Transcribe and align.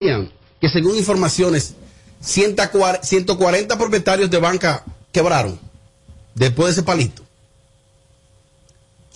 que 0.00 0.68
según 0.70 0.96
informaciones, 0.96 1.74
140 2.22 3.76
propietarios 3.76 4.30
de 4.30 4.38
banca 4.38 4.82
quebraron 5.12 5.60
después 6.34 6.68
de 6.68 6.72
ese 6.72 6.82
palito. 6.82 7.22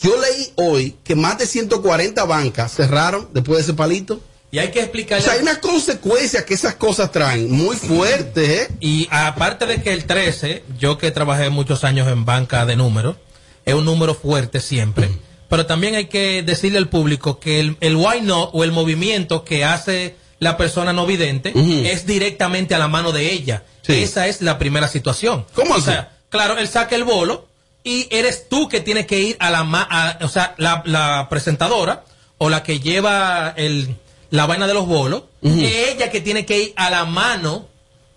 Yo 0.03 0.15
leí 0.21 0.53
hoy 0.57 0.97
que 1.03 1.15
más 1.15 1.39
de 1.39 1.47
140 1.47 2.23
bancas 2.25 2.73
cerraron 2.75 3.31
después 3.33 3.59
de 3.59 3.63
ese 3.63 3.73
palito. 3.73 4.21
Y 4.51 4.59
hay 4.59 4.71
que 4.71 4.81
explicar. 4.81 5.21
O 5.21 5.23
sea, 5.23 5.33
hay 5.33 5.41
una 5.41 5.59
consecuencia 5.59 6.45
que 6.45 6.53
esas 6.53 6.75
cosas 6.75 7.11
traen 7.11 7.51
muy 7.51 7.77
fuerte, 7.77 8.63
¿eh? 8.63 8.69
Y 8.79 9.09
aparte 9.11 9.65
de 9.65 9.83
que 9.83 9.95
el 9.95 10.05
13, 10.05 10.65
yo 10.79 10.99
que 10.99 11.11
trabajé 11.11 11.49
muchos 11.49 11.83
años 11.85 12.09
en 12.09 12.27
banca 12.27 12.67
de 12.67 12.77
números, 12.77 13.17
es 13.65 13.73
un 13.73 13.87
número 13.87 14.15
fuerte 14.15 14.61
siempre. 14.61 15.09
Pero 15.49 15.65
también 15.65 15.95
hay 15.95 16.09
que 16.09 16.43
decirle 16.43 16.77
al 16.77 16.91
público 16.91 17.41
que 17.41 17.59
el, 17.61 17.79
el 17.81 17.97
why 17.97 18.21
not 18.21 18.51
o 18.53 18.65
el 18.65 18.71
movimiento 18.71 19.45
que 19.45 19.65
hace 19.65 20.17
la 20.39 20.57
persona 20.57 20.93
no 20.93 21.07
vidente 21.07 21.53
es 21.91 22.07
directamente 22.07 22.75
a 22.75 22.79
la 22.79 22.89
mano 22.89 23.13
de 23.13 23.33
ella. 23.33 23.63
Esa 23.87 24.27
es 24.27 24.41
la 24.43 24.59
primera 24.59 24.89
situación. 24.89 25.47
¿Cómo 25.55 25.75
O 25.75 25.81
sea, 25.81 26.17
claro, 26.29 26.59
él 26.59 26.69
saca 26.69 26.97
el 26.97 27.05
bolo 27.05 27.47
y 27.83 28.07
eres 28.11 28.49
tú 28.49 28.69
que 28.69 28.81
tienes 28.81 29.07
que 29.07 29.21
ir 29.21 29.37
a 29.41 29.51
la, 29.51 29.63
ma- 29.65 29.87
a- 29.91 30.19
o 30.25 30.29
sea, 30.29 30.55
la, 30.59 30.83
la 30.87 31.27
presentadora 31.31 32.05
o 32.39 32.49
la 32.49 32.63
que 32.63 32.81
lleva 32.81 33.53
el, 33.57 33.95
la 34.31 34.47
vaina 34.47 34.67
de 34.67 34.75
los 34.75 34.87
bolos, 34.87 35.25
es 35.43 35.89
ella 35.93 36.11
que 36.11 36.21
tiene 36.21 36.47
que 36.47 36.59
ir 36.63 36.73
a 36.77 36.89
la 36.91 37.05
mano 37.05 37.69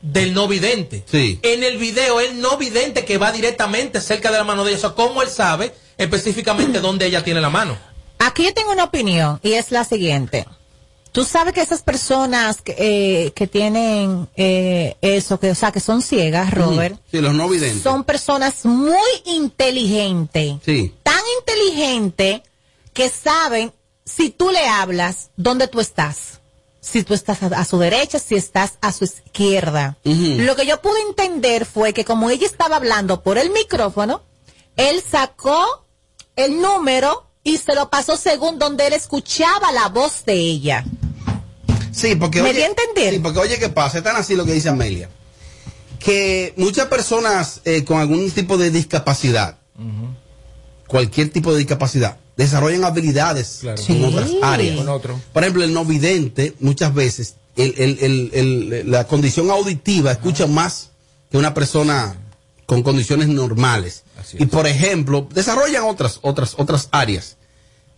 del 0.02 0.34
no 0.34 0.48
vidente. 0.48 1.04
Sí. 1.06 1.40
En 1.44 1.64
el 1.64 1.78
video, 1.78 2.20
el 2.22 2.40
no 2.40 2.58
vidente 2.58 3.04
que 3.04 3.18
va 3.18 3.32
directamente 3.32 4.00
cerca 4.00 4.32
de 4.32 4.38
la 4.38 4.44
mano 4.46 4.64
de 4.64 4.72
ella. 4.72 4.78
O 4.78 4.82
sea, 4.82 4.90
¿cómo 4.92 5.22
él 5.22 5.30
sabe 5.30 5.74
específicamente 5.98 6.80
dónde 6.80 7.06
ella 7.06 7.24
tiene 7.24 7.42
la 7.42 7.50
mano? 7.50 7.78
Aquí 8.20 8.44
yo 8.46 8.54
tengo 8.54 8.72
una 8.72 8.86
opinión 8.86 9.40
y 9.44 9.54
es 9.54 9.72
la 9.72 9.84
siguiente. 9.84 10.46
Tú 11.18 11.24
sabes 11.26 11.52
que 11.56 11.62
esas 11.62 11.82
personas 11.82 12.62
que, 12.62 12.76
eh, 12.78 13.32
que 13.32 13.48
tienen 13.48 14.30
eh, 14.36 14.98
eso, 15.02 15.40
que, 15.40 15.50
o 15.50 15.56
sea, 15.56 15.72
que 15.72 15.80
son 15.80 16.04
ciegas, 16.04 16.54
Robert, 16.54 17.00
Sí, 17.10 17.20
los 17.22 17.34
no 17.34 17.50
videntes. 17.50 17.82
son 17.82 18.04
personas 18.04 18.66
muy 18.66 19.00
inteligentes, 19.26 20.58
Sí. 20.64 20.94
tan 21.02 21.20
inteligentes 21.40 22.42
que 22.94 23.10
saben 23.10 23.74
si 24.06 24.30
tú 24.30 24.52
le 24.52 24.68
hablas 24.68 25.32
dónde 25.38 25.68
tú 25.68 25.80
estás. 25.80 26.40
Si 26.82 27.02
tú 27.02 27.16
estás 27.16 27.42
a, 27.42 27.48
a 27.48 27.66
su 27.66 27.80
derecha, 27.80 28.20
si 28.20 28.36
estás 28.36 28.74
a 28.80 28.92
su 28.92 29.06
izquierda. 29.06 29.98
Lo 30.04 30.56
que 30.56 30.68
yo 30.68 30.80
pude 30.84 31.02
entender 31.10 31.66
fue 31.66 31.94
que 31.94 32.06
como 32.06 32.30
ella 32.30 32.46
estaba 32.46 32.76
hablando 32.76 33.24
por 33.24 33.40
el 33.40 33.50
micrófono, 33.50 34.22
él 34.76 35.02
sacó 35.02 35.66
el 36.36 36.62
número 36.62 37.24
y 37.44 37.58
se 37.58 37.74
lo 37.74 37.90
pasó 37.90 38.18
según 38.18 38.60
donde 38.60 38.86
él 38.86 38.94
escuchaba 38.94 39.72
la 39.72 39.88
voz 39.90 40.24
de 40.26 40.34
ella. 40.36 40.86
Sí, 41.98 42.16
porque 42.16 42.42
¿Me 42.44 42.50
oye, 42.50 42.60
di 42.60 42.64
a 42.64 42.68
entender? 42.68 43.14
Sí, 43.14 43.20
porque 43.20 43.40
oye, 43.40 43.58
¿qué 43.58 43.70
pasa? 43.70 43.98
Es 43.98 44.04
tan 44.04 44.16
así 44.16 44.36
lo 44.36 44.46
que 44.46 44.54
dice 44.54 44.70
Amelia. 44.70 45.10
Que 46.00 46.54
muchas 46.58 46.86
personas 46.88 47.62
eh, 47.66 47.84
con 47.84 48.00
algún 48.00 48.30
tipo 48.32 48.58
de 48.58 48.70
discapacidad, 48.70 49.58
cualquier 50.88 51.30
tipo 51.30 51.52
de 51.52 51.60
discapacidad, 51.60 52.18
desarrollan 52.38 52.84
habilidades 52.86 53.64
en 53.64 53.78
Sí. 53.78 54.04
otras 54.04 54.30
áreas. 54.44 54.78
Con 54.78 54.90
otro. 54.90 55.20
Por 55.34 55.44
ejemplo, 55.44 55.64
el 55.64 55.74
no 55.74 55.86
vidente, 55.86 56.54
muchas 56.60 56.94
veces, 56.94 57.36
el- 57.56 57.74
el- 57.78 57.98
el- 58.02 58.30
el- 58.74 58.92
la 58.92 59.08
condición 59.08 59.50
auditiva 59.50 60.12
escucha 60.12 60.46
más 60.46 60.92
que 61.32 61.38
una 61.38 61.54
persona 61.56 62.16
con 62.68 62.84
condiciones 62.84 63.28
normales. 63.28 64.04
Y 64.38 64.46
por 64.46 64.68
ejemplo, 64.68 65.28
desarrollan 65.34 65.84
otras, 65.86 66.20
otras, 66.22 66.54
otras 66.58 66.90
áreas. 66.92 67.38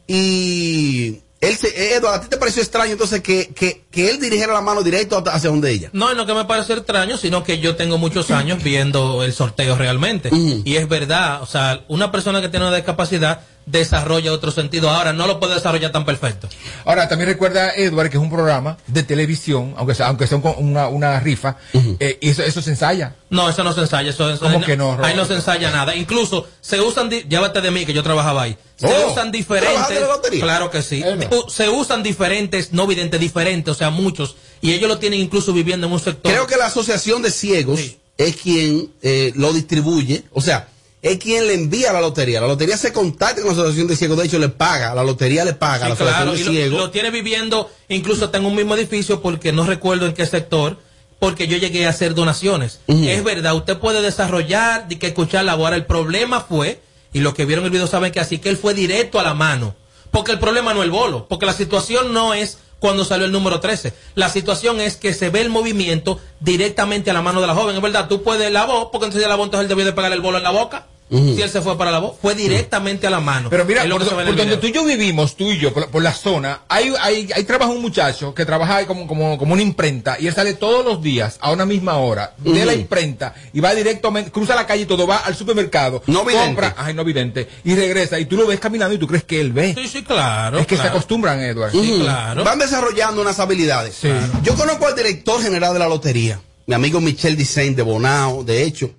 Y 0.07 1.19
él 1.41 1.55
se, 1.55 1.95
Eduardo, 1.95 2.17
¿a 2.17 2.21
ti 2.21 2.27
te 2.27 2.37
pareció 2.37 2.61
extraño 2.61 2.91
entonces 2.93 3.21
que, 3.21 3.47
que, 3.55 3.85
que 3.89 4.09
él 4.11 4.19
dirigiera 4.19 4.53
la 4.53 4.61
mano 4.61 4.83
directo 4.83 5.23
hacia 5.27 5.49
donde 5.49 5.71
ella? 5.71 5.89
No 5.93 6.09
es 6.11 6.17
lo 6.17 6.25
que 6.25 6.33
me 6.33 6.45
parece 6.45 6.73
extraño, 6.73 7.17
sino 7.17 7.43
que 7.43 7.59
yo 7.59 7.75
tengo 7.75 7.97
muchos 7.97 8.29
años 8.31 8.61
viendo 8.63 9.23
el 9.23 9.31
sorteo 9.33 9.75
realmente. 9.77 10.29
Y 10.65 10.75
es 10.75 10.87
verdad, 10.89 11.41
o 11.41 11.45
sea, 11.45 11.81
una 11.87 12.11
persona 12.11 12.41
que 12.41 12.49
tiene 12.49 12.67
una 12.67 12.75
discapacidad 12.75 13.41
desarrolla 13.65 14.33
otro 14.33 14.49
sentido. 14.51 14.89
Ahora, 14.89 15.13
no 15.13 15.27
lo 15.27 15.39
puede 15.39 15.53
desarrollar 15.53 15.91
tan 15.91 16.03
perfecto. 16.03 16.49
Ahora, 16.85 17.07
también 17.07 17.29
recuerda, 17.29 17.71
Edward, 17.75 18.09
que 18.09 18.17
es 18.17 18.23
un 18.23 18.31
programa 18.31 18.77
de 18.87 19.03
televisión, 19.03 19.75
aunque 19.77 19.93
sea, 19.93 20.07
aunque 20.07 20.25
sea 20.25 20.37
un- 20.39 20.55
una, 20.71 20.87
una 20.87 21.19
rifa, 21.19 21.55
eh, 21.99 22.17
y 22.19 22.29
eso, 22.29 22.41
eso 22.43 22.61
se 22.63 22.71
ensaya. 22.71 23.15
No, 23.29 23.47
eso 23.47 23.63
no 23.63 23.71
se 23.73 23.81
ensaya. 23.81 24.09
Eso, 24.09 24.27
eso- 24.31 24.43
¿Cómo 24.45 24.61
que 24.65 24.75
no, 24.75 24.97
Ahí 25.03 25.15
no 25.15 25.23
se 25.25 25.35
ensaya 25.35 25.69
nada. 25.69 25.95
Incluso 25.95 26.47
se 26.61 26.81
usan, 26.81 27.09
di- 27.09 27.25
llévate 27.29 27.61
de 27.61 27.69
mí 27.69 27.85
que 27.85 27.93
yo 27.93 28.01
trabajaba 28.01 28.41
ahí. 28.43 28.57
Se 28.79 28.87
Oh, 28.87 29.11
usan 29.11 29.31
¿trabajaste 29.31 29.37
diferentes. 29.37 30.39
la? 30.39 30.39
Claro 30.39 30.71
que 30.71 30.81
sí. 30.81 31.03
No. 31.31 31.49
Se 31.49 31.67
usan 31.69 32.01
diferentes, 32.01 32.71
no 32.71 32.87
videntes, 32.87 33.19
diferentes, 33.19 33.71
o 33.71 33.77
sea, 33.77 33.89
muchos. 33.89 34.35
Y 34.61 34.71
ellos 34.73 34.87
lo 34.87 34.97
tienen 34.99 35.19
incluso 35.19 35.51
viviendo 35.53 35.87
en 35.87 35.93
un 35.93 35.99
sector. 35.99 36.31
Creo 36.31 36.47
que 36.47 36.55
la 36.57 36.67
Asociación 36.67 37.21
de 37.21 37.31
Ciegos 37.31 37.79
Sí. 37.79 37.97
es 38.17 38.35
quien 38.37 38.91
eh, 39.01 39.33
lo 39.35 39.51
distribuye, 39.53 40.23
o 40.31 40.41
sea, 40.41 40.69
es 41.01 41.17
quien 41.17 41.47
le 41.47 41.53
envía 41.53 41.91
la 41.93 42.01
lotería. 42.01 42.41
La 42.41 42.47
lotería 42.47 42.77
se 42.77 42.91
contacta 42.93 43.41
con 43.41 43.47
la 43.47 43.53
Asociación 43.53 43.87
de 43.87 43.95
Ciegos, 43.97 44.17
de 44.17 44.25
hecho 44.25 44.39
le 44.39 44.49
paga, 44.49 44.93
la 44.95 45.03
lotería 45.03 45.43
le 45.45 45.53
paga 45.53 45.87
la 45.89 45.95
Sí, 45.95 46.03
Asociación 46.03 46.23
claro, 46.23 46.31
de 46.33 46.39
y 46.39 46.43
lo, 46.43 46.51
Ciegos. 46.51 46.79
lo 46.79 46.89
tiene 46.91 47.11
viviendo 47.11 47.69
incluso 47.89 48.25
hasta 48.25 48.37
en 48.37 48.45
un 48.45 48.55
mismo 48.55 48.75
edificio 48.75 49.21
porque 49.21 49.51
no 49.51 49.65
recuerdo 49.65 50.05
en 50.05 50.13
qué 50.13 50.25
sector, 50.25 50.77
porque 51.19 51.47
yo 51.47 51.57
llegué 51.57 51.85
a 51.85 51.89
hacer 51.89 52.15
donaciones. 52.15 52.79
Es 52.87 53.23
verdad, 53.25 53.55
usted 53.55 53.77
puede 53.77 54.01
desarrollar, 54.01 54.87
de 54.87 54.97
que 54.99 55.07
escuchar 55.07 55.43
la 55.45 55.55
voz. 55.55 55.71
El 55.73 55.85
problema 55.85 56.39
fue, 56.41 56.81
y 57.13 57.19
los 57.19 57.33
que 57.33 57.45
vieron 57.45 57.65
el 57.65 57.71
video 57.71 57.87
saben 57.87 58.11
que 58.11 58.19
así, 58.19 58.39
que 58.39 58.49
él 58.49 58.57
fue 58.57 58.73
directo 58.73 59.19
a 59.19 59.23
la 59.23 59.33
mano. 59.33 59.75
Porque 60.11 60.31
el 60.31 60.39
problema 60.39 60.73
no 60.73 60.79
es 60.81 60.85
el 60.85 60.91
bolo, 60.91 61.27
porque 61.27 61.45
la 61.45 61.53
situación 61.53 62.13
no 62.13 62.33
es 62.33 62.57
cuando 62.79 63.05
salió 63.05 63.25
el 63.25 63.31
número 63.31 63.59
13. 63.59 63.93
La 64.15 64.29
situación 64.29 64.79
es 64.79 64.95
que 64.95 65.13
se 65.13 65.29
ve 65.29 65.41
el 65.41 65.49
movimiento 65.49 66.19
directamente 66.39 67.11
a 67.11 67.13
la 67.13 67.21
mano 67.21 67.41
de 67.41 67.47
la 67.47 67.53
joven. 67.53 67.75
Es 67.75 67.81
verdad, 67.81 68.07
tú 68.07 68.23
puedes 68.23 68.51
la 68.51 68.65
voz, 68.65 68.89
porque 68.91 69.05
entonces 69.05 69.27
la 69.27 69.35
voz 69.35 69.45
entonces 69.45 69.65
él 69.65 69.69
debió 69.69 69.85
de 69.85 69.93
pegar 69.93 70.11
el 70.11 70.21
bolo 70.21 70.37
en 70.37 70.43
la 70.43 70.51
boca. 70.51 70.87
Ujú. 71.11 71.35
Si 71.35 71.41
él 71.41 71.49
se 71.49 71.61
fue 71.61 71.77
para 71.77 71.91
la 71.91 71.99
voz, 71.99 72.17
fue 72.21 72.35
directamente 72.35 73.07
a 73.07 73.09
la 73.09 73.19
mano. 73.19 73.49
Pero 73.49 73.65
mira, 73.65 73.83
por, 73.89 74.05
donde 74.35 74.57
tú 74.57 74.67
y 74.67 74.71
yo 74.71 74.85
vivimos, 74.85 75.35
tú 75.35 75.51
y 75.51 75.57
yo, 75.57 75.73
por, 75.73 75.83
la- 75.83 75.87
por 75.89 76.03
la 76.03 76.13
zona, 76.13 76.61
hay, 76.67 76.93
hay, 77.01 77.29
hay 77.35 77.43
trabaja 77.45 77.71
un 77.71 77.81
muchacho 77.81 78.33
que 78.35 78.45
trabaja 78.45 78.77
ahí 78.77 78.85
como, 78.85 79.07
como, 79.07 79.37
como 79.37 79.53
una 79.53 79.61
imprenta 79.63 80.17
y 80.19 80.27
él 80.27 80.33
sale 80.35 80.53
todos 80.53 80.85
los 80.85 81.01
días 81.01 81.37
a 81.41 81.51
una 81.51 81.65
misma 81.65 81.97
hora 81.97 82.33
de 82.37 82.65
la 82.65 82.73
imprenta 82.73 83.33
y 83.53 83.59
va 83.59 83.73
directamente, 83.73 84.29
cruza 84.31 84.53
la 84.55 84.67
calle 84.67 84.83
y 84.83 84.85
todo, 84.85 85.07
va 85.07 85.17
al 85.17 85.35
supermercado, 85.35 86.03
No 86.07 86.23
vidente. 86.23 86.45
compra, 86.45 86.75
ay, 86.77 86.93
no 86.93 87.03
vidente, 87.03 87.47
y 87.63 87.73
regresa 87.75 88.19
y 88.19 88.25
tú 88.25 88.37
lo 88.37 88.45
ves 88.45 88.59
caminando 88.59 88.93
y 88.93 88.99
tú 88.99 89.07
crees 89.07 89.23
que 89.23 89.41
él 89.41 89.51
ve. 89.51 89.73
Sí, 89.75 89.87
sí, 89.87 90.03
claro. 90.03 90.59
es 90.59 90.67
que 90.67 90.77
se 90.77 90.83
acostumbran, 90.87 91.39
Edward. 91.41 91.71
Sí, 91.71 91.97
claro. 92.01 92.43
Van 92.43 92.59
desarrollando 92.59 93.21
unas 93.21 93.39
habilidades. 93.39 93.95
Sí. 93.95 94.09
Claro. 94.09 94.33
Yo 94.43 94.55
conozco 94.55 94.85
al 94.85 94.95
director 94.95 95.41
general 95.41 95.73
de 95.73 95.79
la 95.79 95.87
lotería, 95.87 96.39
mi 96.67 96.75
amigo 96.75 97.01
Michel 97.01 97.35
Dicen 97.35 97.75
de 97.75 97.81
Bonao. 97.81 98.43
De 98.43 98.63
hecho, 98.63 98.91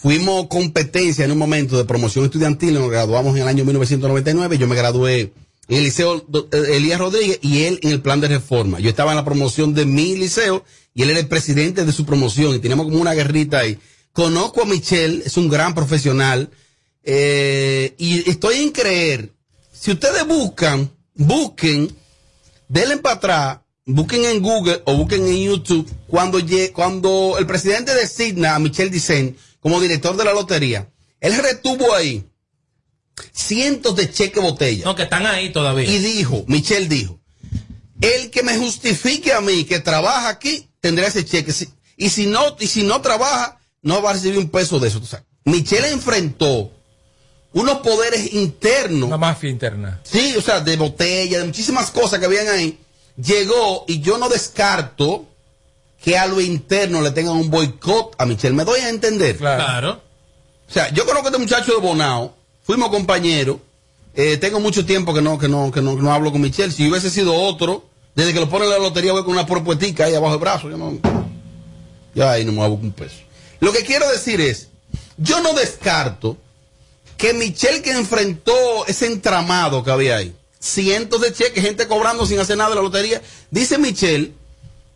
fuimos 0.00 0.46
competencia 0.46 1.24
en 1.24 1.32
un 1.32 1.38
momento 1.38 1.76
de 1.76 1.84
promoción 1.84 2.24
estudiantil, 2.24 2.74
nos 2.74 2.90
graduamos 2.90 3.36
en 3.36 3.42
el 3.42 3.48
año 3.48 3.64
1999. 3.64 4.56
Yo 4.56 4.66
me 4.66 4.74
gradué 4.74 5.32
en 5.68 5.76
el 5.76 5.84
liceo 5.84 6.24
eh, 6.52 6.76
Elías 6.76 6.98
Rodríguez 6.98 7.38
y 7.42 7.64
él 7.64 7.78
en 7.82 7.90
el 7.90 8.00
plan 8.00 8.20
de 8.20 8.28
reforma. 8.28 8.80
Yo 8.80 8.88
estaba 8.88 9.12
en 9.12 9.16
la 9.16 9.24
promoción 9.26 9.74
de 9.74 9.84
mi 9.84 10.16
liceo 10.16 10.64
y 10.94 11.02
él 11.02 11.10
era 11.10 11.20
el 11.20 11.28
presidente 11.28 11.84
de 11.84 11.92
su 11.92 12.06
promoción 12.06 12.54
y 12.54 12.60
teníamos 12.60 12.86
como 12.86 12.98
una 12.98 13.12
guerrita 13.12 13.58
ahí. 13.58 13.78
Conozco 14.12 14.62
a 14.62 14.64
Michel, 14.64 15.22
es 15.26 15.36
un 15.36 15.48
gran 15.48 15.74
profesional 15.74 16.50
eh, 17.04 17.94
y 17.98 18.28
estoy 18.28 18.56
en 18.56 18.70
creer, 18.70 19.32
si 19.72 19.90
ustedes 19.90 20.26
buscan, 20.26 20.90
busquen 21.14 21.94
denle 22.68 22.96
para 22.96 23.16
atrás, 23.16 23.58
busquen 23.84 24.24
en 24.24 24.40
Google 24.40 24.80
o 24.86 24.96
busquen 24.96 25.26
en 25.26 25.42
YouTube 25.42 25.90
cuando, 26.06 26.38
cuando 26.72 27.36
el 27.38 27.46
presidente 27.46 27.94
designa 27.94 28.54
a 28.54 28.58
Michel 28.58 28.90
Dicen 28.90 29.36
como 29.60 29.80
director 29.80 30.16
de 30.16 30.24
la 30.24 30.32
lotería. 30.32 30.90
Él 31.20 31.36
retuvo 31.36 31.94
ahí 31.94 32.26
cientos 33.32 33.96
de 33.96 34.10
cheques 34.10 34.42
botella. 34.42 34.84
No, 34.84 34.94
que 34.94 35.04
están 35.04 35.26
ahí 35.26 35.50
todavía. 35.50 35.88
Y 35.88 35.98
dijo, 35.98 36.44
Michel 36.46 36.88
dijo, 36.88 37.20
el 38.00 38.30
que 38.30 38.42
me 38.42 38.56
justifique 38.56 39.32
a 39.32 39.40
mí 39.40 39.64
que 39.64 39.80
trabaja 39.80 40.28
aquí, 40.28 40.68
tendrá 40.80 41.06
ese 41.06 41.24
cheque. 41.24 41.52
Y 41.96 42.08
si 42.08 42.26
no, 42.26 42.56
y 42.58 42.66
si 42.66 42.82
no 42.82 43.00
trabaja, 43.02 43.58
no 43.82 44.02
va 44.02 44.10
a 44.10 44.12
recibir 44.14 44.38
un 44.38 44.48
peso 44.48 44.78
de 44.78 44.88
eso. 44.88 44.98
O 44.98 45.06
sea, 45.06 45.24
Michel 45.44 45.84
enfrentó 45.86 46.72
unos 47.52 47.78
poderes 47.78 48.32
internos 48.32 49.08
Una 49.08 49.16
mafia 49.16 49.50
interna. 49.50 50.00
Sí, 50.04 50.34
o 50.36 50.40
sea, 50.40 50.60
de 50.60 50.76
botella, 50.76 51.40
de 51.40 51.44
muchísimas 51.44 51.90
cosas 51.90 52.18
que 52.18 52.26
habían 52.26 52.48
ahí. 52.48 52.78
Llegó 53.16 53.84
y 53.86 54.00
yo 54.00 54.18
no 54.18 54.28
descarto 54.28 55.26
que 56.02 56.16
a 56.16 56.26
lo 56.26 56.40
interno 56.40 57.02
le 57.02 57.10
tengan 57.10 57.36
un 57.36 57.50
boicot 57.50 58.14
a 58.18 58.26
Michelle. 58.26 58.54
¿Me 58.54 58.64
doy 58.64 58.80
a 58.80 58.88
entender? 58.88 59.36
Claro. 59.36 60.00
O 60.68 60.72
sea, 60.72 60.92
yo 60.92 61.04
conozco 61.04 61.28
a 61.28 61.30
este 61.30 61.40
muchacho 61.40 61.72
de 61.72 61.78
Bonao, 61.78 62.34
fuimos 62.62 62.90
compañeros, 62.90 63.58
eh, 64.14 64.36
tengo 64.36 64.60
mucho 64.60 64.86
tiempo 64.86 65.12
que 65.12 65.20
no, 65.20 65.38
que 65.38 65.48
no, 65.48 65.70
que 65.70 65.82
no, 65.82 65.96
que 65.96 66.02
no 66.02 66.12
hablo 66.12 66.32
con 66.32 66.40
Michelle. 66.40 66.72
Si 66.72 66.88
hubiese 66.88 67.10
sido 67.10 67.34
otro, 67.34 67.84
desde 68.14 68.32
que 68.32 68.40
lo 68.40 68.48
pone 68.48 68.64
en 68.64 68.70
la 68.70 68.78
lotería 68.78 69.12
voy 69.12 69.24
con 69.24 69.32
una 69.32 69.46
propuestica 69.46 70.04
ahí 70.04 70.14
abajo 70.14 70.32
del 70.32 70.40
brazo, 70.40 70.70
yo 70.70 70.76
no, 70.76 70.98
ya 72.14 72.32
ahí 72.32 72.44
no 72.44 72.52
me 72.52 72.62
hago 72.62 72.74
un 72.74 72.92
peso. 72.92 73.16
Lo 73.60 73.72
que 73.72 73.84
quiero 73.84 74.08
decir 74.10 74.40
es, 74.40 74.68
yo 75.16 75.40
no 75.40 75.52
descarto 75.52 76.36
que 77.16 77.34
Michelle 77.34 77.82
que 77.82 77.92
enfrentó 77.92 78.86
ese 78.86 79.06
entramado 79.06 79.84
que 79.84 79.90
había 79.90 80.16
ahí, 80.16 80.34
cientos 80.58 81.20
de 81.20 81.32
cheques, 81.32 81.62
gente 81.62 81.86
cobrando 81.86 82.24
sin 82.24 82.38
hacer 82.38 82.56
nada 82.56 82.70
de 82.70 82.76
la 82.76 82.82
lotería, 82.82 83.20
dice 83.50 83.76
Michelle 83.76 84.32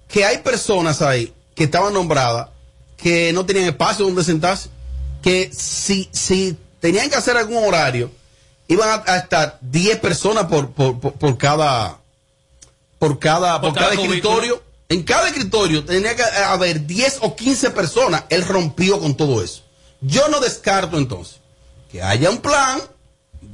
que 0.09 0.25
hay 0.25 0.39
personas 0.39 1.03
ahí 1.03 1.33
que 1.55 1.65
estaban 1.65 1.93
nombradas 1.95 2.49
que 2.97 3.33
no 3.33 3.45
tenían 3.45 3.67
espacio 3.67 4.05
donde 4.05 4.25
sentarse, 4.25 4.69
que 5.23 5.51
si, 5.53 6.09
si 6.13 6.57
tenían 6.81 7.11
que 7.11 7.17
hacer 7.17 7.37
algún 7.37 7.63
horario, 7.65 8.11
iban 8.69 8.89
a, 8.89 9.13
a 9.13 9.17
estar 9.19 9.59
10 9.61 9.99
personas 9.99 10.45
por, 10.45 10.71
por, 10.73 10.99
por, 11.01 11.13
por 11.15 11.39
cada 11.39 11.99
por 12.99 13.19
cada, 13.19 13.61
Por 13.61 13.75
cada 13.75 13.91
cada 13.91 14.03
escritorio. 14.03 14.63
En 14.89 15.03
cada 15.03 15.29
escritorio 15.29 15.85
tenía 15.85 16.15
que 16.15 16.23
haber 16.23 16.87
10 16.87 17.19
o 17.23 17.35
15 17.37 17.71
personas. 17.71 18.25
Él 18.31 18.47
rompió 18.47 18.99
con 19.01 19.15
todo 19.17 19.43
eso. 19.43 19.63
Yo 20.01 20.29
no 20.29 20.41
descarto 20.41 20.97
entonces 20.99 21.37
que 21.91 22.03
haya 22.03 22.31
un 22.31 22.39
plan. 22.39 22.81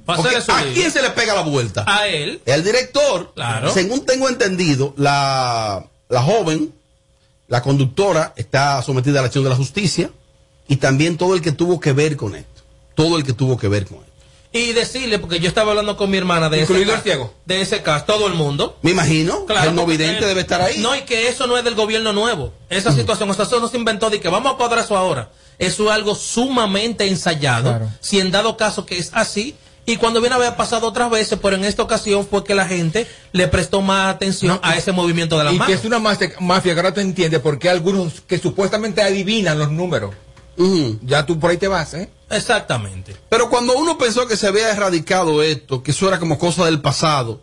A 0.07 0.17
porque 0.17 0.31
ser 0.31 0.39
eso 0.41 0.53
¿A 0.53 0.59
mismo. 0.59 0.75
quién 0.75 0.91
se 0.93 1.03
le 1.03 1.11
pega 1.11 1.35
la 1.35 1.43
vuelta? 1.43 1.85
A 1.87 2.07
él. 2.09 2.41
El 2.47 2.63
director, 2.65 3.33
Claro. 3.35 3.73
según 3.73 4.05
tengo 4.05 4.29
entendido, 4.29 4.93
la, 4.97 5.85
la 6.11 6.23
joven, 6.23 6.75
la 7.49 7.63
conductora, 7.63 8.35
está 8.37 8.83
sometida 8.83 9.21
a 9.21 9.23
la 9.23 9.27
acción 9.27 9.45
de 9.45 9.51
la 9.51 9.57
justicia 9.57 10.11
y 10.69 10.77
también 10.77 11.17
todo 11.17 11.35
el 11.35 11.41
que 11.41 11.53
tuvo 11.53 11.81
que 11.81 11.93
ver 11.93 12.17
con 12.17 12.35
esto. 12.37 12.63
Todo 12.95 13.17
el 13.17 13.25
que 13.25 13.33
tuvo 13.33 13.57
que 13.57 13.69
ver 13.69 13.87
con 13.87 13.99
esto. 13.99 14.11
Y 14.53 14.73
decirle, 14.73 15.21
porque 15.21 15.39
yo 15.39 15.47
estaba 15.49 15.71
hablando 15.71 15.97
con 15.97 16.11
mi 16.11 16.17
hermana 16.19 16.51
de 16.51 16.63
ese 16.63 16.73
Incluido 16.73 16.91
caso, 16.93 17.03
ciego. 17.05 17.35
de 17.47 17.61
ese 17.61 17.83
caso, 17.83 18.05
todo 18.05 18.27
el 18.27 18.35
mundo. 18.35 18.77
Me 18.83 18.91
imagino 18.91 19.47
Claro, 19.47 19.63
que 19.63 19.69
el 19.69 19.75
no 19.77 19.83
porque 19.83 19.97
vidente 19.97 20.19
él- 20.19 20.29
debe 20.29 20.41
estar 20.41 20.61
ahí. 20.61 20.79
No, 20.79 20.95
y 20.97 21.03
que 21.03 21.29
eso 21.29 21.47
no 21.47 21.57
es 21.57 21.63
del 21.65 21.77
gobierno 21.77 22.13
nuevo. 22.13 22.53
Esa 22.69 22.93
situación, 22.93 23.31
o 23.31 23.35
sea, 23.35 23.45
eso 23.45 23.61
no 23.61 23.69
se 23.69 23.77
inventó 23.79 24.11
de 24.11 24.21
que 24.21 24.29
vamos 24.29 24.53
a 24.53 24.57
cuadrar 24.57 24.85
eso 24.85 24.97
ahora. 24.97 25.31
Eso 25.59 25.85
es 25.85 25.91
algo 25.91 26.17
sumamente 26.17 27.07
ensayado. 27.07 27.71
Claro. 27.71 27.91
Si 28.01 28.19
en 28.19 28.33
dado 28.33 28.57
caso 28.57 28.87
que 28.87 28.99
es 28.99 29.11
así, 29.15 29.55
y 29.93 29.97
cuando 29.97 30.21
viene 30.21 30.35
a 30.35 30.39
haber 30.39 30.57
pasado 30.57 30.87
otras 30.87 31.11
veces, 31.11 31.39
pero 31.43 31.57
en 31.57 31.65
esta 31.65 31.83
ocasión 31.83 32.27
fue 32.27 32.45
que 32.45 32.55
la 32.55 32.67
gente 32.67 33.07
le 33.33 33.49
prestó 33.49 33.81
más 33.83 34.15
atención 34.15 34.55
No, 34.55 34.61
a 34.63 34.77
ese 34.77 34.93
movimiento 34.93 35.37
de 35.39 35.45
las 35.45 35.53
Y 35.53 35.57
que 35.57 35.61
manos. 35.61 35.79
es 35.79 35.85
una 35.85 35.99
mafia, 35.99 36.33
mafia 36.41 36.75
que 36.75 36.81
ahora 36.81 36.95
te 36.95 37.01
entiende 37.01 37.41
por 37.41 37.59
qué 37.59 37.69
algunos 37.71 38.21
que 38.21 38.39
supuestamente 38.39 39.03
adivinan 39.03 39.59
los 39.59 39.71
números. 39.71 40.15
Ujú. 40.57 40.99
Ya 41.03 41.25
tú 41.25 41.39
por 41.39 41.51
ahí 41.51 41.57
te 41.57 41.69
vas, 41.69 41.95
¿eh? 41.95 42.11
Exactamente. 42.29 43.17
Pero 43.29 43.49
cuando 43.49 43.77
uno 43.77 43.97
pensó 43.99 44.27
que 44.27 44.37
se 44.37 44.47
había 44.47 44.71
erradicado 44.71 45.43
esto, 45.43 45.83
que 45.83 45.91
eso 45.93 46.07
era 46.09 46.19
como 46.19 46.39
cosa 46.39 46.65
del 46.67 46.81
pasado, 46.81 47.41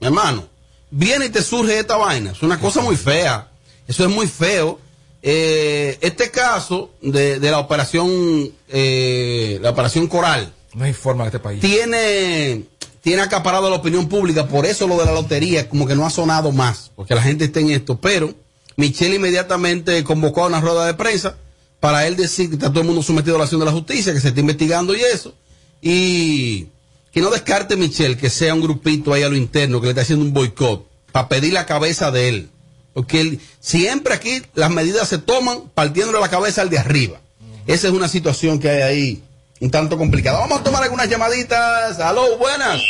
mi 0.00 0.06
hermano, 0.08 0.46
viene 0.90 1.26
y 1.26 1.30
te 1.30 1.42
surge 1.42 1.78
esta 1.78 1.96
vaina. 1.96 2.32
Es 2.32 2.42
una 2.42 2.58
cosa 2.60 2.80
muy 2.80 2.96
fea. 2.96 3.48
Eso 3.86 4.04
es 4.04 4.10
muy 4.10 4.26
feo. 4.26 4.78
Eh, 5.22 5.98
este 6.02 6.30
caso 6.30 6.90
de, 7.00 7.38
de 7.40 7.50
la 7.50 7.58
operación, 7.58 8.50
eh, 8.68 9.58
la 9.62 9.70
operación 9.70 10.06
Coral, 10.08 10.52
No 10.76 10.84
hay 10.84 10.92
forma 10.92 11.24
en 11.24 11.26
este 11.28 11.38
país. 11.38 11.60
tiene, 11.60 12.64
tiene 13.02 13.22
acaparado 13.22 13.70
la 13.70 13.76
opinión 13.76 14.08
pública, 14.08 14.46
por 14.46 14.66
eso 14.66 14.86
lo 14.86 14.98
de 14.98 15.06
la 15.06 15.12
lotería 15.12 15.68
como 15.68 15.86
que 15.86 15.94
no 15.96 16.04
ha 16.06 16.10
sonado 16.10 16.52
más, 16.52 16.90
porque 16.94 17.14
la 17.14 17.22
gente 17.22 17.46
está 17.46 17.60
en 17.60 17.70
esto, 17.70 17.98
pero 18.00 18.34
Michelle 18.76 19.16
inmediatamente 19.16 20.04
convocó 20.04 20.44
a 20.44 20.48
una 20.48 20.60
rueda 20.60 20.86
de 20.86 20.94
prensa 20.94 21.36
para 21.80 22.06
él 22.06 22.16
decir 22.16 22.48
que 22.50 22.56
está 22.56 22.68
todo 22.70 22.80
el 22.80 22.86
mundo 22.86 23.02
sometido 23.02 23.36
a 23.36 23.38
la 23.38 23.44
acción 23.44 23.60
de 23.60 23.64
la 23.66 23.72
justicia, 23.72 24.12
que 24.12 24.20
se 24.20 24.28
está 24.28 24.40
investigando 24.40 24.94
y 24.94 25.00
eso, 25.00 25.34
y 25.80 26.66
que 27.12 27.20
no 27.22 27.30
descarte 27.30 27.76
Michelle 27.76 28.16
que 28.18 28.28
sea 28.28 28.52
un 28.54 28.60
grupito 28.60 29.12
ahí 29.14 29.22
a 29.22 29.28
lo 29.30 29.36
interno 29.36 29.80
que 29.80 29.86
le 29.86 29.90
está 29.92 30.02
haciendo 30.02 30.24
un 30.24 30.34
boicot 30.34 30.86
para 31.12 31.28
pedir 31.28 31.54
la 31.54 31.64
cabeza 31.64 32.10
de 32.10 32.28
él, 32.28 32.50
porque 32.92 33.20
él- 33.22 33.40
siempre 33.60 34.12
aquí 34.12 34.42
las 34.54 34.70
medidas 34.70 35.08
se 35.08 35.16
toman 35.18 35.70
partiéndole 35.74 36.20
la 36.20 36.28
cabeza 36.28 36.60
al 36.60 36.68
de 36.68 36.78
arriba. 36.78 37.20
Esa 37.66 37.88
es 37.88 37.94
una 37.94 38.08
situación 38.08 38.58
que 38.58 38.68
hay 38.68 38.82
ahí 38.82 39.22
un 39.60 39.70
tanto 39.70 39.96
complicada. 39.96 40.40
Vamos 40.40 40.60
a 40.60 40.64
tomar 40.64 40.82
algunas 40.82 41.08
llamaditas. 41.08 41.98
Aló, 42.00 42.36
buenas. 42.38 42.82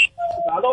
Aló. 0.53 0.73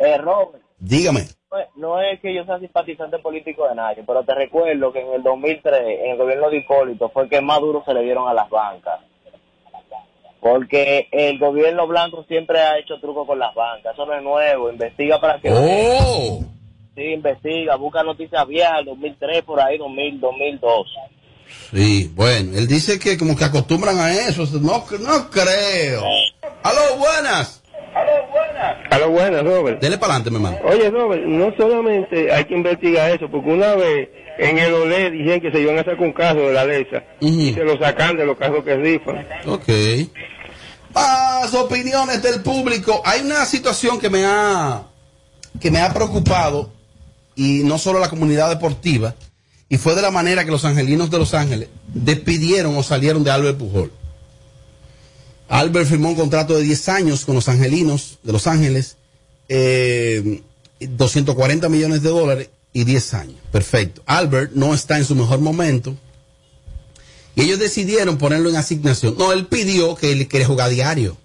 Eh, 0.00 0.16
Robert, 0.18 0.62
Dígame. 0.78 1.22
no 1.50 1.58
es- 1.58 1.66
no 1.76 2.00
es 2.00 2.20
que 2.20 2.32
yo 2.34 2.44
sea 2.44 2.58
simpatizante 2.60 3.18
político 3.18 3.68
de 3.68 3.74
nadie, 3.74 4.04
pero 4.06 4.22
te 4.22 4.32
recuerdo 4.34 4.92
que 4.92 5.00
en 5.00 5.12
el 5.14 5.22
2003, 5.24 5.80
en 6.04 6.10
el 6.12 6.16
gobierno 6.18 6.50
de 6.50 6.58
Hipólito, 6.58 7.08
fue 7.08 7.28
que 7.28 7.40
más 7.40 7.60
duro 7.60 7.82
se 7.84 7.92
le 7.94 8.02
dieron 8.02 8.28
a 8.28 8.34
las 8.34 8.48
bancas. 8.48 9.00
Porque 10.40 11.08
el 11.10 11.38
gobierno 11.40 11.88
blanco 11.88 12.24
siempre 12.28 12.60
ha 12.60 12.78
hecho 12.78 13.00
truco 13.00 13.26
con 13.26 13.40
las 13.40 13.52
bancas. 13.54 13.92
Eso 13.94 14.06
no 14.06 14.14
es 14.14 14.22
nuevo. 14.22 14.70
Investiga 14.70 15.20
para 15.20 15.40
que... 15.40 15.50
Oh. 15.50 16.40
Sí, 16.94 17.02
investiga. 17.12 17.74
Busca 17.74 18.04
noticias 18.04 18.46
viejas, 18.46 18.84
2003, 18.84 19.42
por 19.42 19.60
ahí, 19.60 19.78
2000, 19.78 20.20
2002. 20.20 20.86
Sí, 21.72 22.10
bueno, 22.14 22.56
él 22.56 22.66
dice 22.66 22.98
que 22.98 23.18
como 23.18 23.36
que 23.36 23.44
acostumbran 23.44 23.98
a 23.98 24.12
eso. 24.12 24.46
No, 24.60 24.84
no 25.00 25.30
creo. 25.30 26.02
Aló, 26.62 26.96
buenas. 26.98 27.62
A 28.90 28.98
lo 28.98 29.10
bueno, 29.10 29.42
Robert. 29.42 29.80
Dele 29.80 29.98
para 29.98 30.14
adelante, 30.14 30.30
mi 30.30 30.36
hermano. 30.36 30.58
Oye, 30.64 30.90
Robert, 30.90 31.22
no 31.24 31.52
solamente 31.56 32.32
hay 32.32 32.44
que 32.44 32.54
investigar 32.54 33.10
eso, 33.10 33.28
porque 33.30 33.50
una 33.50 33.74
vez 33.74 34.08
en 34.38 34.58
el 34.58 34.72
OLE 34.72 35.10
dijeron 35.10 35.40
que 35.40 35.50
se 35.50 35.60
iban 35.60 35.76
a 35.78 35.84
sacar 35.84 36.00
un 36.00 36.12
carro 36.12 36.48
de 36.48 36.52
la 36.52 36.64
LESA 36.64 37.02
y 37.20 37.52
se 37.52 37.64
lo 37.64 37.78
sacan 37.78 38.16
de 38.16 38.24
los 38.24 38.36
carros 38.36 38.64
que 38.64 38.76
rifan. 38.76 39.26
Ok. 39.46 39.68
Más 40.94 41.52
opiniones 41.54 42.22
del 42.22 42.42
público. 42.42 43.02
Hay 43.04 43.20
una 43.20 43.44
situación 43.44 44.00
que 44.00 44.10
me 44.10 44.24
ha 44.24 44.84
que 45.60 45.70
me 45.70 45.80
ha 45.80 45.92
preocupado 45.92 46.70
y 47.34 47.62
no 47.64 47.78
solo 47.78 47.98
la 47.98 48.08
comunidad 48.08 48.48
deportiva 48.48 49.14
y 49.68 49.76
fue 49.76 49.94
de 49.94 50.02
la 50.02 50.10
manera 50.10 50.44
que 50.44 50.50
los 50.50 50.64
angelinos 50.64 51.10
de 51.10 51.18
Los 51.18 51.34
Ángeles 51.34 51.68
despidieron 51.92 52.76
o 52.76 52.82
salieron 52.82 53.22
de 53.22 53.30
Albert 53.30 53.58
Pujol. 53.58 53.92
Albert 55.48 55.88
firmó 55.88 56.10
un 56.10 56.14
contrato 56.14 56.54
de 56.56 56.62
10 56.62 56.88
años 56.88 57.24
con 57.24 57.34
los 57.34 57.48
angelinos 57.48 58.18
de 58.22 58.32
Los 58.32 58.46
Ángeles, 58.46 58.96
eh, 59.48 60.42
240 60.80 61.68
millones 61.68 62.02
de 62.02 62.08
dólares 62.08 62.50
y 62.72 62.84
10 62.84 63.14
años. 63.14 63.36
Perfecto. 63.50 64.02
Albert 64.06 64.52
no 64.54 64.74
está 64.74 64.98
en 64.98 65.04
su 65.04 65.14
mejor 65.14 65.40
momento. 65.40 65.96
Y 67.34 67.42
ellos 67.42 67.58
decidieron 67.58 68.18
ponerlo 68.18 68.50
en 68.50 68.56
asignación. 68.56 69.16
No, 69.16 69.32
él 69.32 69.46
pidió 69.46 69.94
que 69.94 70.12
él 70.12 70.28
quiere 70.28 70.44
jugar 70.44 70.70
diario. 70.70 71.16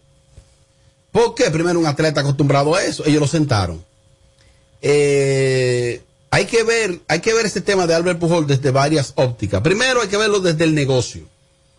¿Por 1.12 1.36
qué? 1.36 1.50
Primero 1.50 1.80
un 1.80 1.86
atleta 1.86 2.22
acostumbrado 2.22 2.76
a 2.76 2.84
eso. 2.84 3.06
Ellos 3.06 3.22
lo 3.22 3.28
sentaron. 3.28 3.84
Eh, 4.82 6.02
hay 6.34 6.46
que 6.46 6.64
ver, 6.64 7.00
hay 7.08 7.20
que 7.20 7.32
ver 7.32 7.46
este 7.46 7.62
tema 7.62 7.86
de 7.86 7.94
Albert 7.94 8.18
Pujol 8.18 8.48
desde 8.48 8.72
varias 8.72 9.14
ópticas. 9.18 9.62
Primero 9.62 10.02
hay 10.02 10.08
que 10.08 10.18
verlo 10.18 10.40
desde 10.40 10.64
el 10.64 10.74
negocio. 10.74 11.28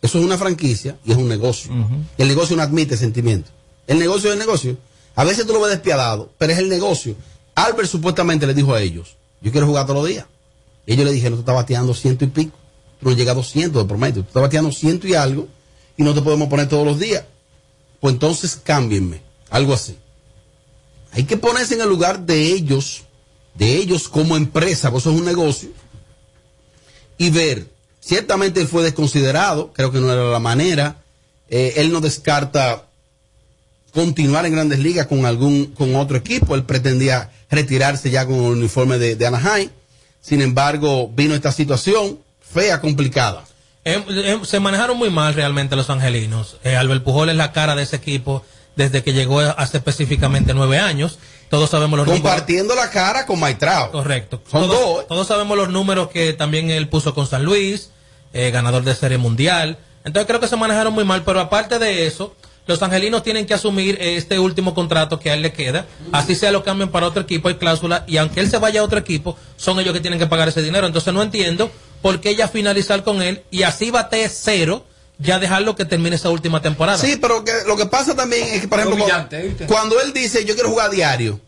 Eso 0.00 0.18
es 0.18 0.24
una 0.24 0.38
franquicia 0.38 0.96
y 1.04 1.10
es 1.10 1.18
un 1.18 1.28
negocio. 1.28 1.72
El 2.16 2.28
negocio 2.28 2.54
no 2.54 2.62
admite 2.62 2.96
sentimientos. 2.96 3.52
El 3.88 3.98
negocio 3.98 4.28
es 4.28 4.34
el 4.34 4.38
negocio. 4.38 4.76
A 5.16 5.24
veces 5.24 5.44
tú 5.44 5.54
lo 5.54 5.60
ves 5.60 5.72
despiadado, 5.72 6.30
pero 6.38 6.52
es 6.52 6.60
el 6.60 6.68
negocio. 6.68 7.16
Albert 7.56 7.88
supuestamente 7.88 8.46
le 8.46 8.54
dijo 8.54 8.72
a 8.72 8.80
ellos, 8.80 9.16
yo 9.40 9.50
quiero 9.50 9.66
jugar 9.66 9.86
todos 9.86 10.02
los 10.02 10.08
días. 10.08 10.26
Ellos 10.86 11.04
le 11.04 11.10
dijeron, 11.10 11.38
tú 11.38 11.40
estás 11.40 11.56
bateando 11.56 11.92
ciento 11.92 12.24
y 12.24 12.28
pico. 12.28 12.56
Tú 13.00 13.10
no 13.10 13.16
llega 13.16 13.32
a 13.32 13.34
200 13.34 13.82
de 13.82 13.88
promedio. 13.88 14.22
Tú 14.22 14.28
estás 14.28 14.42
bateando 14.42 14.70
ciento 14.70 15.08
y 15.08 15.14
algo 15.14 15.48
y 15.96 16.04
no 16.04 16.14
te 16.14 16.22
podemos 16.22 16.46
poner 16.46 16.68
todos 16.68 16.86
los 16.86 17.00
días. 17.00 17.24
Pues 17.98 18.14
entonces 18.14 18.54
cámbienme. 18.62 19.20
Algo 19.50 19.74
así. 19.74 19.98
Hay 21.10 21.24
que 21.24 21.36
ponerse 21.36 21.74
en 21.74 21.80
el 21.80 21.88
lugar 21.88 22.20
de 22.20 22.52
ellos, 22.52 23.03
de 23.54 23.76
ellos 23.76 24.08
como 24.08 24.36
empresa, 24.36 24.88
eso 24.88 24.98
es 24.98 25.06
un 25.18 25.24
negocio, 25.24 25.70
y 27.18 27.30
ver. 27.30 27.72
Ciertamente 28.00 28.66
fue 28.66 28.82
desconsiderado, 28.82 29.72
creo 29.72 29.90
que 29.90 29.98
no 29.98 30.12
era 30.12 30.24
la 30.24 30.38
manera. 30.38 30.96
Eh, 31.48 31.74
él 31.76 31.90
no 31.90 32.02
descarta 32.02 32.84
continuar 33.94 34.44
en 34.44 34.52
grandes 34.52 34.78
ligas 34.80 35.06
con 35.06 35.24
algún, 35.24 35.66
con 35.68 35.96
otro 35.96 36.18
equipo. 36.18 36.54
Él 36.54 36.64
pretendía 36.64 37.30
retirarse 37.50 38.10
ya 38.10 38.26
con 38.26 38.36
el 38.36 38.52
uniforme 38.52 38.98
de, 38.98 39.16
de 39.16 39.26
Anaheim. 39.26 39.70
Sin 40.20 40.42
embargo, 40.42 41.10
vino 41.14 41.34
esta 41.34 41.50
situación 41.50 42.18
fea, 42.40 42.80
complicada. 42.80 43.44
Em, 43.84 44.02
em, 44.08 44.44
se 44.44 44.60
manejaron 44.60 44.96
muy 44.96 45.10
mal 45.10 45.34
realmente 45.34 45.76
los 45.76 45.90
angelinos. 45.90 46.56
Eh, 46.64 46.76
Albert 46.76 47.04
Pujol 47.04 47.30
es 47.30 47.36
la 47.36 47.52
cara 47.52 47.74
de 47.74 47.82
ese 47.82 47.96
equipo 47.96 48.44
desde 48.76 49.02
que 49.02 49.12
llegó 49.12 49.40
hace 49.40 49.76
específicamente 49.76 50.54
nueve 50.54 50.78
años. 50.78 51.18
Todos 51.54 51.70
sabemos 51.70 51.96
los 51.96 52.08
números. 52.08 52.28
Compartiendo 52.28 52.74
la 52.74 52.90
cara 52.90 53.26
con 53.26 53.38
Maitrao. 53.38 53.92
Correcto. 53.92 54.42
Son 54.50 54.62
todos, 54.66 54.80
dos, 54.80 55.02
¿eh? 55.02 55.06
todos 55.08 55.28
sabemos 55.28 55.56
los 55.56 55.68
números 55.68 56.08
que 56.08 56.32
también 56.32 56.68
él 56.68 56.88
puso 56.88 57.14
con 57.14 57.28
San 57.28 57.44
Luis, 57.44 57.90
eh, 58.32 58.50
ganador 58.50 58.82
de 58.82 58.92
Serie 58.92 59.18
Mundial. 59.18 59.78
Entonces 60.04 60.26
creo 60.26 60.40
que 60.40 60.48
se 60.48 60.56
manejaron 60.56 60.92
muy 60.92 61.04
mal, 61.04 61.22
pero 61.22 61.38
aparte 61.38 61.78
de 61.78 62.08
eso, 62.08 62.34
los 62.66 62.82
angelinos 62.82 63.22
tienen 63.22 63.46
que 63.46 63.54
asumir 63.54 63.96
este 64.00 64.40
último 64.40 64.74
contrato 64.74 65.20
que 65.20 65.30
a 65.30 65.34
él 65.34 65.42
le 65.42 65.52
queda. 65.52 65.86
Así 66.10 66.34
sea 66.34 66.50
lo 66.50 66.64
cambien 66.64 66.90
para 66.90 67.06
otro 67.06 67.22
equipo, 67.22 67.46
hay 67.46 67.54
cláusula, 67.54 68.02
y 68.08 68.16
aunque 68.16 68.40
él 68.40 68.50
se 68.50 68.58
vaya 68.58 68.80
a 68.80 68.82
otro 68.82 68.98
equipo, 68.98 69.36
son 69.56 69.78
ellos 69.78 69.92
que 69.92 70.00
tienen 70.00 70.18
que 70.18 70.26
pagar 70.26 70.48
ese 70.48 70.60
dinero. 70.60 70.88
Entonces 70.88 71.14
no 71.14 71.22
entiendo 71.22 71.70
por 72.02 72.20
qué 72.20 72.34
ya 72.34 72.48
finalizar 72.48 73.04
con 73.04 73.22
él 73.22 73.44
y 73.52 73.62
así 73.62 73.92
bate 73.92 74.28
cero, 74.28 74.84
ya 75.18 75.38
dejarlo 75.38 75.76
que 75.76 75.84
termine 75.84 76.16
esa 76.16 76.30
última 76.30 76.60
temporada. 76.60 76.98
Sí, 76.98 77.16
pero 77.20 77.44
que, 77.44 77.52
lo 77.66 77.76
que 77.76 77.86
pasa 77.86 78.14
también 78.14 78.48
es 78.48 78.62
que, 78.62 78.68
por 78.68 78.80
ejemplo, 78.80 79.06
cuando, 79.66 80.00
él 80.00 80.12
dice 80.12 80.44
yo 80.44 80.54
quiero 80.54 80.70
jugar 80.70 80.90
diario, 80.90 81.40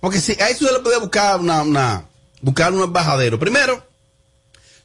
porque 0.00 0.20
si 0.20 0.32
a 0.40 0.48
eso 0.48 0.66
se 0.66 0.72
le 0.72 0.80
puede 0.80 0.98
buscar 0.98 1.40
una, 1.40 1.62
una 1.62 2.06
buscar 2.40 2.72
un 2.72 2.82
embajadero. 2.82 3.38
Primero, 3.38 3.82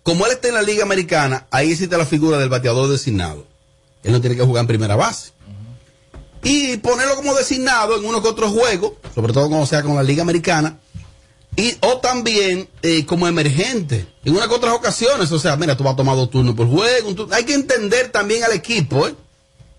como 0.03 0.25
él 0.25 0.33
está 0.33 0.49
en 0.49 0.55
la 0.55 0.61
liga 0.61 0.83
americana, 0.83 1.47
ahí 1.51 1.71
existe 1.71 1.97
la 1.97 2.05
figura 2.05 2.37
del 2.37 2.49
bateador 2.49 2.89
designado. 2.89 3.47
Él 4.03 4.11
no 4.11 4.21
tiene 4.21 4.35
que 4.35 4.43
jugar 4.43 4.61
en 4.61 4.67
primera 4.67 4.95
base. 4.95 5.31
Y 6.43 6.77
ponerlo 6.77 7.15
como 7.15 7.33
designado 7.33 7.97
en 7.97 8.05
uno 8.05 8.21
que 8.21 8.27
otro 8.27 8.49
juego, 8.51 8.97
sobre 9.15 9.33
todo 9.33 9.49
cuando 9.49 9.65
sea 9.65 9.81
con 9.81 9.95
la 9.95 10.03
liga 10.03 10.21
americana, 10.21 10.77
Y, 11.57 11.77
o 11.81 11.97
también 11.97 12.67
eh, 12.81 13.05
como 13.05 13.27
emergente. 13.27 14.07
En 14.25 14.35
unas 14.35 14.49
otras 14.49 14.73
ocasiones, 14.73 15.31
o 15.31 15.39
sea, 15.39 15.55
mira, 15.55 15.77
tú 15.77 15.83
vas 15.83 15.93
a 15.93 15.97
tomar 15.97 16.15
dos 16.15 16.29
turnos 16.29 16.55
por 16.55 16.67
juego. 16.67 17.09
un 17.09 17.33
hay 17.33 17.45
que 17.45 17.53
entender 17.53 18.11
también 18.11 18.43
al 18.43 18.51
equipo, 18.51 19.07
¿eh? 19.07 19.15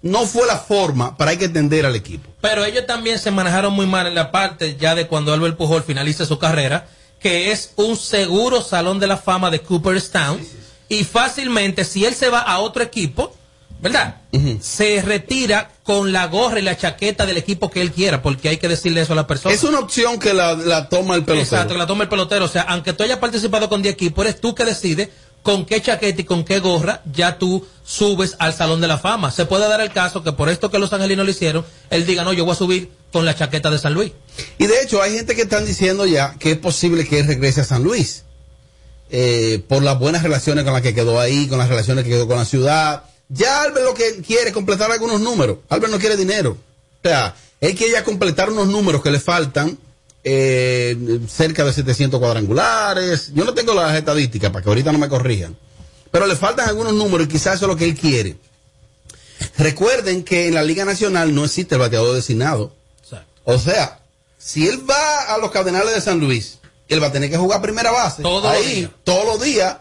No 0.03 0.25
fue 0.27 0.47
la 0.47 0.57
forma, 0.57 1.17
pero 1.17 1.31
hay 1.31 1.37
que 1.37 1.47
entender 1.47 1.85
al 1.85 1.97
equipo. 1.97 2.31
Pero 2.41 2.65
ellos 2.65 2.87
también 2.87 3.19
se 3.19 3.31
manejaron 3.31 3.73
muy 3.73 3.87
mal 3.87 4.07
en 4.07 4.15
la 4.15 4.31
parte 4.31 4.77
ya 4.79 4.95
de 4.95 5.07
cuando 5.07 5.33
Albert 5.33 5.57
Pujol 5.57 5.83
finaliza 5.83 6.25
su 6.25 6.39
carrera, 6.39 6.87
que 7.19 7.51
es 7.51 7.73
un 7.77 7.97
seguro 7.97 8.63
salón 8.63 9.01
de 9.01 9.09
la 9.09 9.17
fama 9.17 9.51
de 9.51 9.61
Cooperstown. 9.61 10.41
Y 10.89 11.05
fácilmente, 11.05 11.85
si 11.85 12.05
él 12.05 12.15
se 12.15 12.29
va 12.29 12.39
a 12.41 12.59
otro 12.59 12.83
equipo, 12.83 13.36
¿verdad? 13.81 14.17
Se 14.61 15.03
retira 15.03 15.71
con 15.83 16.13
la 16.13 16.27
gorra 16.27 16.59
y 16.59 16.63
la 16.63 16.77
chaqueta 16.77 17.27
del 17.27 17.37
equipo 17.37 17.71
que 17.71 17.81
él 17.81 17.93
quiera, 17.93 18.23
porque 18.23 18.49
hay 18.49 18.57
que 18.59 18.69
decirle 18.69 19.01
eso 19.01 19.13
a 19.13 19.17
la 19.17 19.27
persona. 19.27 19.55
Es 19.55 19.65
una 19.65 19.79
opción 19.79 20.19
que 20.19 20.35
la, 20.35 20.55
la 20.55 20.89
toma 20.89 21.15
el 21.15 21.25
pelotero. 21.25 21.45
Exacto, 21.45 21.75
que 21.75 21.79
la 21.79 21.87
toma 21.87 22.05
el 22.05 22.09
pelotero. 22.09 22.45
O 22.45 22.49
sea, 22.49 22.63
aunque 22.63 22.93
tú 22.93 23.03
hayas 23.05 23.19
participado 23.19 23.69
con 23.69 23.83
10 23.83 23.95
equipos, 23.95 24.25
eres 24.25 24.41
tú 24.41 24.55
que 24.55 24.65
decides 24.65 25.09
con 25.43 25.65
qué 25.65 25.81
chaqueta 25.81 26.21
y 26.21 26.25
con 26.25 26.45
qué 26.45 26.59
gorra 26.59 27.03
ya 27.13 27.39
tú 27.39 27.65
subes 27.85 28.35
al 28.41 28.53
Salón 28.53 28.81
de 28.81 28.89
la 28.89 28.99
Fama. 28.99 29.31
Se 29.31 29.47
puede 29.47 29.69
dar 29.69 29.81
el 29.81 29.93
caso 29.93 30.25
que 30.25 30.33
por 30.33 30.49
esto 30.49 30.73
que 30.73 30.81
los 30.81 30.93
angelinos 30.93 31.25
lo 31.25 31.31
hicieron, 31.31 31.65
él 31.89 32.05
diga, 32.05 32.25
no, 32.25 32.33
yo 32.33 32.45
voy 32.45 32.53
a 32.53 32.57
subir 32.57 32.91
con 33.13 33.25
la 33.25 33.35
chaqueta 33.37 33.71
de 33.71 33.79
San 33.79 33.95
Luis. 33.95 34.11
Y 34.59 34.67
de 34.67 34.83
hecho, 34.83 35.01
hay 35.01 35.15
gente 35.15 35.37
que 35.37 35.43
están 35.43 35.65
diciendo 35.65 36.05
ya 36.05 36.35
que 36.41 36.51
es 36.51 36.59
posible 36.59 37.07
que 37.07 37.21
él 37.21 37.29
regrese 37.29 37.61
a 37.61 37.65
San 37.65 37.85
Luis. 37.85 38.25
Eh, 39.09 39.63
por 39.69 39.85
las 39.85 40.01
buenas 40.01 40.25
relaciones 40.25 40.65
con 40.65 40.73
las 40.73 40.83
que 40.83 40.93
quedó 40.93 41.21
ahí, 41.21 41.47
con 41.47 41.59
las 41.59 41.69
relaciones 41.69 42.03
que 42.03 42.11
quedó 42.11 42.27
con 42.27 42.39
la 42.39 42.45
ciudad. 42.45 43.05
Ya 43.29 43.63
Albert 43.63 43.85
lo 43.87 43.95
que 43.95 44.23
quiere 44.23 44.49
es 44.49 44.53
completar 44.55 44.91
algunos 44.91 45.21
números. 45.21 45.59
Albert 45.69 45.93
no 45.93 45.99
quiere 45.99 46.17
dinero. 46.17 46.53
O 46.53 47.09
sea, 47.09 47.35
él 47.61 47.75
quiere 47.75 47.93
ya 47.95 48.05
completar 48.05 48.51
unos 48.51 48.69
números 48.69 49.03
que 49.03 49.11
le 49.11 49.21
faltan. 49.21 49.79
eh, 50.29 51.21
cerca 51.29 51.65
de 51.65 51.73
700 51.73 52.19
cuadrangulares. 52.19 53.31
Yo 53.33 53.45
no 53.45 53.55
tengo 53.55 53.75
las 53.75 53.95
estadísticas 53.97 54.51
para 54.51 54.63
que 54.63 54.69
ahorita 54.69 54.91
no 54.91 54.99
me 54.99 55.09
corrijan. 55.09 55.57
Pero 56.11 56.27
le 56.27 56.35
faltan 56.35 56.69
algunos 56.69 56.95
números 56.95 57.27
y 57.29 57.31
quizás 57.31 57.57
eso 57.57 57.67
es 57.67 57.69
lo 57.69 57.77
que 57.77 57.85
él 57.85 57.95
quiere. 57.97 58.37
Recuerden 59.59 60.25
que 60.25 60.49
en 60.49 60.55
la 60.55 60.63
Liga 60.63 60.85
Nacional 60.85 61.35
no 61.35 61.45
existe 61.45 61.75
el 61.77 61.81
bateador 61.81 62.15
designado. 62.15 62.73
Exacto. 63.03 63.27
O 63.45 63.59
sea, 63.59 64.01
si 64.39 64.67
él 64.67 64.89
va 64.89 65.33
a 65.35 65.39
los 65.39 65.51
Cardenales 65.51 65.95
de 65.95 66.01
San 66.01 66.19
Luis, 66.19 66.59
él 66.89 67.03
va 67.03 67.09
a 67.09 67.13
tener 67.13 67.31
que 67.31 67.37
jugar 67.37 67.63
primera 67.63 67.91
base. 67.91 68.23
Todos 68.23 68.43
los 68.43 68.53
ahí, 68.53 68.75
días. 68.75 68.91
todos 69.05 69.27
los 69.27 69.41
días. 69.43 69.77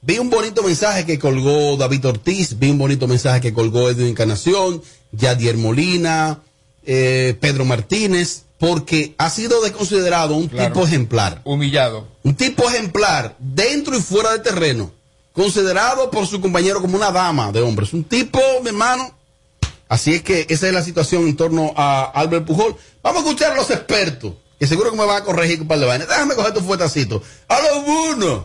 Vi 0.00 0.18
un 0.18 0.30
bonito 0.30 0.62
mensaje 0.62 1.04
que 1.04 1.18
colgó 1.18 1.76
David 1.76 2.06
Ortiz, 2.06 2.58
vi 2.58 2.70
un 2.70 2.78
bonito 2.78 3.06
mensaje 3.08 3.40
que 3.40 3.52
colgó 3.52 3.90
Edwin 3.90 4.06
Encarnación, 4.08 4.80
Yadier 5.12 5.56
Molina, 5.56 6.40
eh, 6.86 7.36
Pedro 7.40 7.64
Martínez, 7.64 8.44
porque 8.58 9.14
ha 9.18 9.28
sido 9.30 9.60
desconsiderado 9.60 10.34
un 10.34 10.48
Claro. 10.48 10.72
tipo 10.72 10.86
ejemplar. 10.86 11.40
Humillado. 11.44 12.06
Un 12.22 12.34
tipo 12.36 12.68
ejemplar, 12.70 13.34
dentro 13.38 13.96
y 13.96 14.00
fuera 14.00 14.32
del 14.32 14.42
terreno, 14.42 14.92
considerado 15.32 16.10
por 16.10 16.26
su 16.26 16.40
compañero 16.40 16.80
como 16.80 16.96
una 16.96 17.10
dama 17.10 17.50
de 17.52 17.60
hombres. 17.60 17.92
Un 17.92 18.04
tipo, 18.04 18.40
mi 18.62 18.68
hermano. 18.68 19.12
Así 19.88 20.14
es 20.14 20.22
que 20.22 20.46
esa 20.48 20.68
es 20.68 20.74
la 20.74 20.82
situación 20.84 21.22
en 21.26 21.36
torno 21.36 21.72
a 21.76 22.04
Albert 22.04 22.46
Pujol. 22.46 22.76
Vamos 23.02 23.22
a 23.22 23.26
escuchar 23.26 23.52
a 23.52 23.56
los 23.56 23.70
expertos, 23.70 24.34
que 24.58 24.66
seguro 24.66 24.90
que 24.90 24.96
me 24.98 25.06
van 25.06 25.22
a 25.22 25.24
corregir 25.24 25.60
un 25.62 25.66
par 25.68 25.78
de 25.78 25.86
vainas. 25.86 26.08
Déjame 26.08 26.34
coger 26.34 26.52
tu 26.52 26.60
fuetacito. 26.60 27.22
A 27.48 27.58
los 27.60 28.16
uno. 28.16 28.44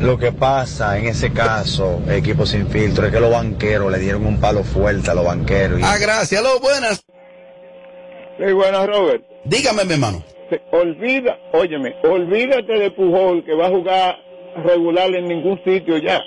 Lo 0.00 0.18
que 0.18 0.32
pasa 0.32 0.98
en 0.98 1.06
ese 1.06 1.32
caso, 1.32 2.00
equipo 2.10 2.46
sin 2.46 2.66
filtro, 2.68 3.06
es 3.06 3.12
que 3.12 3.20
los 3.20 3.30
banqueros 3.30 3.92
le 3.92 3.98
dieron 3.98 4.26
un 4.26 4.40
palo 4.40 4.64
fuerte 4.64 5.10
a 5.10 5.14
los 5.14 5.24
banqueros. 5.24 5.78
y- 5.80 5.82
Ah, 5.84 5.96
gracias. 6.00 6.40
A 6.40 6.44
los 6.44 6.60
buenas. 6.60 7.04
Sí, 8.38 8.52
buenas, 8.52 8.86
Robert. 8.86 9.22
Dígame, 9.44 9.84
mi 9.84 9.92
hermano. 9.94 10.22
Se- 10.48 10.60
olvida, 10.72 11.38
óyeme, 11.52 11.94
olvídate 12.02 12.72
de 12.78 12.90
Pujol 12.90 13.44
que 13.44 13.54
va 13.54 13.66
a 13.66 13.70
jugar 13.70 14.16
regular 14.64 15.14
en 15.14 15.28
ningún 15.28 15.60
sitio 15.64 15.98
ya. 15.98 16.20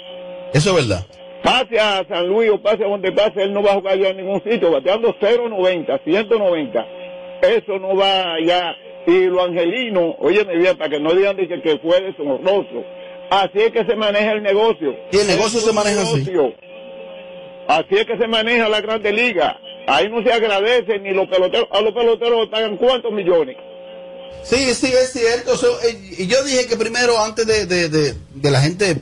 Eso 0.54 0.70
es 0.78 0.88
verdad. 0.88 1.06
Pase 1.44 1.78
a 1.80 2.06
San 2.08 2.28
Luis 2.30 2.50
o 2.52 2.62
pase 2.62 2.86
a 2.86 2.88
donde 2.88 3.12
pase, 3.12 3.44
él 3.44 3.54
no 3.54 3.62
va 3.64 3.72
a 3.72 3.76
jugar 3.76 3.98
ya 3.98 4.10
en 4.10 4.18
ningún 4.18 4.42
sitio, 4.44 4.72
bateando 4.72 5.14
0.90, 5.20 6.00
190. 6.06 6.86
Eso 7.42 7.80
no 7.80 7.98
va 7.98 8.36
ya. 8.46 8.76
Y 9.06 9.26
lo 9.26 9.44
angelino, 9.44 10.16
óyeme 10.20 10.56
bien, 10.56 10.78
para 10.78 10.90
que 10.92 11.00
no 11.02 11.12
digan 11.14 11.36
de 11.36 11.48
que, 11.50 11.62
que 11.62 11.80
fue 11.80 12.00
deshonroso. 12.00 12.86
Así 13.42 13.60
es 13.60 13.72
que 13.72 13.84
se 13.86 13.96
maneja 13.96 14.32
el 14.34 14.44
negocio. 14.44 14.96
Y 15.12 15.18
el 15.18 15.28
negocio 15.28 15.60
Es 15.60 15.66
se 15.66 15.74
maneja 15.74 16.02
así. 16.04 16.18
negocio. 16.18 16.54
Así 17.68 17.96
es 17.96 18.06
que 18.06 18.18
se 18.18 18.28
maneja 18.28 18.70
la 18.70 18.82
Grande 18.82 19.12
Liga. 19.12 19.58
Ahí 19.88 20.08
no 20.10 20.22
se 20.24 20.32
agradece 20.32 21.00
ni 21.00 21.14
los 21.14 21.28
peloteros. 21.28 21.68
A 21.72 21.82
los 21.82 21.94
peloteros 21.94 22.48
pagan 22.50 22.78
cuántos 22.78 23.12
millones. 23.12 23.58
Sí, 24.44 24.74
sí, 24.76 24.88
es 24.94 25.14
cierto. 25.14 25.58
So, 25.58 25.68
eh, 25.82 26.16
y 26.20 26.28
yo 26.28 26.44
dije 26.44 26.68
que 26.68 26.76
primero, 26.78 27.18
antes 27.20 27.48
de, 27.48 27.66
de, 27.66 27.90
de, 27.90 28.14
de 28.36 28.52
la 28.52 28.62
gente 28.62 28.98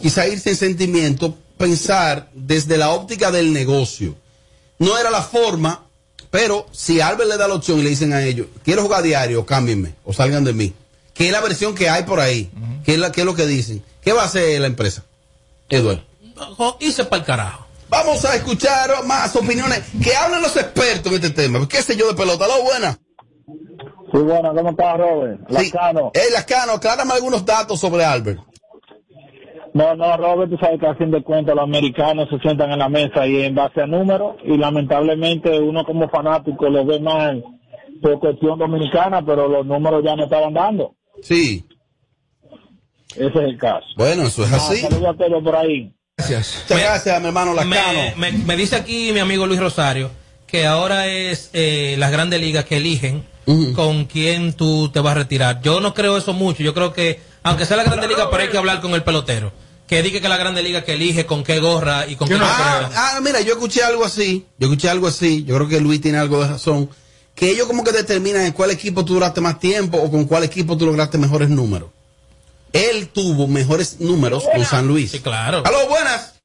quizá 0.00 0.28
irse 0.28 0.50
en 0.50 0.56
sentimiento, 0.56 1.34
pensar 1.56 2.28
desde 2.34 2.76
la 2.76 2.90
óptica 2.90 3.30
del 3.32 3.52
negocio. 3.52 4.14
No 4.78 4.98
era 4.98 5.10
la 5.10 5.22
forma, 5.22 5.86
pero 6.30 6.66
si 6.72 7.00
Albert 7.00 7.30
le 7.30 7.36
da 7.36 7.48
la 7.48 7.54
opción 7.54 7.78
y 7.78 7.82
le 7.82 7.90
dicen 7.90 8.12
a 8.12 8.24
ellos, 8.24 8.46
quiero 8.64 8.82
jugar 8.82 9.02
diario, 9.02 9.44
cámbienme 9.46 9.94
o 10.04 10.12
salgan 10.12 10.44
de 10.44 10.52
mí. 10.52 10.72
Que 11.14 11.26
es 11.26 11.32
la 11.32 11.40
versión 11.40 11.74
que 11.74 11.88
hay 11.88 12.04
por 12.04 12.20
ahí. 12.20 12.50
que, 12.84 12.92
es 12.92 12.98
la, 12.98 13.12
que 13.12 13.20
es 13.20 13.26
lo 13.26 13.34
que 13.34 13.46
dicen. 13.46 13.82
¿Qué 14.00 14.12
va 14.12 14.22
a 14.22 14.26
hacer 14.26 14.60
la 14.60 14.66
empresa? 14.66 15.04
Eduardo. 15.68 16.02
Hice 16.80 17.04
para 17.04 17.20
el 17.20 17.26
carajo. 17.26 17.66
Vamos 17.88 18.24
a 18.24 18.34
escuchar 18.34 18.90
más 19.04 19.34
opiniones. 19.36 19.82
Que 20.02 20.14
hablen 20.16 20.42
los 20.42 20.56
expertos 20.56 21.12
en 21.12 21.22
este 21.22 21.30
tema. 21.30 21.68
¿Qué 21.68 21.82
sé 21.82 21.96
yo 21.96 22.08
de 22.08 22.14
pelota? 22.14 22.46
¿Lo 22.46 22.62
buena? 22.62 22.98
Sí, 24.12 24.18
bueno, 24.18 24.54
¿cómo 24.54 24.70
estás, 24.70 24.98
Robert? 24.98 25.40
Sí. 25.48 25.72
Eh, 26.14 26.30
Lascano, 26.32 26.72
aclárame 26.72 27.12
algunos 27.14 27.44
datos 27.44 27.80
sobre 27.80 28.04
Albert. 28.04 28.40
No, 29.74 29.94
no, 29.96 30.16
Robert, 30.18 30.50
tú 30.50 30.58
sabes 30.58 30.78
que 30.78 30.86
a 30.86 30.94
fin 30.96 31.10
de 31.10 31.22
cuentas 31.22 31.54
los 31.54 31.64
americanos 31.64 32.28
se 32.28 32.38
sientan 32.40 32.72
en 32.72 32.78
la 32.78 32.90
mesa 32.90 33.26
y 33.26 33.42
en 33.42 33.54
base 33.54 33.80
a 33.80 33.86
números 33.86 34.36
y 34.44 34.58
lamentablemente 34.58 35.58
uno 35.58 35.84
como 35.86 36.10
fanático 36.10 36.68
lo 36.68 36.84
ve 36.84 37.00
mal 37.00 37.42
por 38.02 38.18
cuestión 38.18 38.58
dominicana, 38.58 39.24
pero 39.24 39.48
los 39.48 39.64
números 39.64 40.02
ya 40.04 40.14
no 40.14 40.24
estaban 40.24 40.52
dando. 40.52 40.94
Sí. 41.22 41.64
Ese 43.14 43.26
es 43.26 43.36
el 43.36 43.58
caso. 43.58 43.86
Bueno, 43.96 44.24
eso 44.24 44.44
es 44.44 44.52
Ah, 44.52 44.56
así. 44.56 44.80
saludos 44.80 45.14
a 45.14 45.18
todos 45.18 45.42
por 45.42 45.56
ahí. 45.56 45.92
Gracias. 46.16 46.64
Muchas 46.68 46.80
gracias, 46.82 47.20
mi 47.20 47.26
hermano 47.28 47.54
Lascano. 47.54 47.98
Me, 48.16 48.32
me- 48.32 48.38
me 48.44 48.56
dice 48.56 48.76
aquí 48.76 49.10
mi 49.12 49.20
amigo 49.20 49.46
Luis 49.46 49.60
Rosario 49.60 50.10
que 50.46 50.66
ahora 50.66 51.06
es 51.06 51.50
eh, 51.52 51.96
las 51.98 52.10
grandes 52.12 52.40
ligas 52.40 52.64
que 52.66 52.76
eligen 52.76 53.24
con 53.74 54.04
quién 54.04 54.52
tú 54.52 54.90
te 54.90 55.00
vas 55.00 55.12
a 55.12 55.18
retirar. 55.18 55.60
Yo 55.62 55.80
no 55.80 55.94
creo 55.94 56.16
eso 56.16 56.32
mucho. 56.32 56.62
Yo 56.62 56.74
creo 56.74 56.92
que, 56.92 57.20
aunque 57.42 57.64
sea 57.66 57.76
la 57.76 57.84
grande 57.84 58.06
liga, 58.06 58.30
pero 58.30 58.42
hay 58.44 58.48
que 58.50 58.58
hablar 58.58 58.80
con 58.80 58.92
el 58.92 59.02
pelotero. 59.02 59.52
Que 59.88 60.02
diga 60.02 60.20
que 60.20 60.28
la 60.28 60.36
grande 60.36 60.62
liga 60.62 60.84
que 60.84 60.94
elige 60.94 61.26
con 61.26 61.42
qué 61.42 61.58
gorra 61.58 62.06
y 62.06 62.14
con 62.16 62.28
qué 62.28 62.34
Ah, 62.40 62.80
chaqueta. 62.82 63.16
ah, 63.16 63.20
mira, 63.20 63.40
yo 63.40 63.54
escuché 63.54 63.82
algo 63.82 64.04
así. 64.04 64.46
Yo 64.58 64.68
escuché 64.68 64.88
algo 64.88 65.06
así. 65.08 65.44
Yo 65.44 65.54
creo 65.56 65.68
que 65.68 65.80
Luis 65.80 66.00
tiene 66.00 66.18
algo 66.18 66.40
de 66.42 66.48
razón. 66.50 66.88
Que 67.42 67.50
ellos 67.50 67.66
como 67.66 67.82
que 67.82 67.90
determinan 67.90 68.42
en 68.42 68.52
cuál 68.52 68.70
equipo 68.70 69.04
tú 69.04 69.14
duraste 69.14 69.40
más 69.40 69.58
tiempo 69.58 69.98
o 69.98 70.08
con 70.12 70.26
cuál 70.26 70.44
equipo 70.44 70.78
tú 70.78 70.86
lograste 70.86 71.18
mejores 71.18 71.48
números. 71.48 71.90
Él 72.72 73.08
tuvo 73.08 73.48
mejores 73.48 74.00
números 74.00 74.46
con 74.46 74.64
San 74.64 74.86
Luis. 74.86 75.10
Sí, 75.10 75.20
claro. 75.20 75.64
Aló, 75.66 75.88
buenas. 75.88 76.40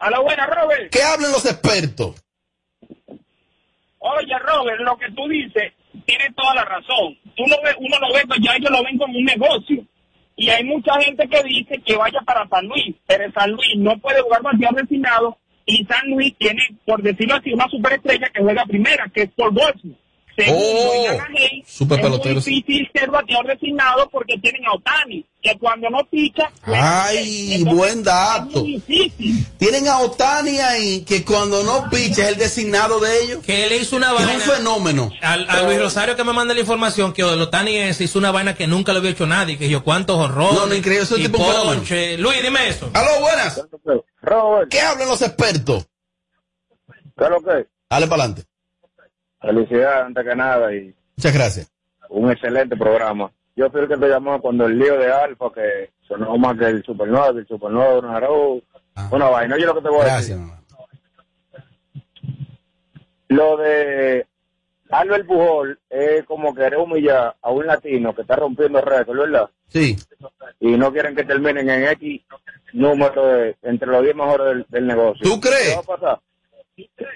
A 0.00 0.10
la 0.10 0.18
buena, 0.18 0.44
Robert. 0.44 0.90
¿Qué 0.90 1.00
hablan 1.04 1.30
los 1.30 1.44
expertos? 1.44 2.16
Oye, 4.00 4.38
Robert, 4.40 4.80
lo 4.80 4.98
que 4.98 5.06
tú 5.14 5.28
dices 5.28 5.72
tiene 6.04 6.34
toda 6.36 6.56
la 6.56 6.64
razón. 6.64 7.16
Tú 7.36 7.44
lo 7.46 7.62
ves, 7.62 7.76
uno 7.78 7.96
lo 8.00 8.12
ve, 8.14 8.24
pues 8.26 8.40
ya 8.42 8.56
ellos 8.56 8.72
lo 8.72 8.82
ven 8.82 8.98
como 8.98 9.16
un 9.16 9.24
negocio. 9.24 9.86
Y 10.34 10.48
hay 10.50 10.64
mucha 10.64 11.00
gente 11.00 11.28
que 11.28 11.44
dice 11.44 11.80
que 11.86 11.96
vaya 11.96 12.18
para 12.26 12.48
San 12.48 12.66
Luis, 12.66 12.96
pero 13.06 13.30
San 13.30 13.52
Luis 13.52 13.76
no 13.76 13.96
puede 13.98 14.20
jugar 14.20 14.42
bateador 14.42 14.82
designado 14.82 15.38
y 15.68 15.84
San 15.84 16.10
Luis 16.10 16.34
tiene, 16.38 16.62
por 16.86 17.02
decirlo 17.02 17.34
así, 17.34 17.52
una 17.52 17.68
superestrella 17.68 18.30
que 18.30 18.42
juega 18.42 18.64
primera, 18.64 19.06
que 19.12 19.22
es 19.24 19.30
Paul 19.36 19.54
Goldschmidt. 19.54 19.98
Segundo, 20.38 20.68
Oh, 20.70 21.66
super 21.66 21.98
es 21.98 22.04
pelotero. 22.04 22.34
muy 22.36 22.42
difícil 22.44 22.88
ser 22.94 23.10
bateador 23.10 23.46
designado 23.48 24.08
porque 24.08 24.38
tienen 24.38 24.64
a 24.66 24.74
Otani, 24.74 25.26
que 25.42 25.58
cuando 25.58 25.90
no 25.90 26.04
picha... 26.08 26.50
Ay, 26.62 27.54
Entonces, 27.54 27.74
buen 27.74 28.04
dato. 28.04 28.58
Es 28.58 28.62
muy 28.62 28.72
difícil. 28.86 29.46
Tienen 29.58 29.88
a 29.88 29.98
Otani 29.98 30.58
ahí, 30.60 31.00
que 31.02 31.24
cuando 31.24 31.64
no 31.64 31.90
picha 31.90 32.22
es 32.22 32.28
el 32.28 32.36
designado 32.36 33.00
de 33.00 33.22
ellos. 33.24 33.44
Que 33.44 33.64
él 33.66 33.72
hizo 33.82 33.96
una 33.96 34.08
Es 34.12 34.14
vaina. 34.14 34.32
un 34.34 34.40
fenómeno. 34.40 35.10
Al, 35.22 35.50
a 35.50 35.62
Luis 35.62 35.80
Rosario 35.80 36.14
que 36.14 36.22
me 36.24 36.32
manda 36.32 36.54
la 36.54 36.60
información 36.60 37.12
que 37.12 37.24
Otani 37.24 37.76
es, 37.76 38.00
hizo 38.00 38.18
una 38.20 38.30
vaina 38.30 38.54
que 38.54 38.66
nunca 38.68 38.92
lo 38.92 38.98
había 39.00 39.10
hecho 39.10 39.26
nadie, 39.26 39.58
que 39.58 39.68
yo 39.68 39.82
cuántos 39.82 40.16
horrores. 40.16 40.54
No, 40.54 40.66
no, 40.66 40.74
increíble, 40.74 41.02
es 41.04 41.10
un 41.10 41.20
y 41.20 41.24
tipo 41.24 41.38
un. 41.38 42.22
Luis, 42.22 42.42
dime 42.42 42.68
eso. 42.68 42.88
Aló, 42.94 43.20
buenas. 43.20 43.60
Robert, 44.22 44.70
¿Qué 44.70 44.80
hablan 44.80 45.08
los 45.08 45.20
expertos? 45.22 45.86
¿qué 47.16 47.24
es 47.24 47.30
lo 47.30 47.40
que? 47.42 47.66
Dale 47.90 48.06
para 48.06 48.22
adelante. 48.24 48.44
Felicidades 49.40 50.06
antes 50.06 50.24
que 50.26 50.34
nada 50.36 50.74
y 50.74 50.94
Muchas 51.16 51.32
gracias. 51.34 51.72
un 52.10 52.30
excelente 52.30 52.76
programa. 52.76 53.30
Yo 53.56 53.70
fui 53.70 53.80
el 53.82 53.88
que 53.88 53.96
te 53.96 54.08
llamó 54.08 54.40
cuando 54.40 54.66
el 54.66 54.78
lío 54.78 54.96
de 54.98 55.10
Alfa, 55.12 55.46
que 55.54 55.90
sonó 56.06 56.36
más 56.38 56.56
que 56.56 56.66
el 56.66 56.82
Supernova, 56.84 57.32
que 57.32 57.40
el 57.40 57.46
Supernova 57.48 58.00
de 58.08 58.16
Arau, 58.16 58.62
Ah. 58.94 59.08
una 59.12 59.28
vaina. 59.28 59.54
Oye 59.54 59.64
lo 59.66 59.74
que 59.76 59.82
te 59.82 59.88
voy 59.88 60.00
a 60.00 60.16
decir. 60.16 60.36
Gracias, 60.36 60.38
mamá. 60.38 60.54
Lo 63.28 63.56
de 63.58 64.26
Albert 64.90 65.26
Pujol 65.26 65.78
es 65.90 66.24
como 66.24 66.54
querer 66.54 66.78
humillar 66.78 67.36
a 67.42 67.50
un 67.50 67.66
latino 67.66 68.14
que 68.14 68.22
está 68.22 68.36
rompiendo 68.36 68.80
récord, 68.80 69.18
¿verdad? 69.18 69.50
Sí. 69.68 69.96
Y 70.60 70.76
no 70.76 70.90
quieren 70.92 71.14
que 71.14 71.24
terminen 71.24 71.68
en 71.68 71.84
X 71.90 72.22
número 72.72 73.26
de, 73.26 73.56
entre 73.62 73.88
los 73.88 74.02
10 74.02 74.16
mejores 74.16 74.46
del, 74.46 74.66
del 74.68 74.86
negocio. 74.86 75.22
¿Tú 75.22 75.38
crees? 75.40 75.68
¿Qué 75.70 75.74
va 75.74 75.80
a 75.94 75.96
pasar? 75.98 76.20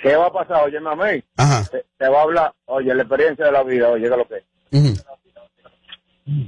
¿Qué 0.02 0.16
va 0.16 0.26
a 0.26 0.32
pasar? 0.32 0.64
Oye, 0.64 0.80
mami. 0.80 1.22
Ajá. 1.36 1.64
Te, 1.70 1.84
te 1.96 2.08
va 2.08 2.20
a 2.20 2.22
hablar, 2.22 2.52
oye, 2.66 2.94
la 2.94 3.02
experiencia 3.02 3.46
de 3.46 3.52
la 3.52 3.62
vida, 3.62 3.90
oye, 3.90 4.08
¿qué 4.08 4.12
es 4.12 4.16
lo 4.16 4.28
que. 4.28 4.44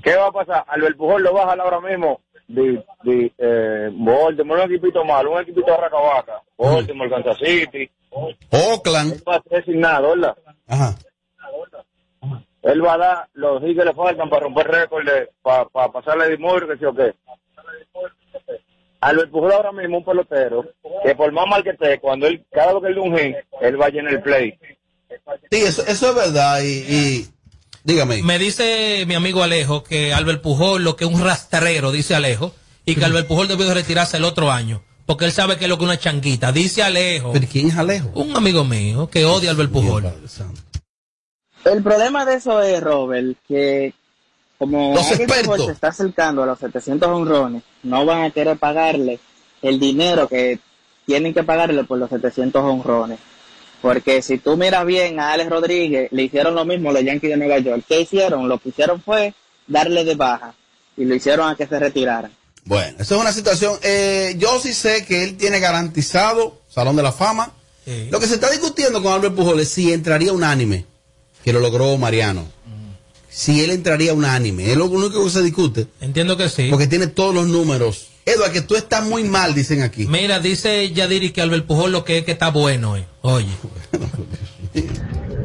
¿Qué 0.02 0.16
va 0.16 0.26
a 0.28 0.32
pasar? 0.32 0.64
Albert 0.68 0.96
Pujol 0.96 1.22
lo 1.22 1.32
baja 1.34 1.52
ahora 1.52 1.80
mismo 1.80 2.20
de, 2.48 2.84
de 3.02 3.32
eh, 3.38 3.90
Baltimore, 3.92 4.64
un 4.64 4.70
equipito 4.70 5.04
malo, 5.04 5.32
un 5.32 5.40
equipito 5.40 5.70
de 5.70 5.76
Racabaca, 5.76 6.42
Baltimore, 6.56 7.10
Kansas 7.10 7.38
City. 7.38 7.90
Oakland. 8.50 9.14
Él 9.14 9.22
va 9.28 9.36
a 9.36 9.42
ser 9.42 9.64
sin 9.64 9.80
nada, 9.80 10.08
¿verdad? 10.08 10.36
Ajá. 10.68 10.94
Él 12.62 12.84
va 12.84 12.94
a 12.94 12.98
dar 12.98 13.28
los 13.34 13.62
hits 13.62 13.78
que 13.78 13.84
le 13.84 13.92
faltan 13.92 14.30
para 14.30 14.44
romper 14.44 14.66
récord, 14.68 15.04
para, 15.42 15.66
para 15.66 15.92
pasarle 15.92 16.30
de 16.30 16.38
mover, 16.38 16.66
que 16.66 16.78
sí 16.78 16.84
o 16.86 16.94
qué. 16.94 17.14
Albert 19.04 19.30
Pujol 19.30 19.52
ahora 19.52 19.70
mismo 19.72 19.98
un 19.98 20.04
pelotero 20.04 20.64
que 21.04 21.14
por 21.14 21.30
más 21.30 21.46
mal 21.46 21.62
que 21.62 21.70
esté, 21.70 22.00
cuando 22.00 22.26
él, 22.26 22.42
cada 22.50 22.72
vez 22.72 22.82
que 22.82 22.88
él 22.88 22.94
da 22.94 23.02
un 23.02 23.18
hit, 23.18 23.36
él 23.60 23.80
va 23.80 23.86
a 23.86 23.90
llenar 23.90 24.14
el 24.14 24.22
play. 24.22 24.58
Sí, 25.50 25.60
eso, 25.60 25.84
eso 25.86 26.08
es 26.08 26.14
verdad. 26.14 26.62
Y, 26.62 26.66
y 26.66 27.28
dígame. 27.82 28.22
Me 28.22 28.38
dice 28.38 29.04
mi 29.06 29.14
amigo 29.14 29.42
Alejo 29.42 29.84
que 29.84 30.14
Albert 30.14 30.40
Pujol 30.40 30.82
lo 30.82 30.96
que 30.96 31.04
es 31.04 31.10
un 31.10 31.22
rastrero, 31.22 31.92
dice 31.92 32.14
Alejo, 32.14 32.54
y 32.86 32.94
que 32.94 33.04
Albert 33.04 33.26
Pujol 33.26 33.46
debió 33.46 33.66
de 33.66 33.74
retirarse 33.74 34.16
el 34.16 34.24
otro 34.24 34.50
año. 34.50 34.82
Porque 35.04 35.26
él 35.26 35.32
sabe 35.32 35.58
que 35.58 35.64
es 35.64 35.68
lo 35.68 35.76
que 35.76 35.84
es 35.84 35.90
una 35.90 35.98
changuita. 35.98 36.50
Dice 36.50 36.82
Alejo. 36.82 37.32
¿Pero 37.32 37.46
quién 37.50 37.68
es 37.68 37.76
Alejo? 37.76 38.08
Un 38.14 38.34
amigo 38.34 38.64
mío 38.64 39.10
que 39.10 39.26
odia 39.26 39.50
a 39.50 39.52
Albert 39.52 39.70
Pujol. 39.70 40.04
El 41.66 41.82
problema 41.82 42.24
de 42.24 42.36
eso 42.36 42.62
es, 42.62 42.82
Robert, 42.82 43.36
que 43.46 43.92
como 44.58 44.94
Los 44.94 45.10
expertos. 45.12 45.66
se 45.66 45.72
está 45.72 45.88
acercando 45.88 46.42
a 46.42 46.46
los 46.46 46.58
700 46.58 47.08
honrones, 47.08 47.62
no 47.82 48.04
van 48.06 48.22
a 48.24 48.30
querer 48.30 48.56
pagarle 48.56 49.18
el 49.62 49.80
dinero 49.80 50.28
que 50.28 50.58
tienen 51.06 51.34
que 51.34 51.42
pagarle 51.42 51.84
por 51.84 51.98
los 51.98 52.10
700 52.10 52.62
honrones. 52.62 53.18
Porque 53.82 54.22
si 54.22 54.38
tú 54.38 54.56
miras 54.56 54.86
bien 54.86 55.20
a 55.20 55.32
Alex 55.32 55.50
Rodríguez, 55.50 56.08
le 56.10 56.22
hicieron 56.22 56.54
lo 56.54 56.64
mismo 56.64 56.90
los 56.92 57.02
Yankees 57.02 57.30
de 57.30 57.36
Nueva 57.36 57.58
York. 57.58 57.84
¿Qué 57.86 58.00
hicieron? 58.00 58.48
Lo 58.48 58.58
que 58.58 58.70
hicieron 58.70 59.02
fue 59.02 59.34
darle 59.66 60.04
de 60.04 60.14
baja 60.14 60.54
y 60.96 61.04
lo 61.04 61.14
hicieron 61.14 61.50
a 61.50 61.54
que 61.56 61.66
se 61.66 61.78
retirara. 61.78 62.30
Bueno, 62.64 62.96
eso 62.98 63.16
es 63.16 63.20
una 63.20 63.32
situación. 63.32 63.78
Eh, 63.82 64.36
yo 64.38 64.58
sí 64.58 64.72
sé 64.72 65.04
que 65.04 65.24
él 65.24 65.36
tiene 65.36 65.60
garantizado 65.60 66.60
Salón 66.70 66.96
de 66.96 67.02
la 67.02 67.12
Fama. 67.12 67.52
Sí. 67.84 68.08
Lo 68.10 68.18
que 68.20 68.26
se 68.26 68.36
está 68.36 68.50
discutiendo 68.50 69.02
con 69.02 69.12
Albert 69.12 69.34
Pujol 69.34 69.60
es 69.60 69.68
si 69.68 69.92
entraría 69.92 70.32
unánime, 70.32 70.86
que 71.44 71.52
lo 71.52 71.60
logró 71.60 71.98
Mariano. 71.98 72.46
Si 73.36 73.64
él 73.64 73.70
entraría 73.70 74.14
unánime. 74.14 74.70
Es 74.70 74.76
lo 74.76 74.86
único 74.86 75.24
que 75.24 75.30
se 75.30 75.42
discute. 75.42 75.88
Entiendo 76.00 76.36
que 76.36 76.48
sí. 76.48 76.68
Porque 76.70 76.86
tiene 76.86 77.08
todos 77.08 77.34
los 77.34 77.48
números. 77.48 78.06
Eduardo, 78.24 78.52
que 78.52 78.60
tú 78.60 78.76
estás 78.76 79.04
muy 79.04 79.24
mal, 79.24 79.54
dicen 79.54 79.82
aquí. 79.82 80.06
Mira, 80.06 80.38
dice 80.38 80.92
Yadiri 80.92 81.30
que 81.30 81.42
Albert 81.42 81.66
Pujol 81.66 81.90
lo 81.90 82.04
que 82.04 82.18
es 82.18 82.24
que 82.24 82.30
está 82.32 82.50
bueno. 82.50 82.96
eh. 82.96 83.04
Oye. 83.22 83.48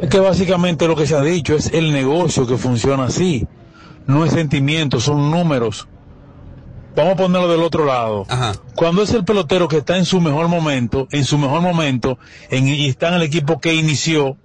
Es 0.01 0.09
que 0.09 0.19
básicamente 0.19 0.87
lo 0.87 0.95
que 0.95 1.07
se 1.07 1.15
ha 1.15 1.21
dicho 1.21 1.55
es 1.55 1.71
el 1.73 1.91
negocio 1.91 2.45
que 2.45 2.57
funciona 2.57 3.05
así. 3.05 3.47
No 4.05 4.23
es 4.23 4.33
sentimiento, 4.33 4.99
son 4.99 5.31
números. 5.31 5.87
Vamos 6.95 7.13
a 7.13 7.17
ponerlo 7.17 7.51
del 7.51 7.61
otro 7.61 7.85
lado. 7.85 8.25
Cuando 8.75 9.01
es 9.01 9.11
el 9.13 9.25
pelotero 9.25 9.67
que 9.67 9.77
está 9.77 9.97
en 9.97 10.05
su 10.05 10.21
mejor 10.21 10.47
momento, 10.47 11.07
en 11.11 11.25
su 11.25 11.37
mejor 11.39 11.61
momento, 11.61 12.19
en, 12.51 12.67
y 12.67 12.87
está 12.87 13.09
en 13.09 13.15
el 13.15 13.23
equipo 13.23 13.59
que 13.59 13.73
inició, 13.73 14.37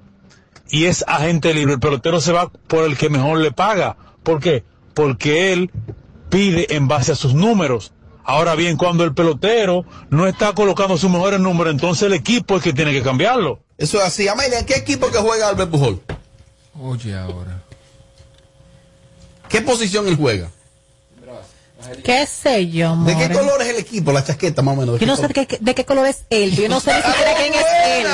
y 0.71 0.87
es 0.87 1.05
agente 1.07 1.53
libre, 1.55 1.75
el 1.75 1.81
pelotero 1.81 2.21
se 2.21 2.33
va 2.33 2.51
por 2.51 2.85
el 2.85 2.97
que 2.97 3.09
mejor 3.11 3.39
le 3.39 3.53
paga. 3.53 3.97
¿Por 4.23 4.41
qué? 4.41 4.65
Porque 4.95 5.53
él 5.53 5.71
pide 6.31 6.75
en 6.75 6.89
base 6.89 7.13
a 7.13 7.17
sus 7.17 7.35
números. 7.35 7.93
Ahora 8.25 8.55
bien, 8.55 8.77
cuando 8.77 9.05
el 9.05 9.13
pelotero 9.15 9.85
no 10.09 10.27
está 10.27 10.53
colocando 10.55 10.97
sus 10.97 11.11
mejores 11.11 11.41
números, 11.41 11.75
entonces 11.75 12.05
el 12.05 12.15
equipo 12.15 12.57
es 12.57 12.63
que 12.63 12.73
tiene 12.73 12.93
que 12.93 13.03
cambiarlo. 13.03 13.61
Eso 13.77 13.99
es 13.99 14.05
así. 14.05 14.27
Amelia, 14.29 14.61
¿en 14.61 14.67
qué 14.67 14.75
equipo 14.77 15.11
que 15.11 15.19
juega 15.19 15.49
Albert 15.49 15.71
Pujol? 15.71 16.01
Oye, 16.81 17.15
ahora. 17.17 17.63
¿Qué 19.49 19.61
posición 19.61 20.09
él 20.09 20.17
juega? 20.17 20.51
¿Qué 22.03 22.25
sé 22.27 22.71
yo, 22.71 22.97
¿De 23.05 23.15
qué 23.15 23.29
more? 23.29 23.35
color 23.35 23.63
es 23.63 23.69
el 23.69 23.77
equipo? 23.77 24.11
La 24.11 24.25
chaqueta, 24.25 24.63
más 24.63 24.75
o 24.75 24.81
menos. 24.81 24.95
¿De 24.95 25.01
Yo 25.01 25.07
no 25.07 25.17
sé 25.17 25.29
de 25.29 25.35
qué, 25.47 25.59
de 25.61 25.75
qué 25.75 25.85
color 25.85 26.07
es 26.07 26.25
él. 26.31 26.57
Yo 26.57 26.67
no 26.69 26.81
sé 26.81 26.95
ni 26.95 27.03
siquiera 27.03 27.35
quién 27.37 27.53
es 27.53 27.65
él. 27.87 28.07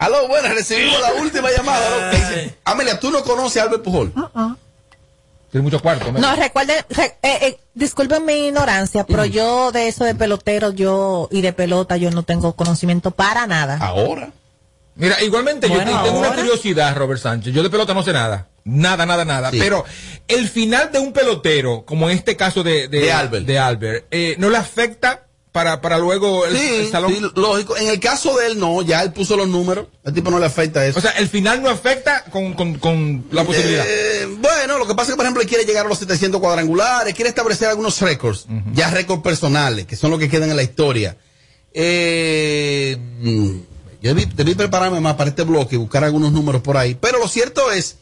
Aló, 0.00 0.28
buenas, 0.28 0.54
recibimos 0.54 1.00
la 1.00 1.12
última 1.20 1.50
llamada. 1.50 2.12
Amelia, 2.64 3.00
¿tú 3.00 3.10
no 3.10 3.22
conoces 3.24 3.60
a 3.60 3.64
Albert 3.64 3.82
Pujol? 3.82 4.12
Tiene 5.50 5.62
muchos 5.64 5.82
cuartos. 5.82 6.12
No, 6.12 6.36
recuerden, 6.36 6.84
re- 6.90 7.16
eh, 7.22 7.38
eh, 7.42 7.58
disculpen 7.74 8.24
mi 8.24 8.46
ignorancia, 8.46 9.04
pero 9.04 9.24
yo 9.24 9.72
de 9.72 9.88
eso 9.88 10.04
de 10.04 10.14
pelotero 10.14 10.70
yo 10.72 11.28
y 11.32 11.40
de 11.40 11.52
pelota 11.52 11.96
yo 11.96 12.10
no 12.12 12.22
tengo 12.22 12.52
conocimiento 12.54 13.10
para 13.10 13.46
nada. 13.48 13.78
Ahora. 13.80 14.30
Mira, 14.94 15.20
igualmente 15.22 15.66
Bueno, 15.68 15.90
yo 15.90 16.02
tengo 16.02 16.18
una 16.20 16.34
curiosidad, 16.34 16.94
Robert 16.96 17.20
Sánchez. 17.20 17.52
Yo 17.52 17.62
de 17.64 17.70
pelota 17.70 17.92
no 17.94 18.02
sé 18.04 18.12
nada. 18.12 18.46
Nada, 18.64 19.04
nada, 19.06 19.24
nada. 19.24 19.50
Sí. 19.50 19.58
Pero 19.58 19.84
el 20.28 20.48
final 20.48 20.92
de 20.92 20.98
un 21.00 21.12
pelotero, 21.12 21.84
como 21.84 22.08
en 22.10 22.16
este 22.16 22.36
caso 22.36 22.62
de, 22.62 22.86
De 22.88 23.10
Albert. 23.12 23.46
de 23.46 23.58
Albert, 23.58 24.06
eh, 24.12 24.36
¿no 24.38 24.50
le 24.50 24.58
afecta 24.58 25.22
para, 25.52 25.80
para 25.80 25.98
luego 25.98 26.44
el, 26.46 26.56
Sí, 26.56 26.68
el 26.80 26.90
salón? 26.90 27.12
sí, 27.14 27.20
lógico. 27.34 27.76
En 27.76 27.88
el 27.88 27.98
caso 28.00 28.36
de 28.36 28.48
él, 28.48 28.58
no, 28.58 28.82
ya 28.82 29.02
él 29.02 29.12
puso 29.12 29.36
los 29.36 29.48
números. 29.48 29.86
El 30.04 30.12
tipo 30.14 30.30
no 30.30 30.38
le 30.38 30.46
afecta 30.46 30.84
eso. 30.86 30.98
O 30.98 31.02
sea, 31.02 31.12
el 31.12 31.28
final 31.28 31.62
no 31.62 31.68
afecta 31.70 32.24
con, 32.30 32.52
con, 32.54 32.74
con 32.78 33.24
la 33.32 33.44
posibilidad. 33.44 33.84
Eh, 33.88 34.26
bueno, 34.40 34.78
lo 34.78 34.86
que 34.86 34.94
pasa 34.94 35.10
es 35.10 35.14
que, 35.14 35.16
por 35.16 35.24
ejemplo, 35.24 35.42
él 35.42 35.48
quiere 35.48 35.64
llegar 35.64 35.86
a 35.86 35.88
los 35.88 35.98
700 35.98 36.40
cuadrangulares, 36.40 37.14
quiere 37.14 37.30
establecer 37.30 37.68
algunos 37.68 38.00
récords, 38.00 38.46
ya 38.72 38.90
récords 38.90 39.22
personales, 39.22 39.86
que 39.86 39.96
son 39.96 40.10
los 40.10 40.18
que 40.20 40.28
quedan 40.28 40.50
en 40.50 40.56
la 40.56 40.62
historia. 40.62 41.16
Eh, 41.72 42.96
yo 44.00 44.14
debí, 44.14 44.26
debí 44.34 44.54
prepararme 44.54 45.00
más 45.00 45.14
para 45.14 45.30
este 45.30 45.42
bloque 45.42 45.74
y 45.76 45.78
buscar 45.78 46.04
algunos 46.04 46.32
números 46.32 46.62
por 46.62 46.76
ahí. 46.76 46.94
Pero 46.94 47.18
lo 47.18 47.28
cierto 47.28 47.70
es 47.72 47.96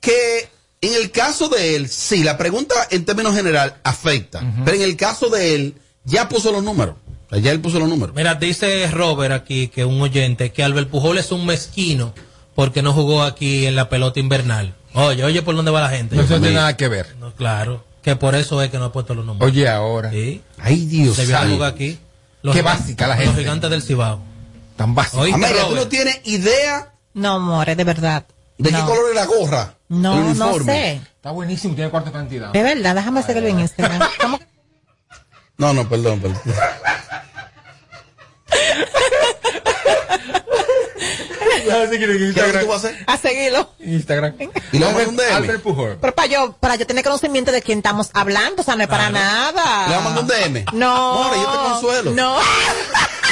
que 0.00 0.48
en 0.80 0.94
el 0.94 1.10
caso 1.10 1.48
de 1.48 1.76
él, 1.76 1.88
sí, 1.88 2.22
la 2.24 2.36
pregunta 2.38 2.74
en 2.90 3.04
términos 3.04 3.34
general 3.34 3.76
afecta. 3.84 4.42
Pero 4.64 4.76
en 4.76 4.82
el 4.82 4.96
caso 4.96 5.28
de 5.30 5.54
él, 5.54 5.74
ya 6.04 6.28
puso 6.28 6.52
los 6.52 6.62
números. 6.62 6.96
O 7.26 7.34
sea, 7.34 7.38
ya 7.38 7.50
él 7.52 7.60
puso 7.60 7.78
los 7.78 7.88
números. 7.88 8.14
Mira, 8.14 8.34
dice 8.34 8.86
Robert 8.90 9.32
aquí, 9.32 9.68
que 9.68 9.84
un 9.84 10.00
oyente, 10.00 10.52
que 10.52 10.62
Albert 10.62 10.88
Pujol 10.90 11.18
es 11.18 11.32
un 11.32 11.46
mezquino 11.46 12.12
porque 12.54 12.82
no 12.82 12.92
jugó 12.92 13.22
aquí 13.22 13.66
en 13.66 13.74
la 13.76 13.88
pelota 13.88 14.20
invernal. 14.20 14.74
Oye, 14.94 15.24
oye, 15.24 15.40
¿por 15.42 15.56
dónde 15.56 15.70
va 15.70 15.80
la 15.80 15.88
gente? 15.88 16.16
No 16.16 16.24
tiene 16.24 16.50
nada 16.52 16.76
que 16.76 16.88
ver. 16.88 17.16
No, 17.18 17.32
claro, 17.34 17.82
que 18.02 18.16
por 18.16 18.34
eso 18.34 18.60
es 18.62 18.70
que 18.70 18.78
no 18.78 18.86
ha 18.86 18.92
puesto 18.92 19.14
los 19.14 19.24
números. 19.24 19.48
Oye, 19.50 19.66
ahora. 19.68 20.10
Sí. 20.10 20.42
Ay, 20.58 20.84
Dios 20.86 21.16
Se 21.16 21.24
vio 21.24 21.38
jugar 21.38 21.72
aquí. 21.72 21.98
Qué 22.52 22.60
básica 22.60 23.06
la 23.06 23.14
Los 23.16 23.24
gente. 23.26 23.40
gigantes 23.40 23.70
del 23.70 23.82
Cibao. 23.82 24.20
Tan 24.76 24.94
básico. 24.94 25.22
Oíste, 25.22 25.36
Amelia, 25.42 25.68
tú 25.68 25.76
no 25.76 25.86
tienes 25.88 26.20
idea 26.24 26.92
No, 27.14 27.38
more, 27.40 27.74
de 27.76 27.84
verdad. 27.84 28.26
de 28.58 28.70
qué 28.70 28.80
color 28.80 29.10
es 29.10 29.14
la 29.14 29.24
gorra. 29.26 29.74
No, 29.88 30.30
el 30.32 30.38
no 30.38 30.58
sé. 30.58 30.94
Está 31.16 31.30
buenísimo, 31.30 31.74
tiene 31.74 31.90
cuarta 31.90 32.10
cantidad. 32.12 32.52
De 32.52 32.62
verdad, 32.62 32.94
déjame 32.96 33.22
seguirlo 33.22 33.48
en 33.48 33.60
Instagram. 33.60 34.00
No, 35.58 35.72
no, 35.72 35.88
perdón, 35.88 36.20
perdón. 36.20 36.40
¿Qué 41.62 42.04
es 42.04 42.44
lo 42.44 42.52
que 42.52 42.58
tú 42.60 42.66
vas 42.66 42.84
a 42.84 42.88
hacer? 42.88 43.04
A 43.06 43.16
seguirlo. 43.16 43.70
Instagram. 43.80 44.34
Y 44.72 44.78
le 44.78 44.84
vamos 44.84 45.02
a 45.02 45.06
mandar 45.06 45.08
un 45.08 45.16
DM. 45.16 45.34
Albert 45.34 45.62
Pujol. 45.62 45.98
Pero 46.00 46.14
para 46.14 46.28
yo, 46.28 46.52
para 46.58 46.76
yo 46.76 46.86
tener 46.86 47.04
conocimiento 47.04 47.52
de 47.52 47.62
quién 47.62 47.78
estamos 47.78 48.10
hablando, 48.14 48.62
o 48.62 48.64
sea, 48.64 48.76
no 48.76 48.82
es 48.82 48.88
para 48.88 49.10
nada. 49.10 49.88
Le 49.88 49.94
vamos 49.96 50.12
a 50.12 50.14
mandar 50.16 50.22
un 50.48 50.54
DM. 50.54 50.64
No. 50.72 51.24
More, 51.24 51.36
yo 51.36 51.50
te 51.50 51.58
consuelo. 51.58 52.10
No. 52.12 52.38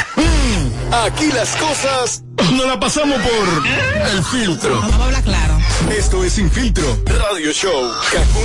Aquí 0.92 1.30
las 1.33 1.54
cosas 1.56 2.22
no 2.52 2.66
la 2.66 2.78
pasamos 2.80 3.20
por 3.20 4.11
el 4.11 4.24
filtro. 4.24 4.80
Vamos 4.80 5.00
a 5.00 5.04
hablar 5.04 5.22
claro. 5.22 5.59
Esto 5.96 6.24
es 6.24 6.33
Sin 6.33 6.50
Filtro 6.50 6.98
Radio 7.06 7.52
Show. 7.52 7.92
Kaku 8.12 8.40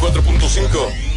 94.5. 0.00 1.09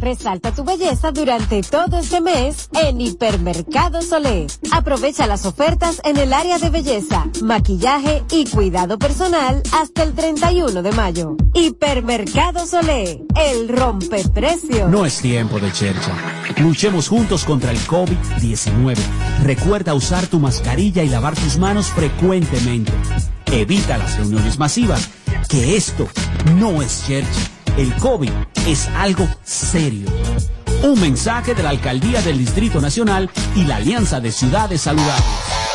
Resalta 0.00 0.52
tu 0.52 0.64
belleza 0.64 1.12
durante 1.12 1.60
todo 1.60 1.98
este 1.98 2.22
mes 2.22 2.70
en 2.72 3.00
Hipermercado 3.02 4.00
Solé. 4.00 4.46
Aprovecha 4.72 5.26
las 5.26 5.44
ofertas 5.44 6.00
en 6.04 6.16
el 6.16 6.32
área 6.32 6.58
de 6.58 6.70
belleza, 6.70 7.26
maquillaje 7.42 8.22
y 8.30 8.46
cuidado 8.46 8.98
personal 8.98 9.62
hasta 9.72 10.02
el 10.02 10.14
31 10.14 10.82
de 10.82 10.92
mayo. 10.92 11.36
Hipermercado 11.52 12.66
Solé, 12.66 13.22
el 13.36 13.68
rompeprecio. 13.68 14.88
No 14.88 15.04
es 15.04 15.18
tiempo 15.20 15.60
de 15.60 15.70
chercha. 15.70 16.14
Luchemos 16.56 17.08
juntos 17.08 17.44
contra 17.44 17.70
el 17.70 17.78
COVID-19. 17.80 18.96
Recuerda 19.42 19.92
usar 19.92 20.26
tu 20.28 20.40
mascarilla 20.40 21.02
y 21.02 21.10
lavar 21.10 21.34
tus 21.34 21.58
manos 21.58 21.88
frecuentemente. 21.88 22.92
Evita 23.52 23.98
las 23.98 24.16
reuniones 24.16 24.58
masivas, 24.58 25.10
que 25.48 25.76
esto 25.76 26.08
no 26.56 26.80
es 26.80 27.04
chercha. 27.06 27.50
El 27.76 27.94
COVID 27.96 28.32
es 28.66 28.88
algo 28.88 29.28
serio. 29.44 30.08
Un 30.82 31.00
mensaje 31.00 31.54
de 31.54 31.62
la 31.62 31.70
Alcaldía 31.70 32.22
del 32.22 32.38
Distrito 32.38 32.80
Nacional 32.80 33.30
y 33.54 33.64
la 33.64 33.76
Alianza 33.76 34.20
de 34.20 34.32
Ciudades 34.32 34.82
Saludables. 34.82 35.69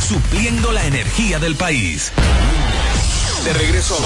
Supliendo 0.00 0.72
la 0.72 0.84
energía 0.86 1.38
del 1.38 1.56
país. 1.56 2.12
De 3.44 3.52
regreso. 3.52 3.98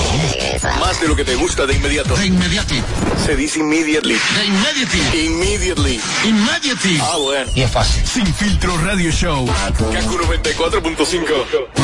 Más 0.81 1.01
de 1.01 1.09
lo 1.09 1.17
que 1.17 1.25
te 1.25 1.35
gusta 1.35 1.67
de 1.67 1.75
inmediato. 1.75 2.15
De 2.17 2.27
inmediati. 2.27 2.83
Se 3.25 3.35
dice 3.35 3.61
immediately. 3.61 4.15
De 4.15 4.45
inmediati. 4.45 5.27
Immediately. 5.27 6.01
Immediately. 6.25 6.99
Ah, 7.03 7.17
bueno. 7.19 7.51
Y 7.55 7.63
es 7.63 7.71
fácil. 7.71 8.07
Sin 8.07 8.27
filtro 8.35 8.77
radio 8.79 9.11
show. 9.11 9.47
Kaku 9.47 10.19
94.5. 10.19 11.82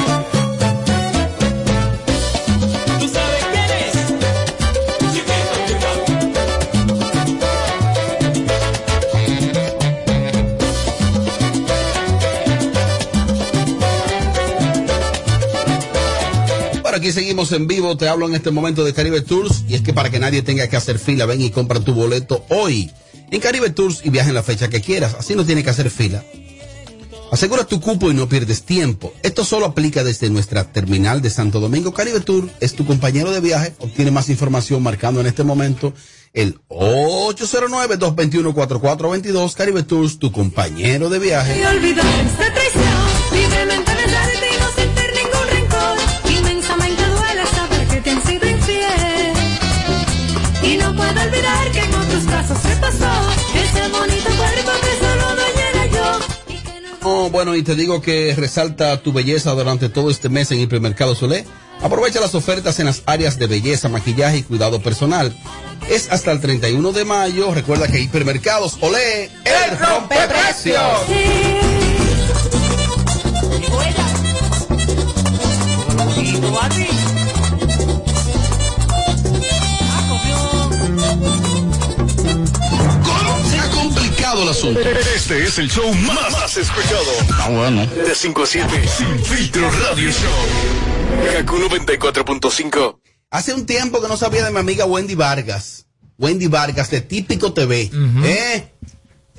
aquí 16.99 17.13
seguimos 17.13 17.53
en 17.53 17.67
vivo. 17.67 17.97
Te 17.97 18.09
hablo 18.09 18.29
en 18.29 18.35
este 18.35 18.51
momento 18.51 18.85
de 18.85 18.93
Caribe 18.93 19.23
Tours. 19.23 19.65
Y 19.69 19.75
es 19.75 19.83
que 19.83 19.95
para 19.95 20.11
que 20.11 20.19
nadie 20.19 20.43
tenga 20.43 20.67
que 20.69 20.77
hacer 20.77 20.99
fila, 20.99 21.27
ven 21.27 21.41
y 21.41 21.51
compra 21.51 21.79
tu 21.81 21.95
boleto 21.95 22.45
hoy 22.51 22.91
en 23.31 23.41
Caribe 23.41 23.71
Tours 23.71 24.03
y 24.05 24.11
viaja 24.11 24.29
en 24.29 24.35
la 24.35 24.43
fecha 24.43 24.69
que 24.69 24.81
quieras. 24.81 25.15
Así 25.19 25.35
no 25.35 25.47
tiene 25.47 25.65
que 25.65 25.71
hacer 25.71 25.91
fila. 25.91 26.23
Asegura 27.31 27.65
tu 27.65 27.81
cupo 27.81 28.11
y 28.11 28.15
no 28.15 28.29
pierdes 28.29 28.65
tiempo. 28.65 29.15
Esto 29.23 29.45
solo 29.45 29.67
aplica 29.67 30.03
desde 30.03 30.29
nuestra 30.31 30.73
terminal 30.73 31.23
de 31.23 31.31
Santo 31.31 31.61
Domingo. 31.61 31.95
Caribe 31.95 32.19
Tour 32.21 32.51
es 32.61 32.75
tu 32.75 32.85
compañero 32.87 33.31
de 33.31 33.41
viaje. 33.41 33.75
Obtiene 33.79 34.11
más 34.11 34.31
información 34.31 34.83
marcando 34.83 35.21
en 35.21 35.27
este 35.27 35.45
momento 35.45 35.93
el 36.33 36.59
809-221-4422. 36.69 39.55
Caribe 39.55 39.83
Tours, 39.83 40.19
tu 40.19 40.33
compañero 40.33 41.11
de 41.11 41.19
viaje. 41.19 41.61
Y 41.61 41.65
puedo 51.13 51.27
olvidar 51.27 51.71
que 51.73 51.81
en 51.81 51.95
otros 51.95 52.25
casos 52.25 52.59
se 52.59 52.77
pasó 52.77 53.31
ese 53.55 53.89
bonito 53.89 54.29
cuerpo 54.37 54.71
que 54.83 55.07
solo 55.07 55.35
dueña 55.35 55.71
era 55.73 55.87
yo. 55.87 56.19
Oh, 57.03 57.31
bueno, 57.31 57.55
y 57.55 57.63
te 57.63 57.75
digo 57.75 58.01
que 58.03 58.35
resalta 58.37 59.01
tu 59.03 59.13
belleza 59.13 59.53
durante 59.53 59.89
todo 59.89 60.11
este 60.11 60.29
mes 60.29 60.51
en 60.51 60.61
Hipermercado 60.61 61.15
Solé. 61.15 61.45
Aprovecha 61.81 62.21
las 62.21 62.35
ofertas 62.35 62.81
en 62.81 62.87
las 62.87 63.03
áreas 63.07 63.39
de 63.39 63.47
belleza, 63.47 63.89
maquillaje 63.89 64.39
y 64.39 64.43
cuidado 64.43 64.81
personal. 64.83 65.35
Es 65.89 66.11
hasta 66.11 66.33
el 66.33 66.41
31 66.41 66.93
de 66.93 67.05
mayo. 67.05 67.55
Recuerda 67.55 67.89
que 67.89 68.01
Hipermercados 68.01 68.77
Olé, 68.81 69.31
el 69.45 69.79
rompeprecios. 69.79 71.07
Se 76.89 77.18
complicado 84.39 84.43
el 84.43 84.49
asunto. 84.49 84.81
Este 85.15 85.43
es 85.45 85.59
el 85.59 85.71
show 85.71 85.93
más, 85.95 86.33
más 86.33 86.57
escuchado. 86.57 87.03
Ah, 87.39 87.49
bueno. 87.51 87.87
De 87.87 88.15
5 88.15 88.43
a 88.43 88.47
7. 88.47 88.89
Sin 88.89 89.25
filtro 89.25 89.71
radio 89.71 90.11
show. 90.11 91.33
Kaku 91.35 91.57
94.5. 91.57 92.99
Hace 93.31 93.55
un 93.55 93.67
tiempo 93.67 94.01
que 94.01 94.09
no 94.09 94.17
sabía 94.17 94.45
de 94.45 94.51
mi 94.51 94.59
amiga 94.59 94.87
Wendy 94.87 95.15
Vargas. 95.15 95.87
Wendy 96.19 96.47
Vargas 96.47 96.91
de 96.91 97.01
Típico 97.01 97.53
TV. 97.53 97.91
¿Eh? 98.25 98.69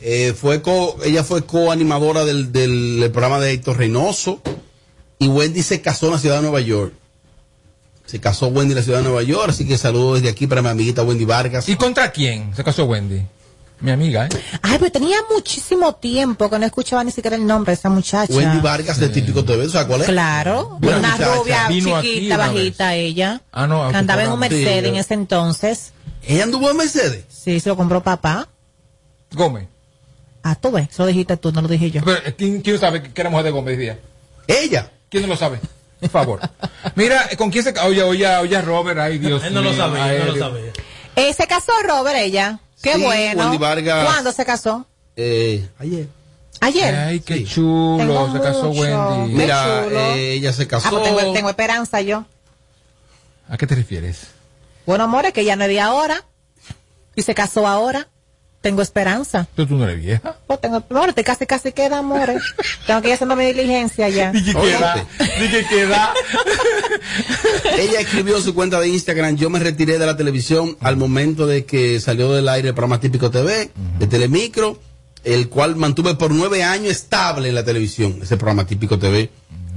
Eh, 0.02 0.34
fue 0.40 0.62
co- 0.62 0.98
ella 1.04 1.24
fue 1.24 1.46
coanimadora 1.46 2.24
del, 2.24 2.52
del, 2.52 3.00
del 3.02 3.12
programa 3.12 3.40
de 3.40 3.52
Héctor 3.52 3.78
Reynoso. 3.78 4.42
Y 5.20 5.28
Wendy 5.28 5.64
se 5.64 5.82
casó 5.82 6.08
en 6.08 6.14
la 6.14 6.20
ciudad 6.20 6.36
de 6.38 6.44
Nueva 6.44 6.62
York. 6.62 6.94
Se 8.06 8.20
casó 8.20 8.48
Wendy 8.48 8.72
en 8.72 8.78
la 8.78 8.84
ciudad 8.84 9.00
de 9.00 9.04
Nueva 9.04 9.24
York. 9.24 9.50
Así 9.50 9.68
que 9.68 9.78
saludos 9.78 10.16
desde 10.22 10.30
aquí 10.30 10.48
para 10.48 10.62
mi 10.62 10.70
amiguita 10.70 11.04
Wendy 11.04 11.26
Vargas. 11.26 11.68
¿Y 11.68 11.76
contra 11.76 12.12
quién 12.12 12.56
se 12.56 12.64
casó 12.64 12.86
Wendy? 12.86 13.22
Mi 13.82 13.92
amiga, 13.92 14.26
¿eh? 14.26 14.30
Ay, 14.62 14.78
pero 14.78 14.92
tenía 14.92 15.18
muchísimo 15.34 15.96
tiempo 15.96 16.50
que 16.50 16.60
no 16.60 16.65
escuchaba 16.65 17.04
ni 17.04 17.12
siquiera 17.12 17.38
el 17.38 17.48
nombre 17.48 17.72
de 17.72 17.76
esa 17.76 17.89
muchacha. 17.89 18.34
Wendy 18.34 18.60
Vargas 18.60 19.00
de 19.00 19.08
Típico 19.10 19.46
TV. 19.46 19.70
¿Sabes 19.70 19.88
cuál 19.88 20.02
es? 20.02 20.08
Claro, 20.08 20.78
Una 20.82 20.98
una 20.98 21.12
muchacha. 21.12 21.36
rubia 21.36 21.68
Vino 21.70 22.02
chiquita, 22.02 22.36
una 22.36 22.48
bajita 22.48 22.96
ella. 22.96 23.42
Ah, 23.54 23.68
no, 23.68 23.89
que 23.89 23.96
andaba 23.96 24.24
en 24.24 24.32
un 24.34 24.39
Mercedes 24.39 24.86
en 24.86 24.96
ese 24.98 25.13
entonces. 25.13 25.94
¿Ella 26.28 26.44
anduvo 26.44 26.70
en 26.70 26.78
Mercedes? 26.78 27.24
Sí, 27.30 27.60
se 27.62 27.70
lo 27.70 27.78
compró 27.78 28.04
papá. 28.04 28.50
Gómez. 29.32 29.68
Ah, 30.44 30.56
tú 30.56 30.72
ves, 30.72 30.89
eso 30.89 31.04
lo 31.04 31.08
dijiste 31.08 31.38
tú, 31.38 31.52
no 31.54 31.62
lo 31.62 31.68
dije 31.68 31.89
yo. 31.92 32.02
Pero, 32.04 32.18
eh, 32.26 32.36
¿quién, 32.38 32.62
quién 32.62 32.80
sabe 32.80 33.02
que 33.04 33.22
era 33.22 33.30
mujer 33.30 33.46
de 33.46 33.52
Gómez 33.52 33.78
día? 33.78 33.98
Ella. 34.48 34.92
¿Quién 35.10 35.24
no 35.24 35.30
lo 35.30 35.38
sabe? 35.38 35.60
Por 36.02 36.10
favor. 36.10 36.39
Mira, 36.96 37.30
¿con 37.38 37.50
quién 37.50 37.63
se 37.63 37.74
casó? 37.74 37.88
Oye, 37.88 38.04
oye, 38.04 38.28
oye, 38.38 38.62
Robert, 38.62 39.00
ay 39.00 39.18
Dios 39.20 39.44
Él 39.44 39.54
no 39.54 39.62
lo 39.62 39.72
mío, 39.72 39.78
sabía, 39.80 40.04
ay, 40.04 40.15
él 40.18 40.28
no 40.28 40.34
lo 40.34 40.39
sabía. 40.39 40.72
Eh, 41.15 41.34
se 41.34 41.48
casó 41.48 41.72
Robert 41.86 42.18
ella. 42.18 42.60
Qué 42.82 42.94
Sí, 42.96 43.02
bueno. 43.04 43.44
Wendy 43.44 43.58
Vargas. 43.58 44.06
¿Cuándo 44.06 44.32
se 44.32 44.46
casó? 44.46 44.86
Eh, 45.15 45.68
ayer. 45.80 46.08
Ayer. 46.62 46.96
Ay, 46.96 47.20
qué 47.22 47.36
Sí. 47.38 47.46
chulo, 47.46 47.98
Tengo 47.98 48.34
se 48.34 48.42
casó 48.42 48.63
mucho. 48.65 48.82
Wendy. 48.82 49.32
Qué 49.34 49.38
Mira, 49.42 49.86
eh, 50.15 50.34
ella 50.34 50.54
se 50.54 50.63
Ah, 50.63 50.68
casó. 50.68 50.89
pues 50.92 51.04
tengo, 51.04 51.34
tengo 51.34 51.50
esperanza 51.50 52.02
yo. 52.02 52.26
¿A 53.50 53.58
qué 53.58 53.65
te 53.68 53.76
refieres? 53.76 54.28
Bueno, 54.86 55.04
amores, 55.06 55.34
que 55.34 55.44
ya 55.46 55.56
no 55.56 55.63
es 55.63 55.70
de 55.70 55.80
ahora. 55.82 56.24
Y 57.15 57.22
se 57.24 57.34
casó 57.36 57.68
ahora. 57.68 58.08
Tengo 58.62 58.82
esperanza. 58.82 59.48
¿Tú, 59.56 59.65
tú 59.65 59.76
no 59.78 59.86
eres 59.86 60.02
vieja? 60.04 60.36
Pues 60.45 60.60
tengo, 60.60 60.84
amores, 60.89 61.15
te 61.15 61.24
casi 61.24 61.45
casi 61.45 61.72
queda, 61.72 62.00
amores. 62.00 62.41
tengo 62.86 63.02
que 63.02 63.08
ir 63.08 63.13
haciendo 63.13 63.36
mi 63.38 63.45
diligencia 63.45 64.10
ya. 64.10 64.32
Dije 64.34 64.54
que 64.54 64.72
da, 64.72 65.08
dije 65.39 65.65
que 65.69 65.86
da. 65.86 66.13
Ella 67.80 68.02
escribió 68.02 68.38
en 68.38 68.43
su 68.43 68.54
cuenta 68.54 68.80
de 68.80 68.89
Instagram, 68.89 69.36
yo 69.38 69.50
me 69.50 69.60
retiré 69.60 69.98
de 69.98 70.06
la 70.06 70.17
televisión 70.17 70.76
al 70.82 70.98
momento 70.98 71.48
de 71.48 71.65
que 71.65 72.00
salió 72.00 72.34
del 72.34 72.50
aire 72.50 72.69
el 72.69 72.74
programa 72.74 73.00
Típico 73.00 73.32
TV, 73.32 73.72
de 73.98 74.08
Telemicro, 74.08 74.80
el 75.24 75.50
cual 75.50 75.76
mantuve 75.76 76.15
por 76.15 76.32
nueve 76.32 76.63
años 76.63 76.91
estable 76.91 77.50
en 77.50 77.56
la 77.56 77.63
televisión, 77.63 78.19
ese 78.22 78.38
programa 78.38 78.65
Típico 78.65 79.00
TV, 79.00 79.30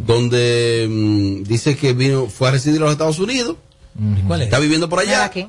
donde 0.04 0.86
mm, 0.90 1.42
dice 1.44 1.76
que 1.76 1.92
vino, 1.92 2.26
fue 2.28 2.48
a 2.48 2.52
residir 2.52 2.76
en 2.76 2.82
los 2.82 2.92
Estados 2.92 3.18
Unidos, 3.18 3.56
¿Cuál 4.26 4.40
es? 4.42 4.46
está 4.46 4.58
viviendo 4.58 4.88
por 4.88 4.98
allá, 5.00 5.24
Aquí. 5.24 5.48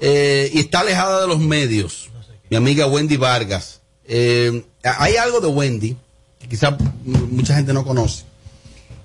eh, 0.00 0.50
y 0.54 0.60
está 0.60 0.80
alejada 0.80 1.20
de 1.20 1.26
los 1.28 1.38
medios. 1.38 2.08
Mi 2.52 2.56
amiga 2.56 2.86
Wendy 2.86 3.16
Vargas. 3.16 3.80
Eh, 4.06 4.62
hay 4.82 5.16
algo 5.16 5.40
de 5.40 5.46
Wendy 5.46 5.96
que 6.38 6.48
quizá 6.48 6.76
mucha 7.02 7.54
gente 7.54 7.72
no 7.72 7.82
conoce, 7.82 8.24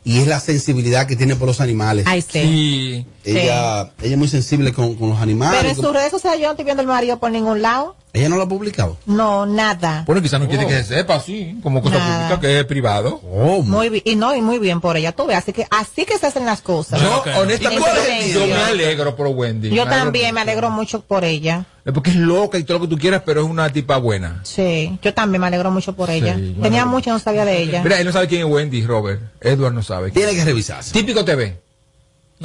y 0.03 0.17
es 0.17 0.27
la 0.27 0.41
sensibilidad 0.41 1.07
que 1.07 1.15
tiene 1.15 1.37
por 1.37 1.47
los 1.47 1.61
animales. 1.61 2.03
Ay, 2.09 2.21
sí. 2.21 3.05
Sí. 3.33 3.37
Ella, 3.37 3.81
ella 4.01 4.11
es 4.13 4.17
muy 4.17 4.27
sensible 4.27 4.71
con, 4.73 4.95
con 4.95 5.09
los 5.09 5.19
animales. 5.19 5.57
Pero 5.59 5.69
en 5.69 5.75
sus 5.75 5.93
redes 5.93 6.11
sociales 6.11 6.39
yo 6.39 6.47
no 6.47 6.51
estoy 6.51 6.65
viendo 6.65 6.81
el 6.81 6.87
marido 6.87 7.19
por 7.19 7.29
ningún 7.29 7.61
lado. 7.61 7.95
Ella 8.13 8.29
no 8.29 8.37
lo 8.37 8.43
ha 8.43 8.47
publicado. 8.47 8.97
No, 9.05 9.45
nada. 9.45 10.03
Bueno, 10.07 10.21
quizás 10.21 10.39
no 10.39 10.47
quiere 10.47 10.65
que 10.65 10.73
se 10.77 10.95
sepa, 10.95 11.19
sí, 11.19 11.59
como 11.61 11.81
cosa 11.83 11.99
Nada. 11.99 12.29
pública 12.29 12.39
que 12.41 12.59
es 12.61 12.65
privado. 12.65 13.19
Muy 13.63 13.89
bien, 13.89 14.01
y 14.05 14.15
no, 14.15 14.33
y 14.35 14.41
muy 14.41 14.57
bien 14.59 14.81
por 14.81 14.97
ella, 14.97 15.11
tú 15.11 15.27
ves. 15.27 15.37
Así 15.37 15.53
que 15.53 15.67
así 15.69 16.05
que 16.05 16.17
se 16.17 16.25
hacen 16.25 16.45
las 16.45 16.61
cosas. 16.61 16.99
Yo, 17.01 17.23
En 17.25 17.35
honestamente, 17.35 18.31
yo 18.33 18.47
me 18.47 18.55
alegro 18.55 19.15
por 19.15 19.27
Wendy. 19.27 19.69
Yo 19.69 19.85
Me 19.85 19.91
también 19.91 20.33
me 20.33 20.41
alegro 20.41 20.69
mucho 20.71 21.01
por 21.01 21.25
ella. 21.25 21.65
Es 21.85 21.93
porque 21.93 22.09
es 22.09 22.15
loca 22.15 22.57
y 22.57 22.63
todo 22.63 22.79
lo 22.79 22.85
que 22.85 22.95
tú 22.95 22.97
quieras, 22.97 23.21
pero 23.25 23.41
es 23.41 23.47
una 23.47 23.71
tipa 23.71 23.97
buena. 23.97 24.39
Sí, 24.43 24.97
yo 25.01 25.13
también 25.13 25.41
me 25.41 25.47
alegro 25.47 25.69
mucho 25.69 25.93
por 25.93 26.09
ella. 26.09 26.33
Tenía 26.33 26.81
alegro. 26.81 26.87
mucho 26.87 27.09
y 27.09 27.13
no 27.13 27.19
sabía 27.19 27.45
de 27.45 27.61
ella. 27.61 27.83
Mira, 27.83 27.99
él 27.99 28.05
no 28.05 28.11
sabe 28.13 28.27
quién 28.27 28.47
es 28.47 28.51
Wendy, 28.51 28.83
Robert. 28.85 29.21
Edward 29.41 29.73
no 29.73 29.83
sabe. 29.83 30.11
Tiene 30.11 30.33
que 30.33 30.43
revisarse. 30.43 30.91
Típico 30.91 31.23
TV. 31.23 31.66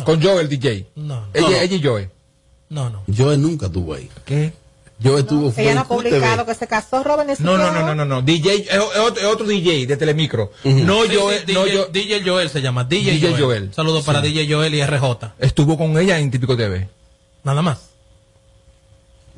Con 0.04 0.22
Joe, 0.22 0.40
el 0.40 0.48
DJ. 0.48 0.86
No, 0.96 1.26
Ella, 1.34 1.42
No, 1.42 1.50
no. 1.50 1.56
ella 1.56 1.76
y 1.76 1.82
Joe. 1.82 2.10
no, 2.70 2.90
no. 2.90 3.02
Yo 3.06 3.36
nunca 3.36 3.68
tuve 3.68 3.98
ahí. 3.98 4.10
¿Qué? 4.24 4.52
Yo 4.98 5.18
estuve 5.18 5.50
fue 5.50 5.64
ella 5.64 5.74
no 5.74 5.80
en 5.80 5.84
ha 5.84 5.88
publicado 5.88 6.36
TV. 6.44 6.46
que 6.46 6.54
se 6.54 6.66
casó 6.68 7.02
Robert 7.02 7.28
ni 7.28 7.44
No, 7.44 7.58
no, 7.58 7.72
no, 7.72 7.82
no, 7.84 7.94
no, 7.94 8.04
no. 8.04 8.22
DJ, 8.22 8.54
es, 8.54 8.68
es 8.70 8.78
otro, 8.78 9.20
es 9.20 9.26
otro 9.26 9.46
DJ 9.46 9.84
de 9.86 9.96
Telemicro. 9.96 10.52
No, 10.64 11.04
Sí, 11.04 11.10
Joe, 11.16 11.42
sí, 11.44 11.52
no, 11.52 11.64
DJ, 11.64 11.74
yo, 11.74 11.86
DJ 11.86 12.22
Joel 12.24 12.48
se 12.50 12.62
llama. 12.62 12.84
DJ, 12.84 13.12
DJ 13.14 13.30
Joel. 13.32 13.42
Joel. 13.42 13.74
Saludos 13.74 14.04
para 14.04 14.20
DJ 14.20 14.46
Joel 14.52 14.74
y 14.74 14.82
RJ. 14.84 15.34
estuvo 15.40 15.76
con 15.76 15.98
ella 15.98 16.18
en 16.20 16.30
Típico 16.30 16.56
TV. 16.56 16.88
Nada 17.42 17.62
más. 17.62 17.78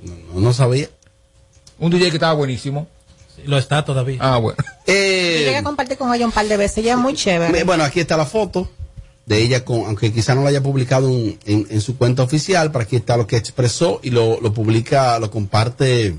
No, 0.03 0.41
no 0.41 0.53
sabía. 0.53 0.89
Un 1.79 1.91
DJ 1.91 2.11
que 2.11 2.17
estaba 2.17 2.35
buenísimo. 2.35 2.87
Sí, 3.35 3.43
lo 3.47 3.57
está 3.59 3.85
todavía. 3.85 4.19
Ah, 4.21 4.37
bueno. 4.37 4.59
Eh, 4.87 5.37
Yo 5.41 5.45
llegué 5.47 5.57
a 5.57 5.63
compartir 5.65 5.97
con 5.97 6.13
ella 6.15 6.27
un 6.27 6.33
par 6.33 6.47
de 6.47 6.57
veces. 6.59 6.79
Ella 6.79 6.93
es 6.93 6.99
muy 6.99 7.15
chévere. 7.15 7.51
Me- 7.53 7.65
Bueno, 7.65 7.85
aquí 7.85 8.01
está 8.01 8.17
la 8.19 8.27
foto 8.27 8.69
de 9.27 9.43
ella, 9.43 9.65
con, 9.65 9.87
aunque 9.87 10.13
quizá 10.13 10.35
no 10.35 10.43
la 10.43 10.51
haya 10.51 10.63
publicado 10.63 11.09
en, 11.09 11.39
en- 11.47 11.67
en 11.71 11.81
su 11.81 11.97
cuenta 11.97 12.23
oficial, 12.23 12.71
pero 12.71 12.83
aquí 12.85 12.97
está 12.97 13.17
lo 13.17 13.27
que 13.27 13.37
expresó 13.37 14.01
y 14.03 14.11
lo, 14.11 14.41
lo 14.41 14.53
publica, 14.53 15.19
lo 15.19 15.31
comparte 15.31 16.19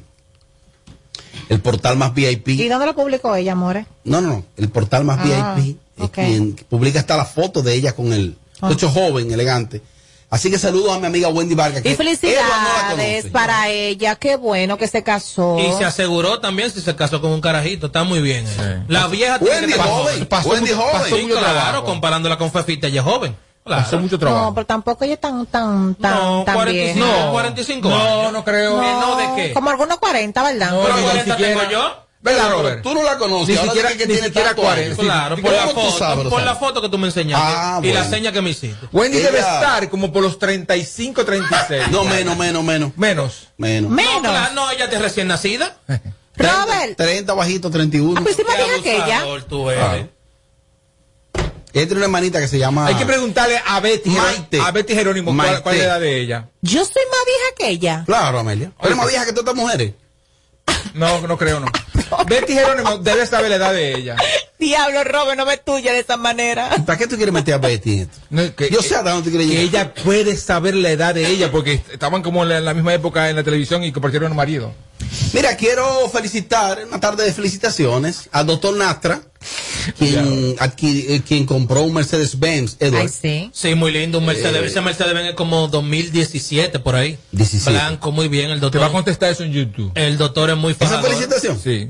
el 1.50 1.62
portal 1.62 1.98
más 1.98 2.14
VIP. 2.14 2.48
¿Y 2.50 2.68
dónde 2.68 2.86
lo 2.88 2.96
publicó 2.96 3.36
ella, 3.36 3.54
More? 3.56 3.86
No, 4.06 4.22
no, 4.22 4.28
no, 4.30 4.46
el 4.58 4.70
portal 4.70 5.04
más 5.04 5.20
Ah, 5.22 5.56
VIP 5.58 5.78
es 5.98 6.04
ok. 6.04 6.14
quien 6.14 6.54
publica 6.70 7.00
hasta 7.00 7.16
la 7.18 7.26
foto 7.26 7.62
de 7.62 7.74
ella 7.76 7.94
con 7.94 8.12
el 8.14 8.38
Ah. 8.62 8.72
hecho 8.72 8.90
joven, 8.90 9.32
elegante. 9.32 9.82
Así 10.36 10.52
que 10.52 10.60
saludos 10.60 10.94
a 10.96 11.00
mi 11.00 11.06
amiga 11.08 11.30
Wendy 11.30 11.56
Vargas. 11.56 11.82
Y 11.86 11.90
no 11.92 11.96
felicidades 11.96 13.26
para 13.28 13.70
ella. 13.70 14.16
Qué 14.16 14.36
bueno 14.36 14.78
que 14.78 14.88
se 14.88 15.02
casó. 15.02 15.58
Y 15.60 15.72
se 15.78 15.86
aseguró 15.86 16.40
también 16.42 16.70
si 16.72 16.82
se 16.82 16.94
casó 16.94 17.22
con 17.22 17.32
un 17.32 17.40
carajito. 17.40 17.88
Está 17.88 18.04
muy 18.04 18.20
bien. 18.20 18.46
eh. 18.60 18.84
La 18.90 19.08
vieja 19.08 19.40
tiene 19.40 19.54
Wendy 19.56 19.68
que 19.68 19.80
estar 19.80 19.88
joven, 19.90 20.26
Pasó 20.26 20.50
Wendy 20.50 20.72
mucho- 20.72 20.82
joven. 20.82 21.02
pasó 21.02 21.16
Sí, 21.16 21.22
mucho 21.24 21.38
claro, 21.40 21.54
trabajo. 21.54 21.84
comparándola 21.86 22.38
con 22.38 22.52
Fefita, 22.52 22.88
ella 22.88 23.00
es 23.00 23.06
joven. 23.08 23.36
Claro. 23.64 23.82
Pasó 23.84 23.98
mucho 23.98 24.18
No, 24.18 24.52
pero 24.54 24.66
tampoco 24.68 25.06
ella 25.06 25.14
es 25.16 25.22
tan, 25.22 25.46
tan, 25.48 25.96
tan, 25.96 26.14
No, 26.16 26.44
tan 26.44 26.54
45, 26.56 27.06
vieja. 27.06 27.26
no, 27.26 27.32
45 27.32 27.90
No, 27.90 27.96
años. 27.96 28.34
no 28.34 28.44
creo. 28.44 28.84
Eh, 28.84 28.94
no, 29.00 29.16
¿de 29.16 29.36
qué? 29.48 29.54
Como 29.54 29.70
algunos 29.70 29.98
40, 30.00 30.44
¿verdad? 30.44 30.72
No, 30.72 30.82
Pero 30.84 30.98
ni 30.98 31.02
40 31.04 31.36
siquiera- 31.38 31.60
tengo 31.62 31.72
yo. 31.72 32.05
¿Verdad, 32.26 32.50
Robert? 32.52 32.82
Tú 32.82 32.94
no 32.94 33.04
la 33.04 33.18
conoces. 33.18 33.50
Ni 33.62 33.68
siquiera- 33.68 33.90
que 33.90 34.08
ni 34.08 34.14
tiene 34.14 34.28
siquiera 34.28 34.48
tantos 34.50 34.66
40. 34.66 34.86
años. 34.88 34.98
Sí, 35.00 35.04
Claro, 35.06 35.38
¿Y 35.38 35.42
por 35.42 35.54
la, 35.54 35.68
foto, 35.68 35.98
sabes, 35.98 36.28
por 36.28 36.42
la 36.44 36.56
foto 36.56 36.82
que 36.82 36.90
tú 36.90 36.98
me 36.98 37.08
enseñaste 37.08 37.46
Ah, 37.48 37.80
y 37.84 37.94
la 37.94 38.04
seña 38.10 38.32
que 38.32 38.42
me 38.42 38.50
hiciste. 38.50 38.88
Wendy 38.92 39.18
Ella- 39.20 39.28
debe 39.28 39.40
estar 39.40 39.90
como 39.90 40.12
por 40.12 40.24
los 40.24 40.40
35, 40.40 41.24
36. 41.24 41.84
No, 41.92 42.04
menos, 42.04 42.36
menos, 42.36 42.64
menos. 42.64 42.92
Menos. 42.98 43.48
Menos. 43.58 43.92
Menos. 43.92 44.14
No, 44.24 44.30
claro, 44.30 44.54
no, 44.56 44.72
ella 44.72 44.86
es 44.92 45.02
recién 45.02 45.28
nacida. 45.28 45.78
Robert. 46.36 46.98
30 46.98 47.34
bajito, 47.34 47.70
31. 47.72 48.20
Ah, 48.20 48.24
pues 48.24 48.36
sí 48.36 48.44
más 48.44 48.56
Qué 48.56 48.64
vieja 48.64 48.82
que 48.84 48.96
ella. 48.96 49.18
abusador 49.20 49.44
tú 49.44 49.70
eres. 49.70 49.84
Ah. 49.84 49.96
Ella 51.74 51.86
tiene 51.88 51.96
una 51.98 52.06
hermanita 52.06 52.40
que 52.40 52.48
se 52.48 52.58
llama. 52.58 52.88
Hay 52.88 52.96
que 52.96 53.06
preguntarle 53.06 53.62
a 53.66 53.80
Betty, 53.82 54.10
Maite. 54.10 54.62
a 54.62 54.72
Betty 54.72 54.94
Jerónimo 54.96 55.28
cuál, 55.36 55.48
Maite. 55.48 55.62
cuál 55.62 55.76
es 55.76 55.82
la 55.82 55.88
edad 55.88 56.00
de 56.00 56.22
ella. 56.22 56.48
Yo 56.62 56.84
soy 56.86 57.04
más 57.12 57.20
vieja 57.26 57.56
que 57.58 57.70
ella. 57.70 58.04
Claro, 58.06 58.40
Amelia. 58.40 58.72
Pero 58.82 58.96
más 58.96 59.08
vieja 59.08 59.26
que 59.26 59.32
todas 59.34 59.44
estas 59.50 59.56
mujeres. 59.56 59.94
No, 60.94 61.20
no 61.28 61.38
creo, 61.38 61.60
no. 61.60 61.68
Betty 62.28 62.54
Jerónimo 62.54 62.98
debe 62.98 63.26
saber 63.26 63.50
la 63.50 63.56
edad 63.58 63.74
de 63.74 63.96
ella. 63.96 64.16
Diablo, 64.60 65.04
Robert, 65.04 65.38
no 65.38 65.46
me 65.46 65.58
tuya 65.58 65.92
de 65.94 66.00
esa 66.00 66.18
manera. 66.18 66.70
¿Para 66.86 66.98
qué 66.98 67.08
tú 67.08 67.16
quieres 67.16 67.34
meter 67.34 67.56
a 67.56 67.58
Betty? 67.58 68.08
No, 68.30 68.56
que, 68.56 68.70
Yo 68.70 68.82
sé 68.82 68.96
hasta 68.96 69.12
dónde 69.12 69.30
tú 69.30 69.36
quieres 69.36 69.48
que 69.52 69.66
llegar. 69.66 69.92
ella 69.94 70.04
puede 70.04 70.36
saber 70.38 70.76
la 70.76 70.92
edad 70.92 71.14
de 71.14 71.28
ella 71.28 71.52
porque 71.52 71.82
estaban 71.92 72.22
como 72.24 72.44
en 72.44 72.50
la, 72.50 72.58
en 72.60 72.66
la 72.66 72.74
misma 72.74 72.94
época 72.94 73.30
en 73.30 73.36
la 73.36 73.44
televisión 73.44 73.84
y 73.84 73.92
compartieron 73.92 74.32
un 74.32 74.38
marido. 74.38 74.74
Mira, 75.34 75.56
quiero 75.58 76.10
felicitar, 76.10 76.80
una 76.88 77.00
tarde 77.00 77.26
de 77.26 77.34
felicitaciones, 77.34 78.30
al 78.32 78.48
doctor 78.48 78.76
Nastra, 78.76 79.22
quien, 79.98 80.56
adquiri- 80.58 81.06
eh, 81.10 81.22
quien 81.28 81.46
compró 81.46 81.82
un 81.84 81.94
Mercedes-Benz, 81.94 82.78
Edward. 82.80 83.02
Ay, 83.04 83.10
sí. 83.10 83.50
Sí, 83.54 83.76
muy 83.76 83.92
lindo. 83.92 84.20
Un 84.20 84.26
Mercedes. 84.26 84.62
Eh. 84.62 84.66
Ese 84.66 84.82
Mercedes-Benz 84.82 85.30
es 85.30 85.36
como 85.36 85.68
2017 85.68 86.80
por 86.80 86.96
ahí. 86.96 87.18
17. 87.32 87.72
Blanco, 87.72 88.12
muy 88.12 88.28
bien. 88.28 88.52
El 88.52 88.60
Te 88.60 88.66
va 88.66 88.68
a 88.68 88.72
doctor, 88.72 88.92
contestar 88.92 89.32
eso 89.32 89.44
en 89.44 89.52
YouTube. 89.54 89.92
el 89.96 90.18
doctor 90.18 90.50
es 90.50 90.58
muy 90.58 90.72
¿Esa 90.74 90.86
fajador. 90.86 91.12
felicitación? 91.12 91.60
Sí. 91.60 91.90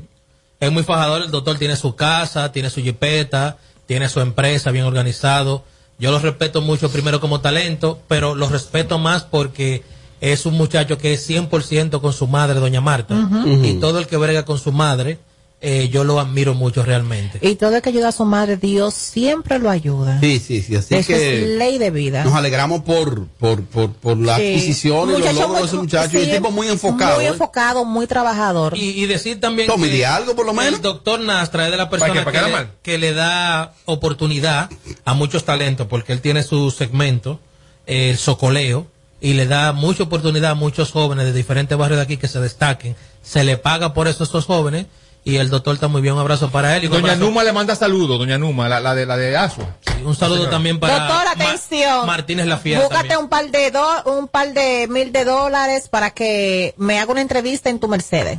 Es 0.60 0.72
muy 0.72 0.82
fajador. 0.82 1.22
El 1.22 1.30
doctor 1.30 1.58
tiene 1.58 1.76
su 1.76 1.94
casa, 1.96 2.50
tiene 2.52 2.70
su 2.70 2.80
jipeta, 2.82 3.58
tiene 3.86 4.08
su 4.08 4.20
empresa 4.20 4.70
bien 4.70 4.84
organizado. 4.84 5.64
Yo 5.98 6.10
lo 6.10 6.18
respeto 6.18 6.60
mucho 6.60 6.90
primero 6.90 7.20
como 7.20 7.40
talento, 7.40 8.00
pero 8.08 8.34
lo 8.34 8.48
respeto 8.48 8.98
más 8.98 9.22
porque 9.24 9.82
es 10.20 10.44
un 10.46 10.54
muchacho 10.54 10.98
que 10.98 11.12
es 11.14 11.28
100% 11.28 12.00
con 12.00 12.12
su 12.12 12.26
madre, 12.26 12.58
doña 12.60 12.80
Marta. 12.80 13.14
Y 13.62 13.74
todo 13.74 13.98
el 13.98 14.06
que 14.06 14.16
brega 14.16 14.44
con 14.44 14.58
su 14.58 14.72
madre, 14.72 15.18
eh, 15.62 15.88
yo 15.90 16.04
lo 16.04 16.20
admiro 16.20 16.54
mucho 16.54 16.82
realmente. 16.84 17.38
Y 17.40 17.54
todo 17.54 17.76
el 17.76 17.82
que 17.82 17.88
ayuda 17.88 18.08
a 18.08 18.12
su 18.12 18.24
madre, 18.26 18.56
Dios 18.58 18.92
siempre 18.94 19.58
lo 19.58 19.70
ayuda. 19.70 20.20
Sí, 20.20 20.38
sí, 20.38 20.60
sí. 20.62 20.76
Así 20.76 20.94
Eso 20.94 21.08
que 21.08 21.42
es 21.42 21.48
ley 21.58 21.78
de 21.78 21.90
vida. 21.90 22.24
nos 22.24 22.34
alegramos 22.34 22.82
por, 22.82 23.26
por, 23.26 23.64
por, 23.64 23.90
por 23.92 24.16
la 24.18 24.36
Sí. 24.36 24.42
adquisición 24.42 25.08
y 25.10 25.12
los 25.18 25.34
logros 25.34 25.60
de 25.62 25.66
ese 25.66 25.76
muchacho. 25.76 26.18
y 26.18 26.24
sí, 26.24 26.30
el 26.30 26.36
tipo 26.36 26.50
muy 26.50 26.68
enfocado. 26.68 27.16
Muy 27.16 27.24
¿eh? 27.24 27.28
enfocado, 27.28 27.84
muy 27.86 28.06
trabajador. 28.06 28.76
Y, 28.76 29.02
y 29.02 29.06
decir 29.06 29.40
también 29.40 29.66
Tommy, 29.68 29.88
que 29.88 29.94
di 29.94 30.02
algo 30.02 30.36
por 30.36 30.44
lo 30.44 30.52
menos. 30.52 30.74
el 30.74 30.82
doctor 30.82 31.20
Nastra 31.20 31.64
es 31.64 31.70
de 31.70 31.76
la 31.78 31.88
persona 31.88 32.12
qué? 32.12 32.20
¿Para 32.22 32.44
que, 32.44 32.50
le, 32.50 32.68
que 32.82 32.98
le 32.98 33.14
da 33.14 33.72
oportunidad 33.86 34.68
a 35.06 35.14
muchos 35.14 35.44
talentos, 35.44 35.86
porque 35.86 36.12
él 36.12 36.20
tiene 36.20 36.42
su 36.42 36.70
segmento, 36.70 37.40
el 37.86 38.18
socoleo, 38.18 38.86
y 39.22 39.32
le 39.32 39.46
da 39.46 39.72
mucha 39.72 40.02
oportunidad 40.02 40.50
a 40.50 40.54
muchos 40.54 40.92
jóvenes 40.92 41.24
de 41.24 41.32
diferentes 41.32 41.76
barrios 41.78 41.96
de 41.96 42.02
aquí 42.02 42.18
que 42.18 42.28
se 42.28 42.40
destaquen. 42.40 42.94
Se 43.22 43.42
le 43.42 43.56
paga 43.56 43.94
por 43.94 44.06
eso 44.06 44.22
a 44.22 44.26
esos 44.26 44.44
jóvenes, 44.44 44.86
y 45.26 45.36
el 45.38 45.50
doctor 45.50 45.74
está 45.74 45.88
muy 45.88 46.00
bien. 46.02 46.14
Un 46.14 46.20
abrazo 46.20 46.50
para 46.50 46.76
él. 46.76 46.84
Y 46.84 46.86
Doña 46.86 47.12
abrazo- 47.12 47.18
Numa 47.20 47.42
le 47.42 47.52
manda 47.52 47.74
saludos, 47.74 48.18
doña 48.18 48.38
Numa, 48.38 48.68
la, 48.68 48.78
la 48.80 48.94
de 48.94 49.06
la 49.06 49.16
de 49.16 49.36
Asua. 49.36 49.76
sí, 49.84 50.02
un 50.04 50.14
saludo 50.14 50.48
también 50.48 50.78
para 50.78 51.00
Doctor, 51.00 51.24
Ma- 51.24 51.30
atención. 51.46 52.06
Martínez 52.06 52.46
La 52.46 52.58
Fiera. 52.58 52.80
Búscate 52.82 53.08
también. 53.08 53.20
un 53.24 53.28
par 53.28 53.50
de 53.50 53.70
do- 53.72 54.18
un 54.18 54.28
par 54.28 54.52
de 54.54 54.86
mil 54.88 55.10
de 55.10 55.24
dólares 55.24 55.88
para 55.88 56.10
que 56.12 56.74
me 56.76 56.98
haga 57.00 57.10
una 57.10 57.20
entrevista 57.22 57.68
en 57.70 57.80
tu 57.80 57.88
Mercedes. 57.88 58.38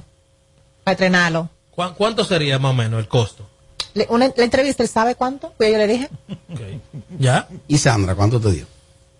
Para 0.85 0.93
estrenarlo. 0.93 1.49
¿Cuán- 1.71 1.93
¿Cuánto 1.93 2.23
sería 2.23 2.57
más 2.57 2.71
o 2.71 2.73
menos 2.73 2.99
el 3.01 3.07
costo? 3.09 3.45
Le- 3.93 4.07
una- 4.09 4.31
la 4.35 4.43
entrevista, 4.43 4.81
¿él 4.83 4.89
sabe 4.89 5.15
cuánto? 5.15 5.53
Pues 5.57 5.71
yo 5.71 5.77
le 5.77 5.87
dije. 5.87 6.09
¿Ya? 7.19 7.47
¿Y 7.67 7.77
Sandra, 7.79 8.15
cuánto 8.15 8.39
te 8.39 8.51
dio? 8.51 8.65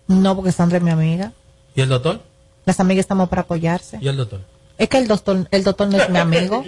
No, 0.06 0.34
porque 0.34 0.52
Sandra 0.52 0.78
es 0.78 0.84
mi 0.84 0.90
amiga. 0.90 1.32
¿Y 1.74 1.82
el 1.82 1.88
doctor? 1.90 2.22
Las 2.64 2.80
amigas 2.80 3.00
estamos 3.02 3.28
para 3.28 3.42
apoyarse. 3.42 3.98
¿Y 4.00 4.08
el 4.08 4.16
doctor? 4.16 4.40
Es 4.78 4.88
que 4.88 4.98
el 4.98 5.08
doctor, 5.08 5.46
el 5.50 5.64
doctor 5.64 5.88
no 5.88 5.98
es 5.98 6.08
mi 6.08 6.18
amigo. 6.18 6.64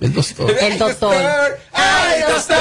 El 0.00 0.12
doctor. 0.14 0.50
El 0.60 0.78
doctor. 0.78 1.58
¡Ay, 1.72 2.20
doctor! 2.28 2.56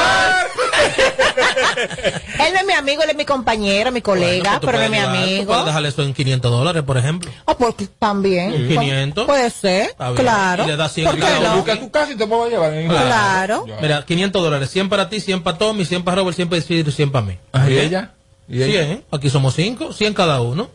Él 2.39 2.53
no 2.53 2.59
es 2.59 2.65
mi 2.65 2.73
amigo, 2.73 3.03
él 3.03 3.09
es 3.09 3.15
mi 3.15 3.25
compañero, 3.25 3.91
mi 3.91 4.01
colega, 4.01 4.59
Bueno, 4.59 4.59
pero 4.61 4.77
no 4.77 4.83
es 4.85 4.89
mi 4.91 4.97
amigo. 4.97 5.45
puedes 5.45 5.65
dejarle 5.65 5.89
eso 5.89 6.03
en 6.03 6.13
500 6.13 6.51
dólares, 6.51 6.83
por 6.83 6.97
ejemplo. 6.97 7.31
Ah, 7.45 7.55
porque 7.57 7.87
también. 7.99 8.53
¿En 8.53 8.67
500? 8.67 9.25
Puede 9.25 9.49
ser, 9.49 9.95
claro. 10.15 10.63
Y 10.63 10.67
le 10.67 10.77
da 10.77 10.89
100 10.89 11.05
¿Por 11.05 11.15
qué 11.15 11.21
cada 11.21 11.39
no? 11.39 11.45
uno. 11.47 11.55
Busca 11.57 11.79
tu 11.79 11.91
casa 11.91 12.11
y 12.11 12.15
te 12.17 12.27
puedo 12.27 12.49
llevar. 12.49 12.71
Claro. 12.87 13.65
Mira, 13.81 14.05
500 14.05 14.41
dólares, 14.43 14.69
100 14.69 14.89
para 14.89 15.09
ti, 15.09 15.19
100 15.19 15.43
para 15.43 15.57
Tommy, 15.57 15.85
100 15.85 16.03
para 16.03 16.15
Robert, 16.17 16.35
100 16.35 16.49
para 16.49 16.59
Isidro 16.59 16.89
y 16.89 16.93
100 16.93 17.11
para 17.11 17.25
mí. 17.25 17.37
Ah, 17.53 17.69
¿Y 17.69 17.77
ella? 17.77 18.11
¿Y 18.47 18.61
ella? 18.63 18.85
100, 18.85 19.03
aquí 19.11 19.29
somos 19.29 19.53
5, 19.55 19.93
100 19.93 20.13
cada 20.13 20.41
uno. 20.41 20.69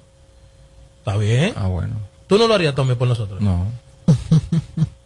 Está 0.98 1.16
bien. 1.16 1.54
Ah, 1.56 1.66
bueno. 1.66 1.94
¿Tú 2.26 2.38
no 2.38 2.46
lo 2.46 2.54
harías, 2.54 2.74
Tommy, 2.74 2.94
por 2.94 3.08
nosotros? 3.08 3.40
No. 3.40 3.66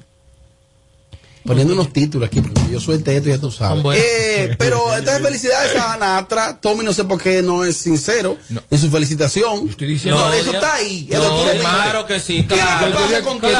Poniendo 1.45 1.75
unos 1.75 1.93
títulos 1.93 2.27
aquí, 2.29 2.41
porque 2.41 2.71
yo 2.73 2.81
suelte 2.81 3.15
esto 3.17 3.29
y 3.29 3.33
ya 3.33 3.39
tú 3.39 3.51
sabes. 3.51 3.85
Eh, 4.01 4.55
pero 4.59 4.83
entonces 4.97 5.23
felicidades 5.23 5.77
a 5.77 5.97
Natra. 5.99 6.59
Tommy 6.61 6.85
no 6.85 6.93
sé 6.93 7.05
por 7.05 7.21
qué 7.21 7.43
no 7.43 7.65
es 7.65 7.77
sincero 7.77 8.37
en 8.71 8.79
su 8.79 8.91
felicitación. 8.91 9.69
Estoy 9.69 9.89
diciendo. 9.89 10.19
No, 10.21 10.29
No, 10.29 10.33
eso 10.35 10.53
ya- 10.53 10.59
está 10.59 10.75
ahí. 10.77 11.07
El 11.11 11.19
No, 11.19 11.43
claro 11.61 12.07
que 12.07 12.19
sí, 12.21 12.47
¿Qué 12.49 12.55
es 12.55 12.61
lo 12.61 12.67
claro. 12.67 13.09
que 13.09 13.21
con 13.23 13.41
que 13.41 13.47
que 13.49 13.53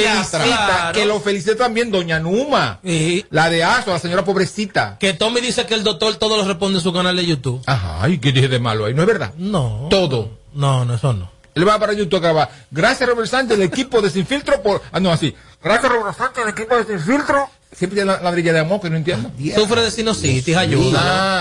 Claro. 0.00 0.92
que 0.94 1.04
lo 1.04 1.20
felicite 1.20 1.54
también 1.54 1.90
doña 1.90 2.18
Numa. 2.18 2.80
Sí. 2.84 3.24
La 3.30 3.50
de 3.50 3.62
Asua, 3.64 3.94
la 3.94 3.98
señora 3.98 4.24
pobrecita. 4.24 4.96
Que 4.98 5.12
Tommy 5.12 5.40
dice 5.40 5.66
que 5.66 5.74
el 5.74 5.84
doctor 5.84 6.14
todo 6.16 6.36
lo 6.36 6.44
responde 6.44 6.78
en 6.78 6.82
su 6.82 6.92
canal 6.92 7.16
de 7.16 7.26
YouTube. 7.26 7.62
Ajá, 7.66 8.08
¿y 8.08 8.18
qué 8.18 8.32
dije 8.32 8.48
de 8.48 8.58
malo 8.58 8.86
ahí? 8.86 8.94
¿No 8.94 9.02
es 9.02 9.08
verdad? 9.08 9.32
No. 9.36 9.86
Todo. 9.90 10.30
No, 10.54 10.84
no, 10.84 10.94
eso 10.94 11.12
no. 11.12 11.30
Él 11.54 11.66
va 11.66 11.78
para 11.78 11.94
YouTube 11.94 12.18
a 12.18 12.20
grabar. 12.20 12.50
Gracias, 12.70 13.08
Robert 13.08 13.28
Sánchez, 13.30 13.56
del 13.58 13.66
equipo 13.66 14.02
de 14.02 14.10
Sin 14.10 14.26
Filtro, 14.26 14.62
por. 14.62 14.82
Ah, 14.92 15.00
no, 15.00 15.10
así. 15.10 15.34
Gracias, 15.66 15.92
Robert 15.92 16.16
Sánchez, 16.16 16.44
del 16.44 16.48
equipo 16.54 16.76
de 16.76 16.84
Sin 16.84 17.00
Filtro. 17.00 17.48
Siempre 17.72 17.96
tiene 17.96 18.12
la 18.12 18.20
ladrilla 18.22 18.52
de 18.52 18.60
amor 18.60 18.80
que 18.80 18.88
no 18.88 18.96
entiendo. 18.96 19.30
Sufre 19.54 19.82
de 19.82 19.90
sinusitis, 19.90 20.56
ayuda. 20.56 21.00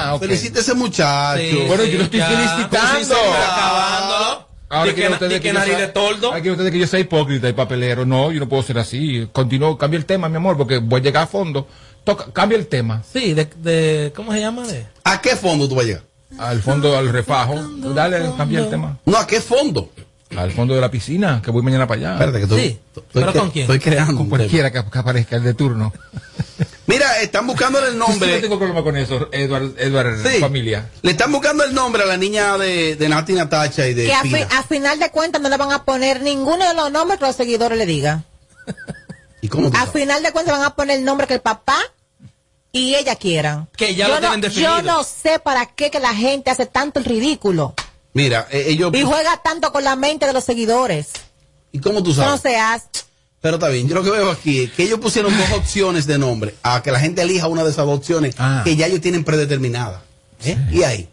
Ah, 0.10 0.16
ok. 0.16 0.22
Felicite 0.24 0.58
a 0.58 0.62
ese 0.62 0.74
muchacho. 0.74 1.42
Bueno, 1.68 1.84
yo 1.86 1.98
lo 2.00 2.04
estoy 2.06 2.20
felicitando. 2.22 3.16
Acabándolo. 3.16 4.46
Ahora 4.68 4.94
que, 4.96 5.08
ustedes 5.08 5.34
di 5.36 5.40
que 5.40 5.54
nariz 5.54 5.76
sea- 5.76 5.86
de 5.86 5.88
toldo. 5.94 6.28
ahora 6.30 6.42
quieren 6.42 6.54
ustedes 6.54 6.72
que 6.72 6.80
yo 6.80 6.88
sea 6.88 7.00
hipócrita 7.00 7.48
y 7.48 7.54
papelero. 7.54 8.06
No, 8.06 8.32
yo 8.32 8.40
no 8.40 8.50
puedo 8.50 8.64
ser 8.64 8.80
así. 8.80 9.30
Continúo, 9.32 9.78
cambia 9.78 9.98
el 9.98 10.06
tema, 10.06 10.28
mi 10.28 10.38
amor, 10.38 10.58
porque 10.58 10.80
voy 10.80 11.00
a 11.02 11.04
llegar 11.04 11.24
a 11.24 11.28
fondo. 11.28 11.68
Toca, 12.04 12.26
cambia 12.34 12.58
el 12.58 12.68
tema. 12.68 13.04
Sí, 13.14 13.34
de, 13.34 13.46
de 13.58 14.12
¿cómo 14.16 14.34
se 14.34 14.40
llama? 14.40 14.66
De, 14.68 14.88
¿A 15.04 15.22
qué 15.22 15.36
fondo 15.36 15.70
tú 15.70 15.76
vas 15.76 15.86
a 15.86 15.88
llegar? 15.88 16.04
Al 16.40 16.62
fondo, 16.62 16.98
al 16.98 17.10
refajo. 17.10 17.56
Dale, 17.94 18.32
cambia 18.36 18.60
el 18.60 18.70
tema. 18.70 18.98
No, 19.06 19.18
¿a 19.18 19.26
qué 19.28 19.40
fondo? 19.40 19.90
Al 20.36 20.52
fondo 20.52 20.74
de 20.74 20.82
la 20.82 20.90
piscina, 20.90 21.42
que 21.44 21.52
voy 21.52 21.62
mañana 21.62 21.88
para 21.88 22.00
allá. 22.00 22.14
Espérate, 22.14 22.38
que 22.40 22.44
estoy, 22.44 22.60
Sí, 22.62 22.80
estoy 22.88 23.04
¿pero 23.14 23.34
con 23.34 23.52
quién? 23.52 23.64
Estoy 23.64 23.80
creando. 23.80 24.18
Con 24.18 24.30
cualquiera 24.30 24.72
que, 24.72 24.84
que 24.84 24.98
aparezca, 25.00 25.36
el 25.36 25.44
de 25.44 25.54
turno. 25.54 25.94
Mira, 26.88 27.20
están 27.22 27.48
buscándole 27.48 27.88
el 27.88 27.94
Sí, 27.94 28.00
no 28.00 28.08
nombre. 28.08 28.42
tengo 28.42 28.58
problema 28.58 28.84
con 28.84 28.96
eso, 28.98 29.30
Eduard, 29.32 29.72
Eduard 29.80 30.22
Sí. 30.28 30.40
familia. 30.40 30.90
Le 31.04 31.12
están 31.12 31.32
buscando 31.32 31.64
el 31.64 31.74
nombre 31.74 32.04
a 32.04 32.06
la 32.06 32.18
niña 32.18 32.58
de, 32.58 32.96
de 32.96 33.10
Nati 33.10 33.34
Natacha 33.34 33.88
y 33.88 33.94
de 33.94 34.06
Que 34.06 34.14
a, 34.14 34.22
fi- 34.24 34.30
Pina. 34.34 34.48
a 34.52 34.64
final 34.64 35.00
de 35.00 35.10
cuentas 35.12 35.42
no 35.42 35.50
le 35.50 35.58
van 35.58 35.72
a 35.72 35.84
poner 35.86 36.22
ninguno 36.22 36.68
de 36.68 36.74
los 36.74 36.92
nombres 36.92 37.20
que 37.20 37.26
los 37.26 37.36
seguidores 37.36 37.78
le 37.78 37.86
digan. 37.86 38.24
¿Y 39.42 39.48
cómo 39.48 39.70
A 39.70 39.72
sabes? 39.86 39.92
final 39.94 40.22
de 40.24 40.32
cuentas 40.32 40.58
van 40.58 40.66
a 40.66 40.76
poner 40.76 40.98
el 41.00 41.06
nombre 41.06 41.28
que 41.28 41.36
el 41.36 41.42
papá 41.42 41.78
y 42.72 42.96
ella 42.96 43.16
quieran. 43.16 43.68
Que 43.78 43.96
ya 43.96 44.08
yo 44.08 44.16
lo 44.16 44.20
tienen 44.20 44.40
no, 44.42 44.48
definido. 44.48 44.78
Yo 44.78 44.82
no 44.84 45.04
sé 45.04 45.40
para 45.40 45.66
qué 45.68 45.90
que 45.92 46.00
la 46.00 46.14
gente 46.14 46.50
hace 46.52 46.66
tanto 46.66 47.00
el 47.00 47.06
ridículo 47.06 47.74
Mira, 48.16 48.48
eh, 48.50 48.64
ellos... 48.70 48.92
y 48.96 49.02
juega 49.04 49.42
tanto 49.44 49.72
con 49.74 49.84
la 49.84 49.96
mente 49.98 50.26
de 50.26 50.32
los 50.32 50.44
seguidores. 50.46 51.08
¿Y 51.74 51.80
cómo 51.80 52.02
tú 52.02 52.12
no 52.12 52.16
sabes? 52.16 52.40
se 52.42 52.56
hace. 52.58 52.86
Pero 53.42 53.56
está 53.58 53.68
bien, 53.68 53.88
yo 53.90 53.96
lo 53.96 54.04
que 54.04 54.10
veo 54.10 54.32
aquí 54.32 54.64
es 54.64 54.72
que 54.72 54.84
ellos 54.84 55.00
pusieron 55.00 55.38
dos 55.38 55.52
opciones 55.58 56.08
de 56.08 56.18
nombre, 56.18 56.56
a 56.64 56.82
que 56.82 56.92
la 56.92 57.00
gente 57.02 57.22
elija 57.22 57.48
una 57.48 57.64
de 57.66 57.72
esas 57.72 57.86
dos 57.86 57.98
opciones 58.00 58.34
Ah. 58.40 58.62
que 58.64 58.76
ya 58.78 58.88
ellos 58.88 59.02
tienen 59.02 59.26
predeterminadas. 59.26 60.02
¿Eh? 60.46 60.58
Y 60.72 60.84
ahí, 60.84 61.10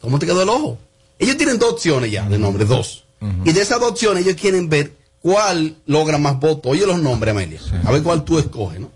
¿cómo 0.00 0.18
te 0.18 0.24
quedó 0.24 0.42
el 0.42 0.48
ojo? 0.48 0.78
Ellos 1.18 1.36
tienen 1.36 1.58
dos 1.58 1.74
opciones 1.74 2.10
ya 2.10 2.26
de 2.28 2.38
nombre, 2.38 2.64
dos. 2.64 3.04
Y 3.44 3.52
de 3.52 3.60
esas 3.60 3.78
dos 3.80 3.90
opciones 3.92 4.24
ellos 4.26 4.38
quieren 4.40 4.68
ver 4.68 4.92
cuál 5.24 5.74
logra 5.86 6.18
más 6.18 6.38
votos. 6.38 6.70
Oye 6.70 6.86
los 6.86 7.00
nombres, 7.00 7.32
Amelia. 7.32 7.58
A 7.86 7.90
ver 7.90 8.02
cuál 8.02 8.24
tú 8.24 8.38
escoges, 8.38 8.78
¿no? 8.78 8.90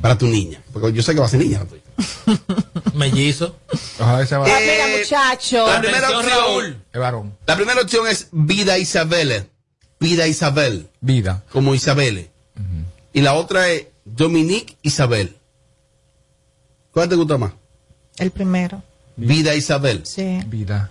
Para 0.00 0.16
tu 0.16 0.26
niña. 0.26 0.62
Porque 0.72 0.90
yo 0.94 1.02
sé 1.02 1.12
que 1.12 1.20
va 1.20 1.26
a 1.26 1.28
ser 1.28 1.40
niña 1.40 1.58
la 1.58 1.66
tuya. 1.66 1.82
Mellizo. 2.94 3.54
Ojalá 4.00 4.24
sea 4.24 4.38
Ah, 4.38 4.40
varón. 4.40 4.56
mira, 4.62 4.98
muchacho. 4.98 5.66
La 5.66 5.80
primera 5.82 6.08
opción, 6.18 6.26
Raúl. 6.26 6.82
Es 6.90 7.00
varón. 7.00 7.36
la 7.46 7.56
primera 7.56 7.80
opción 7.82 8.06
es 8.08 8.28
Vida 8.32 8.78
Isabel. 8.78 9.50
Vida 10.00 10.26
Isabel. 10.26 10.88
Vida. 11.02 11.42
Como 11.52 11.74
Isabel. 11.74 12.30
Y 13.12 13.20
la 13.20 13.34
otra 13.34 13.68
es 13.68 13.88
Dominique 14.06 14.76
Isabel. 14.80 15.36
¿Cuál 16.92 17.10
te 17.10 17.14
gusta 17.16 17.36
más? 17.36 17.52
El 18.16 18.30
primero. 18.30 18.82
Vida 19.16 19.54
Isabel. 19.54 20.00
Sí. 20.06 20.40
Vida. 20.46 20.90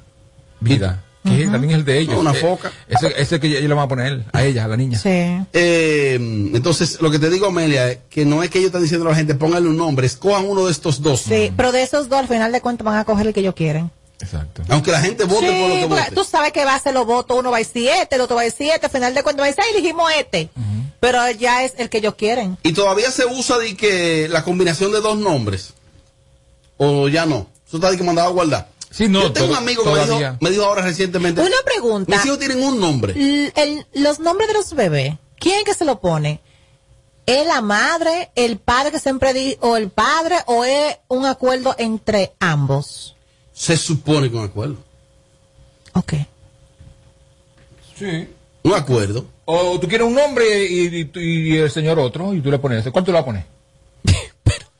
Vida. 0.59 1.03
Que 1.23 1.45
también 1.47 1.71
es 1.71 1.77
el 1.77 1.85
de 1.85 1.99
ellos. 1.99 2.17
Una 2.17 2.31
Eh, 2.31 2.35
foca. 2.35 2.71
Ese, 2.87 3.13
ese 3.21 3.39
que 3.39 3.47
ellos 3.47 3.61
le 3.61 3.73
van 3.73 3.85
a 3.85 3.87
poner 3.87 4.25
a 4.33 4.43
ella, 4.43 4.65
a 4.65 4.67
la 4.67 4.75
niña. 4.77 4.97
Sí. 4.99 5.09
Eh, 5.53 6.15
entonces, 6.53 6.99
lo 7.01 7.09
que 7.11 7.19
te 7.19 7.29
digo, 7.29 7.47
Amelia, 7.47 7.91
es 7.91 7.97
que 8.09 8.25
no 8.25 8.43
es 8.43 8.49
que 8.49 8.57
ellos 8.59 8.67
están 8.67 8.81
diciendo 8.81 9.07
a 9.07 9.11
la 9.11 9.15
gente, 9.15 9.33
pónganle 9.35 9.69
un 9.69 9.77
nombre, 9.77 10.05
escojan 10.05 10.45
uno 10.45 10.65
de 10.65 10.71
estos 10.71 11.01
dos. 11.01 11.21
Sí, 11.21 11.51
pero 11.55 11.71
de 11.71 11.83
esos 11.83 12.09
dos, 12.09 12.19
al 12.19 12.27
final 12.27 12.51
de 12.51 12.59
cuentas, 12.61 12.83
van 12.85 12.97
a 12.97 13.05
coger 13.05 13.27
el 13.27 13.33
que 13.33 13.39
ellos 13.39 13.55
quieren. 13.55 13.89
Exacto. 14.19 14.61
Aunque 14.69 14.91
la 14.91 15.01
gente 15.01 15.23
vote 15.25 15.47
Sí, 15.47 15.59
por 15.59 15.69
lo 15.69 15.75
que 15.75 15.87
porque 15.87 16.03
vote. 16.03 16.15
tú 16.15 16.23
sabes 16.23 16.51
que 16.53 16.63
va 16.63 16.75
a 16.75 16.79
ser 16.79 16.93
los 16.93 17.05
votos, 17.05 17.37
uno 17.37 17.51
va 17.51 17.57
a 17.57 17.59
decir 17.59 17.89
este, 17.89 18.15
el 18.15 18.21
otro 18.21 18.35
va 18.35 18.41
a 18.43 18.45
decir 18.45 18.69
este, 18.73 18.85
al 18.85 18.91
final 18.91 19.13
de 19.13 19.21
cuentas 19.23 19.41
va 19.43 19.47
a 19.47 19.49
decir, 19.49 19.63
"Ay, 19.67 19.75
elegimos 19.77 20.11
este. 20.17 20.49
Pero 21.01 21.29
ya 21.31 21.65
es 21.65 21.73
el 21.77 21.89
que 21.89 21.97
ellos 21.97 22.15
quieren. 22.15 22.57
Y 22.63 22.71
todavía 22.71 23.11
se 23.11 23.25
usa 23.25 23.57
de 23.57 23.75
que 23.75 24.27
la 24.29 24.43
combinación 24.43 24.91
de 24.93 25.01
dos 25.01 25.17
nombres. 25.17 25.73
O 26.77 27.09
ya 27.09 27.25
no. 27.25 27.47
Eso 27.67 27.77
está 27.77 27.91
de 27.91 27.97
que 27.97 28.03
mandaba 28.03 28.29
a 28.29 28.31
guardar. 28.31 28.69
Sí, 28.93 29.07
no, 29.09 29.21
Yo 29.23 29.33
tengo 29.33 29.47
un 29.47 29.55
amigo 29.57 29.83
que 29.83 29.89
me 29.89 30.05
dijo, 30.05 30.37
me 30.39 30.49
dijo 30.51 30.63
ahora 30.65 30.83
recientemente. 30.83 31.41
Una 31.41 31.55
pregunta. 31.65 32.15
Mis 32.15 32.25
hijos 32.27 32.37
tienen 32.37 32.61
un 32.63 32.79
nombre. 32.79 33.13
El- 33.55 33.87
los 33.95 34.19
nombres 34.19 34.47
de 34.49 34.53
los 34.53 34.71
bebés, 34.75 35.15
¿quién 35.39 35.57
es 35.57 35.63
que 35.63 35.73
se 35.73 35.83
lo 35.83 35.99
pone? 35.99 36.41
¿Es 37.25 37.47
la 37.47 37.61
madre, 37.61 38.29
el 38.35 38.57
padre 38.59 38.91
que 38.91 38.99
siempre 38.99 39.33
di, 39.33 39.57
o 39.61 39.77
el 39.77 39.89
padre, 39.89 40.35
o 40.45 40.63
es 40.63 40.97
un 41.07 41.25
acuerdo 41.25 41.73
entre 41.79 42.33
ambos? 42.39 43.15
Se 43.51 43.77
supone 43.77 44.29
que 44.29 44.35
un 44.37 44.43
acuerdo. 44.45 44.75
Ok. 45.93 46.13
Sí. 47.97 48.27
Un 48.63 48.73
acuerdo. 48.73 49.25
O 49.45 49.79
tú 49.79 49.87
quieres 49.87 50.05
un 50.07 50.13
nombre 50.15 50.65
y, 50.67 51.09
y- 51.15 51.19
y 51.19 51.57
el 51.57 51.71
señor 51.71 51.97
otro, 51.99 52.33
y 52.33 52.41
tú 52.41 52.51
le 52.51 52.59
pones 52.59 52.79
ese. 52.81 52.91
¿Cuánto 52.91 53.11
le 53.11 53.15
vas 53.15 53.23
a 53.23 53.25
poner? 53.25 53.45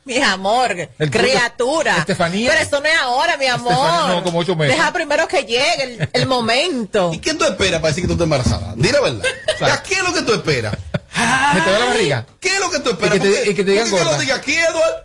Mi 0.06 0.18
amor, 0.22 0.76
El 1.00 1.10
criatura. 1.12 1.98
Estefanía. 1.98 2.50
Pero 2.52 2.62
eso 2.64 2.80
no 2.82 2.86
es 2.88 2.98
ahora, 3.02 3.38
mi 3.38 3.48
amor. 3.48 3.72
Estefanía, 3.74 4.16
no, 4.16 4.24
como 4.24 4.40
ocho 4.40 4.56
meses. 4.56 4.76
Deja 4.76 4.92
primero 4.92 5.28
que 5.28 5.44
llegue 5.44 5.84
el, 5.84 6.10
el 6.12 6.28
momento. 6.28 7.12
¿Y 7.14 7.20
qué 7.20 7.34
tú 7.36 7.46
esperas 7.46 7.80
para 7.80 7.90
decir 7.90 8.04
que 8.04 8.08
tú 8.08 8.14
estás 8.14 8.26
embarazada? 8.26 8.74
Dile 8.76 8.92
la 8.94 9.02
verdad. 9.02 9.26
O 9.56 9.58
sea, 9.66 9.82
¿Qué 9.84 9.94
es 9.96 10.04
lo 10.04 10.14
que 10.14 10.22
tú 10.24 10.34
esperas? 10.34 10.74
¿Se 11.54 11.62
te 11.62 11.72
da 11.72 11.80
la 11.80 11.86
barriga? 11.86 12.26
¿Qué 12.40 12.50
es 12.50 12.60
lo 12.60 12.70
que 12.70 12.80
tú 12.80 12.90
esperas? 12.90 13.16
Y 13.16 13.20
que 13.20 13.26
te- 13.30 13.34
¿Por 13.36 13.44
qué- 13.44 13.52
y 13.52 13.54
que 13.56 13.64
te 13.64 13.72
digan 13.72 13.90
por 13.90 14.00
qué 14.00 14.06
lo 14.06 14.18
diga 14.18 14.36
aquí, 14.36 14.54
Eduardo? 14.54 14.96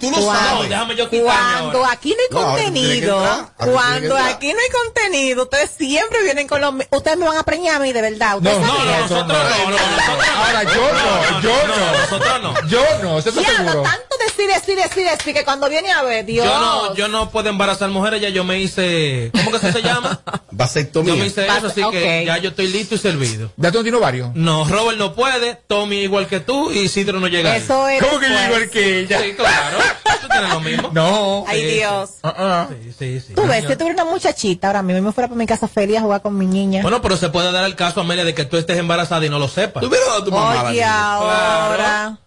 Tú 0.00 0.10
lo 0.10 0.16
Cuando- 0.22 0.48
sabes. 0.48 0.70
déjame 0.70 0.96
yo 0.96 1.10
quitarme 1.10 1.24
Cuando 1.32 1.78
ahora. 1.78 1.92
aquí 1.92 2.10
no 2.10 2.16
hay 2.22 2.28
No, 2.44 2.50
contenido, 2.52 3.50
cuando 3.56 4.16
aquí 4.16 4.52
no 4.52 4.58
hay 4.60 4.68
contenido, 4.84 5.42
ustedes 5.44 5.70
siempre 5.76 6.22
vienen 6.22 6.46
con 6.46 6.60
los... 6.60 6.74
Ustedes 6.90 7.16
me 7.16 7.26
van 7.26 7.36
a 7.38 7.42
preñar 7.42 7.76
a 7.76 7.78
mí, 7.80 7.92
de 7.92 8.00
verdad. 8.02 8.38
No, 8.40 8.50
¿Ustedes 8.50 8.58
no, 8.60 8.66
no, 8.84 8.84
nosotros 9.00 9.26
no, 9.26 9.34
no, 9.34 9.70
nosotros 9.70 10.16
no. 10.18 10.44
Ahora 10.44 10.62
yo 10.64 10.92
no, 10.92 11.40
yo 11.40 11.66
no. 11.66 11.98
Nosotros 11.98 12.42
no. 12.42 12.68
Yo 12.68 12.82
no, 13.02 13.18
eso 13.18 13.28
está 13.30 13.42
seguro. 13.42 13.82
tanto 13.82 14.16
decir, 14.26 14.46
decir, 14.48 14.76
decir, 14.76 15.04
decir, 15.04 15.34
que 15.34 15.44
cuando 15.44 15.68
viene 15.68 15.90
a 15.90 16.02
ver, 16.02 16.24
Dios... 16.24 16.46
Yo 16.46 16.58
no, 16.60 16.94
yo 16.94 17.08
no 17.08 17.30
puedo 17.30 17.48
embarazar 17.48 17.88
mujeres, 17.90 18.20
ya 18.20 18.28
yo 18.28 18.44
me 18.44 18.60
hice, 18.60 19.30
¿cómo 19.34 19.50
que 19.50 19.56
eso 19.56 19.72
se 19.72 19.82
llama? 19.82 20.20
Vasectomía. 20.50 21.14
Yo 21.14 21.20
me 21.20 21.26
hice 21.26 21.46
eso, 21.46 21.66
así 21.66 21.82
que 21.90 22.24
ya 22.26 22.38
yo 22.38 22.50
estoy 22.50 22.68
listo 22.68 22.94
y 22.94 22.98
servido. 22.98 23.50
¿Ya 23.56 23.70
tú 23.72 23.78
no 23.78 23.82
tienes 23.84 24.00
varios? 24.00 24.30
No, 24.34 24.64
Robert 24.64 24.98
no 24.98 25.14
puede, 25.14 25.54
Tommy 25.66 26.02
igual 26.02 26.26
que 26.26 26.40
tú 26.40 26.70
y 26.70 26.80
Isidro 26.80 27.20
no 27.20 27.26
llega. 27.28 27.56
Eso 27.56 27.88
es 27.88 28.02
¿Cómo 28.02 28.18
que 28.20 28.28
yo 28.28 28.44
igual 28.46 28.70
que 28.70 29.00
ella? 29.00 29.18
Sí, 29.58 29.76
claro. 30.02 30.20
Tú 30.20 30.28
tienes 30.28 30.50
lo 30.50 30.60
mismo. 30.60 30.90
No. 30.92 31.44
Ay, 31.46 31.60
Sí, 31.60 31.66
Dios. 31.76 32.10
Ah, 32.22 32.34
ah. 32.36 32.68
Sí, 32.70 32.94
sí, 32.98 33.20
sí. 33.20 33.34
Tú 33.34 33.46
ves, 33.46 33.64
si 33.66 33.76
tuviera 33.76 34.02
una 34.02 34.04
muchachita 34.04 34.66
ahora 34.68 34.82
mismo 34.82 34.98
y 34.98 35.02
me 35.02 35.12
fuera 35.12 35.28
para 35.28 35.38
mi 35.38 35.46
casa 35.46 35.68
feliz 35.68 35.98
a 35.98 36.00
jugar 36.02 36.22
con 36.22 36.36
mi 36.36 36.46
niña. 36.46 36.82
Bueno, 36.82 37.00
pero 37.02 37.16
se 37.16 37.28
puede 37.28 37.52
dar 37.52 37.64
el 37.64 37.76
caso, 37.76 38.00
Amelia, 38.00 38.24
de 38.24 38.34
que 38.34 38.44
tú 38.44 38.56
estés 38.56 38.78
embarazada 38.78 39.24
y 39.24 39.28
no 39.30 39.38
lo 39.38 39.48
sepas. 39.48 39.82
Tú 39.82 39.88
hubieras 39.88 40.08
dado 40.08 40.22
a 40.22 40.24
tu 40.24 40.32
mamá 40.32 40.60
a 40.60 40.62
la 40.64 40.70
Oye, 40.70 40.84
ahora... 40.84 42.18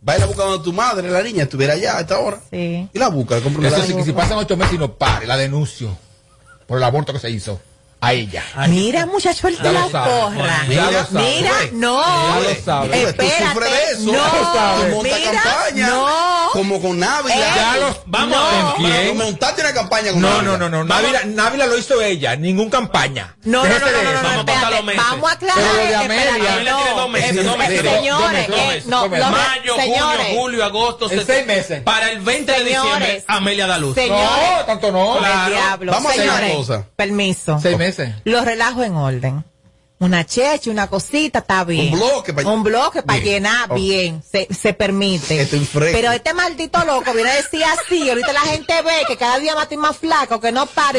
Baila 0.00 0.26
buscando 0.26 0.56
a 0.56 0.62
tu 0.62 0.72
madre, 0.74 1.10
la 1.10 1.22
niña 1.22 1.44
estuviera 1.44 1.72
allá 1.72 1.96
a 1.96 2.00
esta 2.00 2.18
hora. 2.18 2.38
Sí. 2.50 2.86
Y 2.92 2.98
la 2.98 3.08
busca, 3.08 3.40
compra 3.40 3.60
una 3.60 3.68
Eso 3.68 3.86
sí, 3.86 3.94
que 3.94 4.04
si 4.04 4.12
pasan 4.12 4.36
ocho 4.36 4.54
meses 4.54 4.74
y 4.74 4.78
no 4.78 4.92
pare, 4.92 5.26
la 5.26 5.38
denuncio 5.38 5.96
por 6.66 6.76
el 6.76 6.84
aborto 6.84 7.14
que 7.14 7.18
se 7.18 7.30
hizo 7.30 7.58
a 8.02 8.12
ella. 8.12 8.42
Mira, 8.68 9.06
muchacho, 9.06 9.48
el 9.48 9.56
lo 9.56 9.72
la 9.72 9.88
porra. 9.88 10.58
Sabe. 10.58 10.68
Mira, 10.68 11.52
no. 11.72 12.02
Ya 12.02 12.40
lo 12.40 12.54
sabe. 12.62 12.86
Espérate. 12.86 13.24
Tú 13.24 13.44
sufres 13.46 13.70
de 13.70 13.92
eso. 13.92 14.12
No, 14.12 15.02
mira, 15.02 15.16
campaña. 15.42 15.88
no. 15.88 16.33
Como 16.54 16.80
con 16.80 16.98
Návila. 16.98 17.34
Eh, 17.36 17.52
Ya 17.56 17.76
lo- 17.76 18.02
Vamos 18.06 18.28
No. 18.30 18.46
a 18.46 18.50
ver. 18.52 18.62
¿Con 18.62 18.84
quién? 18.84 19.16
Montaste 19.18 19.60
una 19.60 19.74
campaña 19.74 20.12
con 20.12 20.20
No, 20.22 20.28
Návila. 20.30 20.56
no, 20.58 20.58
no, 20.58 20.68
no. 20.70 20.84
Návila, 20.84 21.24
Návila 21.24 21.66
lo 21.66 21.76
hizo 21.78 22.00
ella, 22.00 22.36
ningún 22.36 22.70
campaña. 22.70 23.36
No, 23.44 23.64
no, 23.64 23.78
no, 23.78 23.78
no, 23.78 24.22
Vamos 24.22 24.42
a 24.42 24.46
pasar 24.46 24.72
los 24.72 24.84
meses. 24.84 25.02
Vamos 25.10 25.30
a 25.30 25.34
aclarar. 25.34 25.62
Pero 25.64 25.74
lo 25.82 25.88
de 25.88 25.94
Amelia- 25.96 26.76
tiene 26.76 26.90
dos 26.96 27.10
meses, 27.10 27.30
eh, 27.36 27.42
dos 27.42 27.58
meses, 27.58 27.82
dos- 27.84 27.94
Señores, 27.94 28.48
eh, 28.48 28.82
no, 28.86 29.06
los- 29.08 29.30
Mayo, 29.30 29.74
junio, 29.74 30.04
julio, 30.34 30.64
agosto, 30.64 31.10
En 31.10 31.26
seis 31.26 31.46
meses. 31.46 31.82
Para 31.82 32.10
el 32.10 32.20
20 32.20 32.52
de 32.52 32.64
diciembre, 32.64 33.24
Amelia 33.26 33.66
da 33.66 33.78
luz. 33.78 33.96
No, 33.96 34.64
tanto 34.66 34.90
no. 34.92 35.14
Vamos 35.20 36.06
a 36.06 36.10
hacer 36.10 36.28
una 36.30 36.54
cosa. 36.54 36.84
Permiso. 36.96 37.58
Seis 37.60 37.76
meses. 37.76 38.14
Los 38.24 38.44
relajos 38.44 38.84
en 38.86 38.94
orden. 38.96 39.44
Una 40.00 40.26
cheche, 40.26 40.70
una 40.70 40.88
cosita, 40.88 41.38
está 41.38 41.62
bien. 41.64 41.94
Un 41.94 42.00
bloque 42.00 42.34
pa- 42.34 42.42
Un 42.42 42.62
bloque 42.64 43.02
para 43.04 43.20
Bien. 43.20 43.34
llenar 43.44 43.74
bien. 43.74 44.22
Se, 44.28 44.48
se 44.52 44.74
permite. 44.74 45.48
Pero 45.72 46.10
este 46.10 46.34
maldito 46.34 46.84
loco 46.84 47.12
viene 47.14 47.30
a 47.30 47.34
decir 47.36 47.62
así. 47.64 48.10
Ahorita 48.10 48.32
la 48.32 48.40
gente 48.40 48.82
ve 48.82 49.04
que 49.06 49.16
cada 49.16 49.38
día 49.38 49.54
más 49.54 49.62
estoy 49.62 49.78
más 49.78 49.96
flaco, 49.96 50.40
que 50.40 50.50
no 50.50 50.66
pare. 50.66 50.98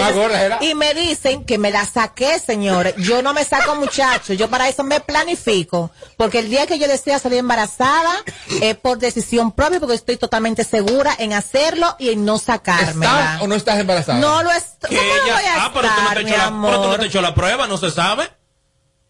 Y 0.61 0.73
me 0.75 0.93
dicen 0.93 1.43
que 1.43 1.57
me 1.57 1.71
la 1.71 1.85
saqué, 1.85 2.39
señores. 2.39 2.95
Yo 2.97 3.21
no 3.21 3.33
me 3.33 3.43
saco 3.43 3.75
muchachos. 3.75 4.37
Yo 4.37 4.49
para 4.49 4.69
eso 4.69 4.83
me 4.83 5.01
planifico. 5.01 5.91
Porque 6.17 6.39
el 6.39 6.49
día 6.49 6.65
que 6.65 6.79
yo 6.79 6.87
desea 6.87 7.19
salir 7.19 7.39
embarazada 7.39 8.13
es 8.61 8.75
por 8.77 8.97
decisión 8.97 9.51
propia, 9.51 9.79
porque 9.81 9.95
estoy 9.95 10.15
totalmente 10.17 10.63
segura 10.63 11.13
en 11.19 11.33
hacerlo 11.33 11.95
y 11.99 12.09
en 12.11 12.23
no 12.25 12.37
sacármela. 12.39 13.19
¿Estás 13.33 13.41
o 13.41 13.47
no 13.47 13.55
estás 13.55 13.77
embarazada? 13.77 14.19
No 14.19 14.41
lo 14.41 14.51
estoy. 14.51 14.89
Que 14.89 14.95
¿Cómo 14.95 15.07
lo 15.09 15.23
ella, 15.25 15.33
voy 15.35 15.43
a 15.45 15.65
ah, 15.65 15.71
pero 15.73 15.87
tú, 15.89 16.01
no 16.01 16.09
te 16.13 16.23
mi 16.23 16.29
echó 16.31 16.37
la, 16.37 16.61
pero 16.61 16.81
tú 16.81 16.87
no 16.87 16.97
te 16.99 17.05
echó 17.07 17.21
la 17.21 17.35
prueba, 17.35 17.67
no 17.67 17.77
se 17.77 17.91
sabe. 17.91 18.29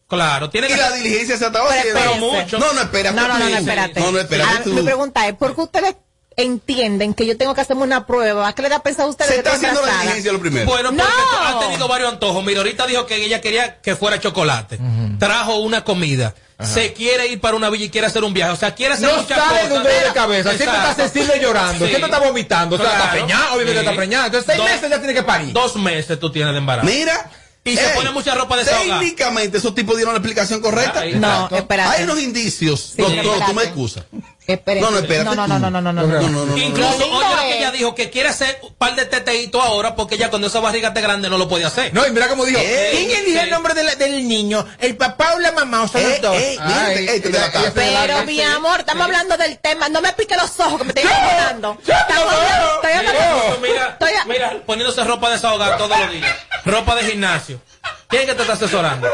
Claro, 0.07 0.49
tiene 0.49 0.67
Y 0.67 0.71
que 0.71 0.77
la 0.77 0.91
diligencia 0.91 1.37
se 1.37 1.45
estaba 1.47 1.69
Pero 1.81 2.15
mucho. 2.17 2.59
No, 2.59 2.73
no, 2.73 2.81
espérate. 2.81 3.15
No, 3.15 3.27
no, 3.27 3.39
no, 3.39 3.49
no, 3.49 3.57
espérate. 3.57 3.99
No, 3.99 4.11
no, 4.11 4.19
espérate 4.19 4.51
Ah. 4.57 4.61
Mi 4.65 4.81
pregunta 4.83 5.27
es, 5.27 5.33
¿por 5.35 5.55
qué 5.55 5.61
ustedes 5.61 5.95
entienden 6.37 7.13
que 7.13 7.25
yo 7.25 7.37
tengo 7.37 7.55
que 7.55 7.61
hacerme 7.61 7.83
una 7.83 8.05
prueba? 8.05 8.47
¿A 8.47 8.53
qué 8.53 8.61
le 8.61 8.69
da 8.69 8.83
pensado 8.83 9.07
a 9.07 9.11
ustedes 9.11 9.31
Se 9.31 9.37
está 9.37 9.53
haciendo 9.53 9.81
la 9.85 9.99
diligencia 10.01 10.31
lo 10.31 10.39
primero. 10.39 10.65
Bueno, 10.67 10.91
No. 10.91 11.03
has 11.03 11.59
tenido 11.59 11.87
varios 11.87 12.11
antojos. 12.13 12.43
Mira, 12.43 12.59
ahorita 12.59 12.85
dijo 12.85 13.05
que 13.07 13.15
ella 13.25 13.41
quería 13.41 13.81
que 13.81 13.95
fuera 13.95 14.19
chocolate. 14.19 14.79
Trajo 15.19 15.55
una 15.57 15.83
comida. 15.83 16.35
Se 16.63 16.93
quiere 16.93 17.27
ir 17.27 17.41
para 17.41 17.57
una 17.57 17.69
villa 17.69 17.85
y 17.85 17.89
quiere 17.89 18.07
hacer 18.07 18.23
un 18.23 18.33
viaje. 18.33 18.51
O 18.53 18.55
sea, 18.55 18.73
quiere 18.75 18.93
hacer 18.93 19.09
No 19.09 19.17
muchas 19.21 19.39
cosas. 19.39 19.69
dolor 19.69 19.83
de 19.87 20.13
cabeza. 20.13 20.49
Siempre 20.55 20.77
está 20.77 20.93
sensible 20.95 21.39
llorando. 21.41 21.83
Sí. 21.85 21.89
Siempre 21.91 22.05
está 22.11 22.19
vomitando. 22.25 22.75
O 22.75 22.79
sea, 22.79 22.91
está 22.93 23.11
preñada. 23.11 23.53
Obviamente 23.53 23.73
Sí. 23.81 23.85
está 23.85 23.95
preñada. 23.95 24.25
Entonces, 24.27 24.45
seis 24.47 24.57
Dos- 24.59 24.69
meses 24.69 24.89
ya 24.89 24.97
tiene 24.99 25.13
que 25.15 25.23
parir. 25.23 25.51
Dos 25.51 25.75
meses 25.75 26.19
tú 26.19 26.31
tienes 26.31 26.53
de 26.53 26.59
embarazo. 26.59 26.87
Mira. 26.87 27.29
Y 27.65 27.75
se 27.75 27.89
pone 27.95 28.11
mucha 28.11 28.35
ropa 28.35 28.57
desahogada. 28.57 28.99
Técnicamente, 28.99 29.57
esos 29.57 29.73
tipos 29.73 29.95
dieron 29.95 30.13
la 30.13 30.19
explicación 30.19 30.61
correcta. 30.61 30.99
Ahí 30.99 31.15
No, 31.15 31.49
espérate. 31.51 31.97
Hay 31.97 32.03
unos 32.03 32.21
indicios. 32.21 32.93
Sí, 32.95 33.01
no, 33.01 33.45
tú 33.45 33.53
me 33.55 33.63
excusas. 33.63 34.05
No, 34.47 34.91
no, 34.91 34.99
espérate 34.99 35.23
No, 35.25 35.35
no, 35.35 35.47
no, 35.47 35.59
no, 35.59 35.69
no, 35.71 35.81
no, 35.81 35.91
no, 35.91 36.03
No, 36.03 36.21
no. 36.21 36.29
no, 36.29 36.45
no. 36.45 36.57
Incluso, 36.57 36.97
oye 36.97 37.09
lo 37.35 37.41
que 37.41 37.49
es- 37.49 37.55
ella 37.57 37.71
dijo, 37.71 37.95
que 37.95 38.09
quiere 38.11 38.29
hacer 38.29 38.59
un 38.61 38.75
par 38.75 38.95
de 38.95 39.05
teteitos 39.05 39.63
ahora 39.63 39.95
porque 39.95 40.17
ya 40.17 40.29
cuando 40.29 40.47
esa 40.47 40.59
barriga 40.59 40.89
esté 40.89 41.01
grande 41.01 41.29
no 41.29 41.37
lo 41.37 41.47
puede 41.49 41.65
hacer. 41.65 41.93
No, 41.93 42.05
y 42.05 42.11
mira 42.11 42.27
cómo 42.27 42.45
dijo. 42.45 42.59
Eh, 42.61 43.05
¿Quién 43.07 43.25
sí. 43.25 43.37
el 43.39 43.49
nombre 43.49 43.73
de 43.73 43.83
la- 43.83 43.95
del 43.95 44.27
niño? 44.27 44.65
¿El 44.79 44.95
papá 44.97 45.33
o 45.35 45.39
la 45.39 45.51
mamá? 45.51 45.83
O 45.83 45.87
son 45.87 46.01
Eh, 46.01 46.09
los 46.09 46.21
dos. 46.21 46.35
eh, 46.37 46.57
Ay, 46.59 47.07
eh, 47.07 47.19
te 47.21 47.29
ella- 47.29 47.47
ella 47.53 47.61
se 47.63 47.71
Pero 47.71 48.23
mi 48.25 48.39
amor, 48.41 48.81
estamos 48.81 49.05
hablando 49.05 49.35
del 49.37 49.57
tema. 49.59 49.89
No 49.89 50.01
me 50.01 50.13
pique 50.13 50.35
los 50.35 50.59
ojos 50.59 50.77
que 50.79 50.83
me 50.83 50.89
estoy 50.89 51.03
imaginando. 51.05 51.77
Estamos 51.79 52.33
hablando, 52.33 52.75
estoy 52.75 52.91
hablando. 52.93 53.37
Incluso, 53.37 53.61
mira, 53.61 53.97
mira, 54.27 54.53
poniéndose 54.65 55.03
ropa 55.03 55.29
desahogada 55.31 55.77
todos 55.77 55.97
los 55.99 56.11
días. 56.11 56.35
Ropa 56.65 56.95
de 56.95 57.03
gimnasio. 57.03 57.59
¿Quién 58.07 58.21
es 58.23 58.29
que 58.29 58.35
te 58.35 58.41
está 58.43 58.53
asesorando? 58.53 59.07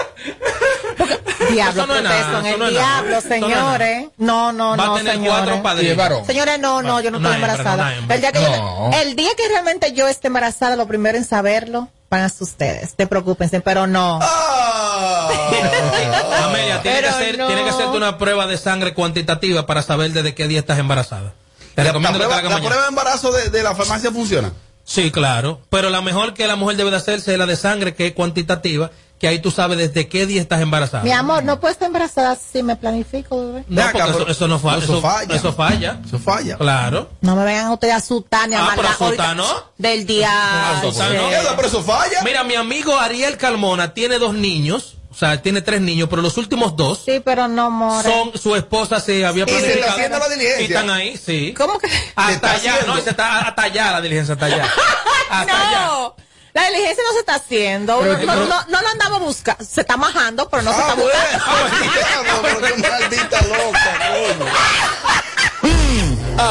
Diablo, 1.50 1.82
Eso 1.84 1.88
no 1.88 1.96
es 1.96 2.04
nada, 2.04 2.20
eso 2.20 2.48
el 2.54 2.60
no 2.60 2.66
es 2.66 2.72
diablo, 2.72 3.18
Eso 3.18 3.28
no 3.30 3.34
señores. 3.36 4.08
No, 4.18 4.52
no, 4.54 4.70
Va 4.72 4.76
no, 4.78 4.96
a 4.96 4.98
tener 4.98 5.14
señores. 5.14 5.38
cuatro 5.44 5.64
padrinos. 5.64 6.28
Señores, 6.28 6.60
no, 6.60 6.82
no, 6.82 7.00
yo 7.02 7.12
no 7.12 7.18
estoy 7.18 7.36
embarazada. 7.36 7.96
hembra. 7.96 8.16
el, 8.16 8.22
día 8.22 8.32
que 8.32 8.42
yo- 8.42 8.50
No. 8.58 8.92
el 8.94 9.16
día 9.16 9.30
que 9.36 9.48
realmente 9.48 9.94
yo 9.94 10.08
esté 10.08 10.28
embarazada, 10.28 10.76
lo 10.76 10.88
primero 10.88 11.18
en 11.18 11.26
saberlo 11.26 11.88
van 12.10 12.22
a 12.22 12.30
ser 12.30 12.44
ustedes. 12.44 12.96
Te 12.96 13.08
preocupense, 13.08 13.62
pero 13.62 13.88
no. 13.88 14.20
Ah, 14.22 15.30
Amelia, 16.46 16.82
tiene 16.82 17.02
que, 17.02 17.08
Pero 17.18 17.38
no. 17.38 17.48
tiene 17.48 17.64
que 17.64 17.70
hacerte 17.70 17.98
una 17.98 18.18
prueba 18.18 18.46
de 18.48 18.58
sangre 18.58 18.94
cuantitativa 18.94 19.66
para 19.66 19.82
saber 19.82 20.12
desde 20.12 20.36
qué 20.36 20.48
día 20.48 20.60
estás 20.60 20.78
embarazada. 20.80 21.34
Te 21.76 21.84
La, 21.84 21.90
recomiendo 21.90 22.20
que 22.20 22.26
la 22.26 22.28
prueba, 22.28 22.36
hagas 22.40 22.44
la 22.44 22.50
mañana. 22.58 22.68
prueba 22.70 22.84
de 22.84 22.90
embarazo 22.90 23.32
de, 23.32 23.50
de 23.50 23.64
la 23.64 23.74
farmacia 23.76 24.12
funciona. 24.12 24.52
Sí, 24.92 25.10
claro. 25.12 25.62
Pero 25.70 25.90
la 25.90 26.02
mejor 26.02 26.34
que 26.34 26.48
la 26.48 26.56
mujer 26.58 26.76
debe 26.76 26.92
de 26.92 26.98
hacerse 26.98 27.32
es 27.32 27.40
la 27.40 27.46
de 27.46 27.56
sangre, 27.56 27.96
que 27.96 28.08
es 28.08 28.14
cuantitativa, 28.14 28.92
que 29.20 29.28
ahí 29.30 29.40
tú 29.40 29.52
sabes 29.52 29.78
desde 29.78 30.10
qué 30.10 30.26
día 30.26 30.42
estás 30.42 30.60
embarazada. 30.62 31.04
Mi 31.04 31.12
amor, 31.12 31.44
no 31.44 31.60
puedo 31.62 31.72
estar 31.72 31.86
embarazada 31.88 32.36
si 32.36 32.62
me 32.62 32.76
planifico, 32.76 33.40
bebé. 33.40 33.64
No, 33.70 33.84
porque 33.92 34.10
eso, 34.10 34.28
eso 34.28 34.48
no 34.50 34.60
fa- 34.60 34.78
eso 34.80 34.84
eso, 34.94 35.02
falla. 35.02 35.36
Eso 35.36 35.54
falla. 35.54 36.00
Eso 36.06 36.20
falla. 36.20 36.58
Claro. 36.58 37.10
No 37.22 37.36
me 37.38 37.46
vengan 37.46 37.72
ustedes 37.72 37.94
a 37.94 37.98
asustar 37.98 38.50
ni 38.50 38.56
a 38.56 38.66
Ah, 38.66 38.74
pero 38.76 38.90
asustar, 38.90 39.36
¿no? 39.36 39.46
Del 39.78 40.06
día. 40.06 40.30
Asustar, 40.80 41.14
¿no? 41.14 41.30
Pero 41.56 41.68
eso 41.68 41.82
falla. 41.84 42.22
Mira, 42.26 42.44
mi 42.44 42.56
amigo 42.56 42.98
Ariel 43.00 43.38
Calmona 43.38 43.94
tiene 43.94 44.18
dos 44.20 44.34
niños, 44.34 44.98
o 45.12 45.14
sea, 45.14 45.42
tiene 45.42 45.62
tres 45.62 45.82
niños, 45.82 46.08
pero 46.10 46.22
los 46.22 46.38
últimos 46.38 46.76
dos 46.78 47.02
Sí, 47.06 47.22
pero 47.24 47.48
no, 47.50 47.70
more. 47.70 48.08
son 48.10 48.32
su 48.42 48.56
esposa 48.56 49.00
se 49.02 49.26
había 49.26 49.44
Y 49.44 49.50
se 49.50 49.56
está 49.56 49.62
planificado. 49.66 49.92
haciendo 49.94 50.20
la 50.20 50.30
diligencia. 50.30 50.62
Y 50.62 50.66
están 50.66 50.90
ahí, 50.90 51.18
sí. 51.18 51.54
¿Cómo 51.58 51.78
que? 51.80 51.88
Hasta 52.16 52.32
está 52.34 52.52
allá, 52.54 52.74
haciendo. 52.76 52.96
no, 52.96 53.02
se 53.02 53.10
está 53.10 53.40
hasta 53.40 53.62
allá 53.64 53.92
la 53.92 54.02
diligencia, 54.02 54.34
hasta 54.34 54.46
allá. 54.46 54.64
Hasta 55.30 55.70
allá. 55.70 55.86
no. 55.88 56.16
La 56.54 56.66
diligencia 56.70 57.04
no 57.08 57.14
se 57.14 57.20
está 57.20 57.36
haciendo. 57.36 58.00
Pero- 58.00 58.14
no, 58.14 58.20
pero- 58.20 58.36
no, 58.36 58.46
no, 58.46 58.66
no 58.68 58.82
lo 58.82 58.88
andamos 58.90 59.20
buscando. 59.22 59.64
Se 59.64 59.82
está 59.82 59.96
majando, 59.96 60.50
pero 60.50 60.64
no 60.64 60.72
se 60.74 60.78
Ah, 60.82 60.90
está 60.90 60.94
bueno. 60.96 61.10
buscando. 61.14 62.24
Diablo, 62.24 62.42
pero 62.62 62.76
qué 62.76 62.90
maldita 62.90 63.42
loca, 63.48 64.00
coño. 64.12 64.52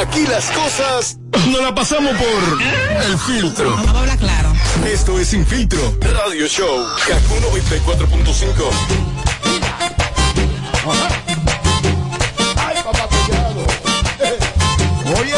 Aquí 0.01 0.27
las 0.27 0.45
cosas 0.51 1.17
no 1.49 1.61
la 1.63 1.75
pasamos 1.75 2.15
por 2.17 2.63
el 3.05 3.19
filtro. 3.19 3.71
Vamos 3.77 3.95
a 3.95 3.99
hablar 4.01 4.19
claro. 4.19 4.50
Esto 4.87 5.19
es 5.19 5.29
Sin 5.29 5.47
Filtro 5.47 5.95
Radio 6.01 6.47
Show. 6.47 6.85
Kaku 7.07 7.35
94.5. 7.37 8.71
Ay, 12.57 12.77
papá. 12.85 13.09
Oye, 15.21 15.35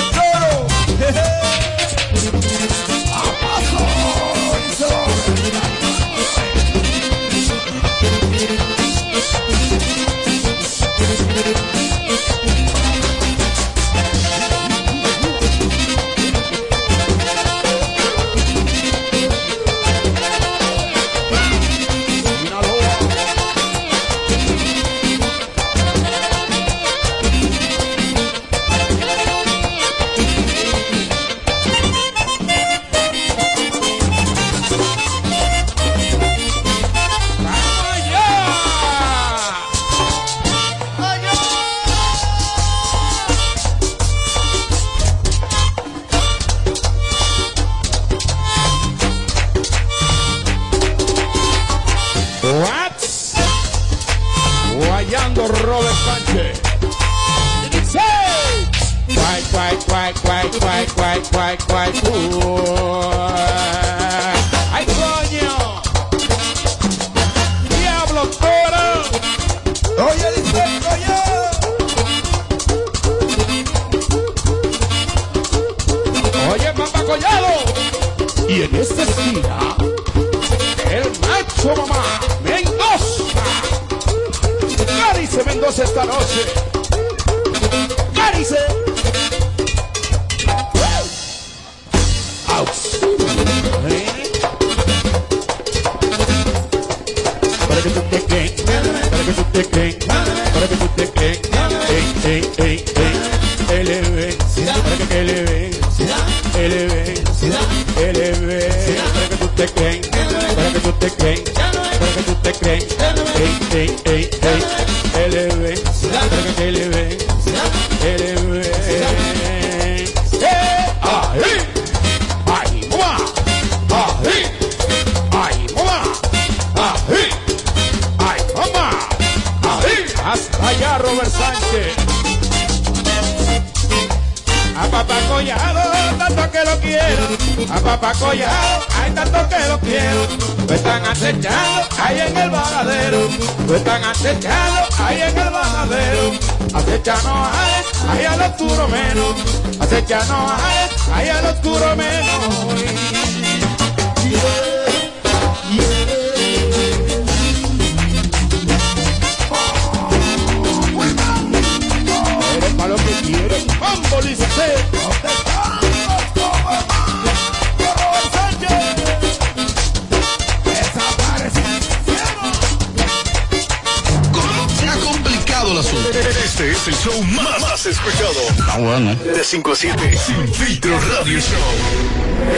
es 176.82 176.88
el 176.88 176.94
show 176.94 177.22
más, 177.24 177.60
más 177.60 177.86
escuchado. 177.86 178.40
Ah, 178.68 178.78
bueno. 178.78 179.14
De 179.14 179.44
5 179.44 179.72
a 179.72 179.76
7. 179.76 180.18
Sin 180.18 180.54
Filtro 180.54 180.98
Radio 180.98 181.38
Show. 181.38 181.58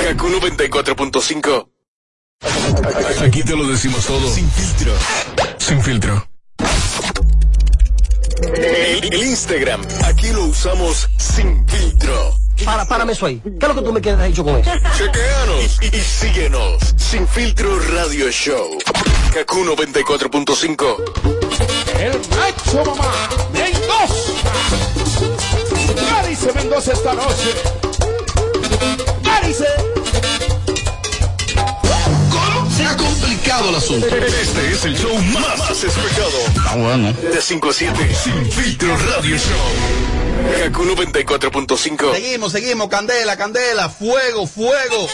Kaku 0.05 0.29
94.5. 0.29 1.69
Aquí 3.27 3.43
te 3.43 3.57
lo 3.57 3.67
decimos 3.69 4.07
todo. 4.07 4.33
Sin 4.33 4.51
filtro. 4.51 4.93
Sin 5.59 5.83
filtro. 5.83 6.27
El, 8.55 9.13
el 9.13 9.23
Instagram. 9.25 9.83
Aquí 10.05 10.29
lo 10.29 10.45
usamos 10.45 11.09
sin 11.19 11.67
filtro. 11.69 12.35
Para, 12.65 12.87
párame 12.87 13.13
eso 13.13 13.27
ahí. 13.27 13.41
¿Qué 13.43 13.51
es 13.61 13.69
lo 13.69 13.75
que 13.75 13.83
tú 13.83 13.93
me 13.93 14.01
quieres 14.01 14.25
dicho 14.27 14.45
con 14.45 14.57
eso? 14.57 14.71
Chequeanos 14.97 15.79
y, 15.83 15.97
y 15.97 16.01
síguenos. 16.01 16.95
Sin 16.97 17.29
filtro 17.29 17.79
Radio 17.79 18.31
Show. 18.31 18.79
Kaku 19.35 19.65
94.5. 19.65 21.44
El 21.99 22.13
macho 22.31 22.85
mamá 22.85 23.29
Mendoza. 23.53 24.33
Cádice 26.11 26.53
Mendoza 26.53 26.93
esta 26.93 27.15
noche. 27.15 27.55
Cádice. 29.23 29.67
Se 32.77 32.85
ha 32.85 32.97
complicado 32.97 33.69
el 33.69 33.77
asunto. 33.77 34.07
Este 34.07 34.73
es 34.73 34.85
el 34.85 34.97
show 34.99 35.17
más, 35.17 35.59
más 35.59 35.85
escuchado. 35.85 36.39
Ah, 36.67 36.77
bueno. 36.77 37.13
De 37.13 37.41
5 37.41 37.71
a 37.71 37.73
7. 37.73 38.15
Sin 38.23 38.51
filtro 38.51 38.97
Radio 38.97 39.37
Show. 39.37 40.65
Kaku 40.65 40.85
94.5. 40.85 42.15
Seguimos, 42.15 42.53
seguimos, 42.53 42.89
candela, 42.89 43.37
candela, 43.37 43.89
fuego, 43.89 44.47
fuego. 44.47 45.09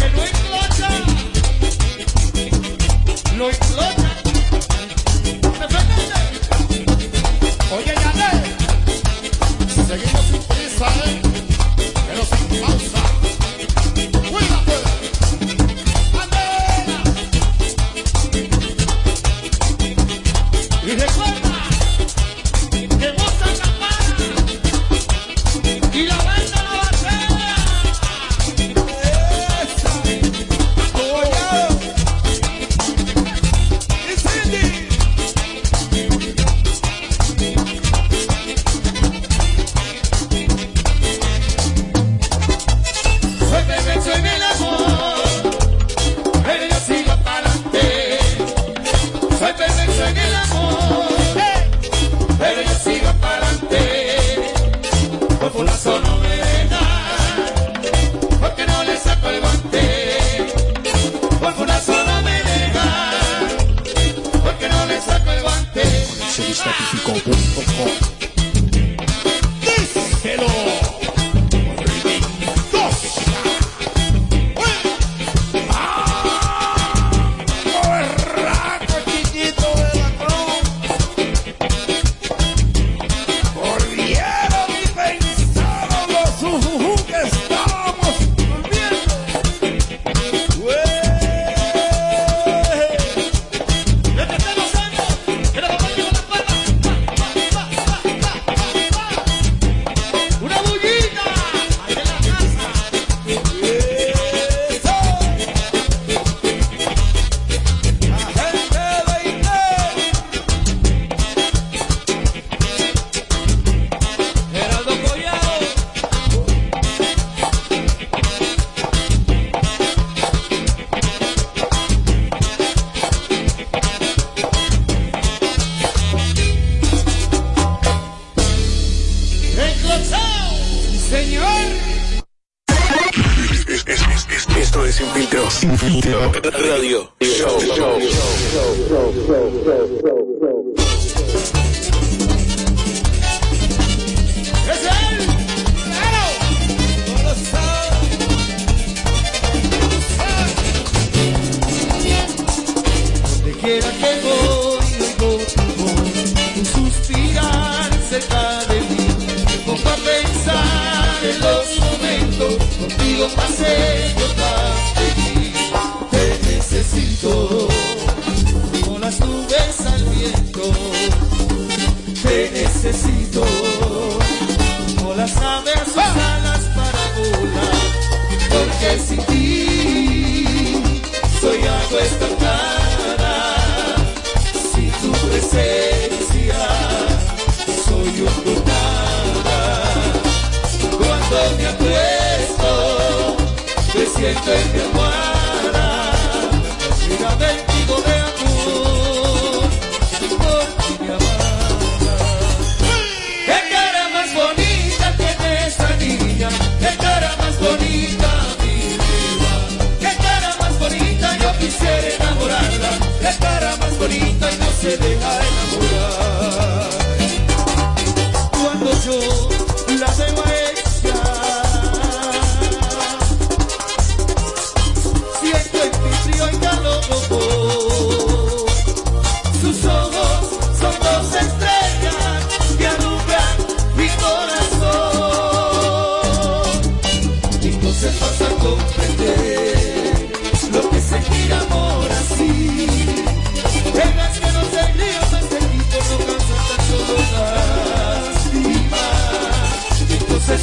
Que 0.00 0.08
no 0.10 0.22
enclocha. 0.24 0.90
Lo 3.36 3.50
enclocha. 3.50 3.99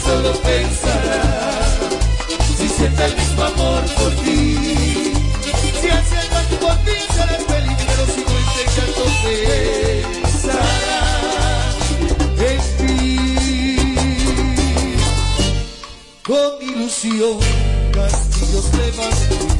solo 0.07 0.31
pensar 0.41 1.67
si 2.57 2.67
siente 2.69 3.05
el 3.05 3.15
mismo 3.15 3.43
amor 3.43 3.83
por 3.97 4.11
ti. 4.23 5.13
Si 5.81 5.89
hacia 5.89 6.21
el 6.21 6.29
banco 6.29 6.55
por 6.61 6.77
ti 6.85 6.91
serás 7.13 7.43
peligroso 7.43 8.17
y 8.17 8.23
no 8.29 8.35
intentando 8.45 9.03
pensar 10.23 10.61
en 12.49 12.61
ti. 12.77 12.95
Con 16.25 16.51
ilusión, 16.61 17.37
castillos 17.91 18.65
te 18.71 18.85
van 18.97 19.56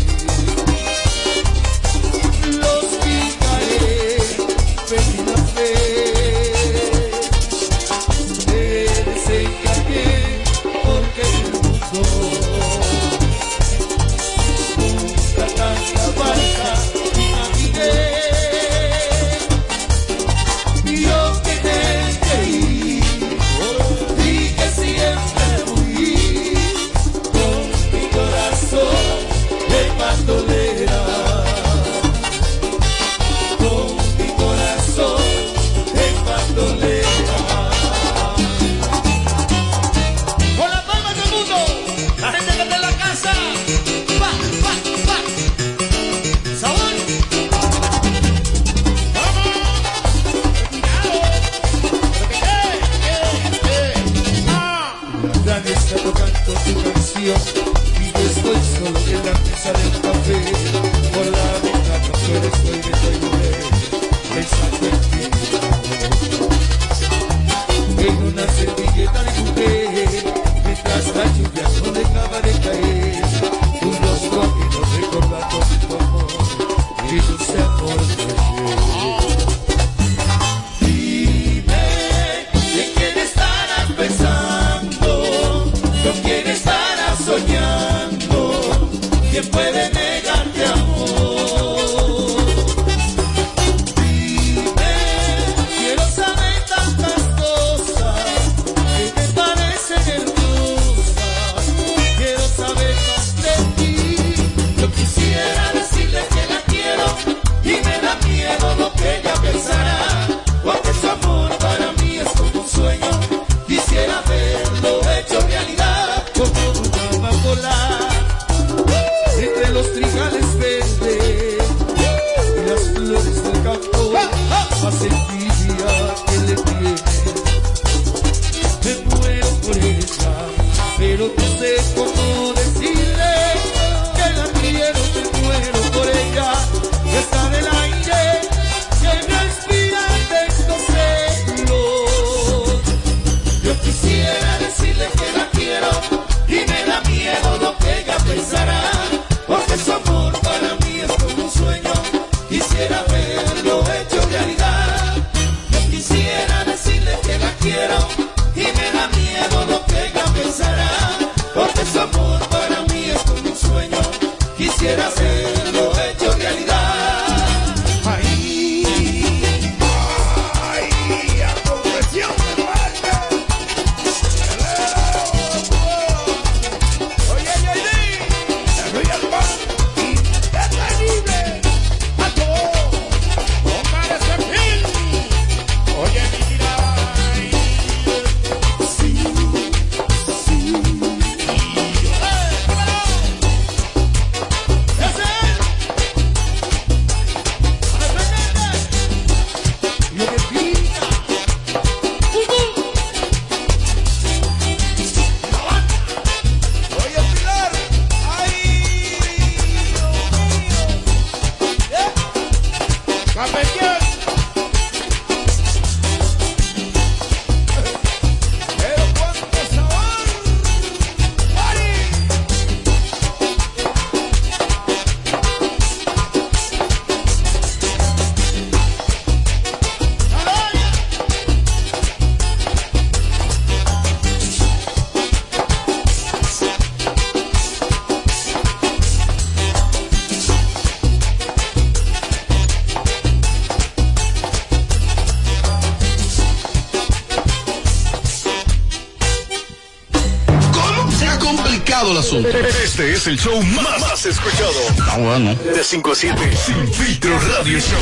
es 253.28 253.34
el 253.34 253.39
show 253.39 253.61
más, 253.63 253.99
más 253.99 254.25
escuchado. 254.25 254.71
Ah, 255.01 255.17
bueno. 255.17 255.53
De 255.55 255.84
5 255.84 256.11
a 256.11 256.15
7. 256.15 256.57
Sin 256.65 256.93
filtro 256.93 257.38
radio 257.39 257.80
show. 257.80 257.97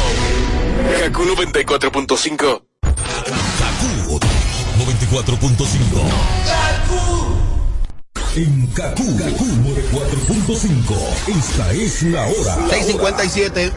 Kaku 0.99 1.23
94.5. 1.23 2.61
94.5. 4.77 6.65
En 8.35 8.67
Kaku, 8.67 9.17
Kaku 9.17 9.45
4.5. 9.93 11.37
Esta 11.39 11.71
es 11.71 12.03
la 12.03 12.27
hora. 12.27 12.55
657. 12.69 13.71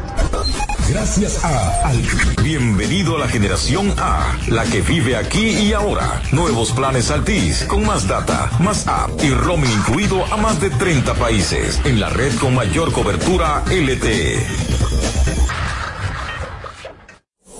Gracias 0.89 1.45
a 1.45 1.87
Al. 1.87 2.03
Bienvenido 2.43 3.17
a 3.17 3.19
la 3.19 3.29
generación 3.29 3.93
A, 3.99 4.39
la 4.49 4.65
que 4.65 4.81
vive 4.81 5.17
aquí 5.17 5.51
y 5.51 5.75
ahora. 5.75 6.23
Nuevos 6.33 6.73
planes 6.73 7.11
Altis, 7.11 7.65
con 7.65 7.85
más 7.85 8.09
data, 8.09 8.51
más 8.61 8.87
app 8.89 9.11
y 9.23 9.29
roaming 9.29 9.71
incluido 9.71 10.25
a 10.25 10.39
más 10.39 10.59
de 10.63 10.71
30 10.71 11.13
países. 11.15 11.79
En 11.85 12.01
la 12.01 12.09
red 12.09 12.35
con 12.37 12.55
mayor 12.55 12.91
cobertura 12.93 13.63
LTE. 13.67 14.39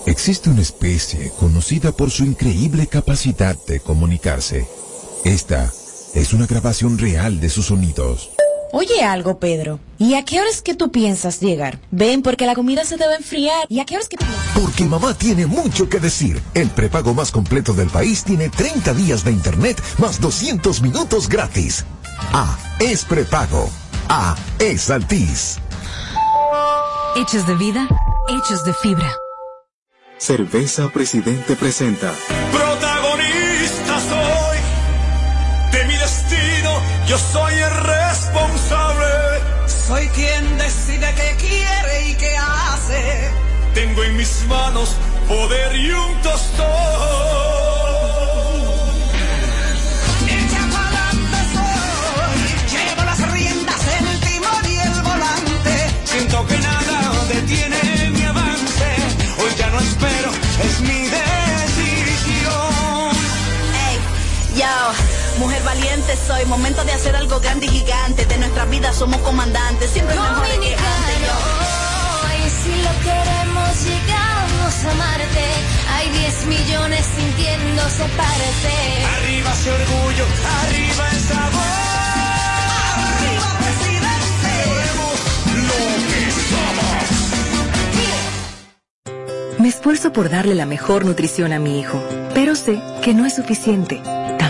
Existe 0.07 0.49
una 0.49 0.61
especie 0.61 1.31
conocida 1.39 1.91
por 1.91 2.09
su 2.09 2.25
increíble 2.25 2.87
capacidad 2.87 3.55
de 3.67 3.79
comunicarse. 3.79 4.67
Esta 5.23 5.71
es 6.15 6.33
una 6.33 6.47
grabación 6.47 6.97
real 6.97 7.39
de 7.39 7.49
sus 7.51 7.67
sonidos. 7.67 8.31
Oye 8.71 9.03
algo, 9.03 9.39
Pedro. 9.39 9.79
¿Y 9.97 10.13
a 10.13 10.23
qué 10.23 10.39
horas 10.39 10.61
que 10.61 10.75
tú 10.75 10.91
piensas 10.91 11.39
llegar? 11.39 11.79
Ven, 11.91 12.21
porque 12.21 12.45
la 12.45 12.55
comida 12.55 12.85
se 12.85 12.97
debe 12.97 13.15
enfriar. 13.15 13.65
¿Y 13.67 13.79
a 13.79 13.85
qué 13.85 13.95
horas 13.95 14.09
que 14.09 14.17
piensas? 14.17 14.39
Porque 14.53 14.83
mamá 14.85 15.13
tiene 15.13 15.47
mucho 15.47 15.89
que 15.89 15.99
decir. 15.99 16.41
El 16.53 16.69
prepago 16.69 17.13
más 17.13 17.31
completo 17.31 17.73
del 17.73 17.89
país 17.89 18.23
tiene 18.23 18.49
30 18.49 18.93
días 18.93 19.23
de 19.23 19.31
internet 19.31 19.81
más 19.97 20.21
200 20.21 20.81
minutos 20.81 21.27
gratis. 21.27 21.85
A 22.31 22.57
es 22.79 23.05
prepago. 23.05 23.69
A 24.07 24.35
es 24.59 24.89
Altis. 24.89 25.57
Hechos 27.15 27.47
de 27.47 27.55
vida, 27.55 27.87
hechos 28.27 28.63
de 28.65 28.73
fibra. 28.73 29.11
Cerveza 30.17 30.89
Presidente 30.89 31.55
presenta. 31.55 32.13
Yo 37.09 37.17
soy 37.17 37.53
el 37.55 37.71
responsable. 37.71 39.07
Soy 39.65 40.07
quien 40.09 40.57
decide 40.59 41.07
qué 41.15 41.35
quiere 41.37 42.09
y 42.09 42.13
qué 42.13 42.37
hace. 42.37 43.31
Tengo 43.73 44.03
en 44.03 44.15
mis 44.15 44.45
manos 44.47 44.95
poder 45.27 45.75
y 45.75 45.91
un 45.91 46.21
tostón. 46.21 47.78
Soy, 66.39 66.47
momento 66.47 66.83
de 66.83 66.91
hacer 66.93 67.15
algo 67.15 67.39
grande 67.39 67.65
y 67.65 67.69
gigante. 67.69 68.25
De 68.25 68.37
nuestra 68.37 68.65
vida 68.65 68.91
somos 68.93 69.21
comandantes, 69.21 69.89
siempre 69.91 70.15
mejor 70.15 70.43
que 70.43 70.55
antes. 70.55 70.75
Yo, 71.25 71.33
Y 72.45 72.49
si 72.49 72.73
lo 72.81 72.91
queremos, 73.03 73.83
llegamos 73.85 74.85
a 74.85 74.93
Marte. 74.95 75.45
Hay 75.93 76.09
10 76.09 76.45
millones 76.45 77.05
sintiéndose 77.15 78.03
parte. 78.17 78.73
Arriba 79.17 79.51
ese 79.53 79.71
orgullo, 79.71 80.25
arriba 80.61 81.09
el 81.11 81.19
sabor. 81.19 81.63
Arriba 83.09 83.47
presidente. 83.59 84.51
Lo 85.67 85.79
que 86.09 86.21
somos. 86.49 87.19
Me 89.59 89.67
esfuerzo 89.67 90.13
por 90.13 90.29
darle 90.29 90.55
la 90.55 90.65
mejor 90.65 91.05
nutrición 91.05 91.51
a 91.53 91.59
mi 91.59 91.79
hijo, 91.79 92.01
pero 92.33 92.55
sé 92.55 92.81
que 93.01 93.13
no 93.13 93.25
es 93.25 93.35
suficiente. 93.35 94.01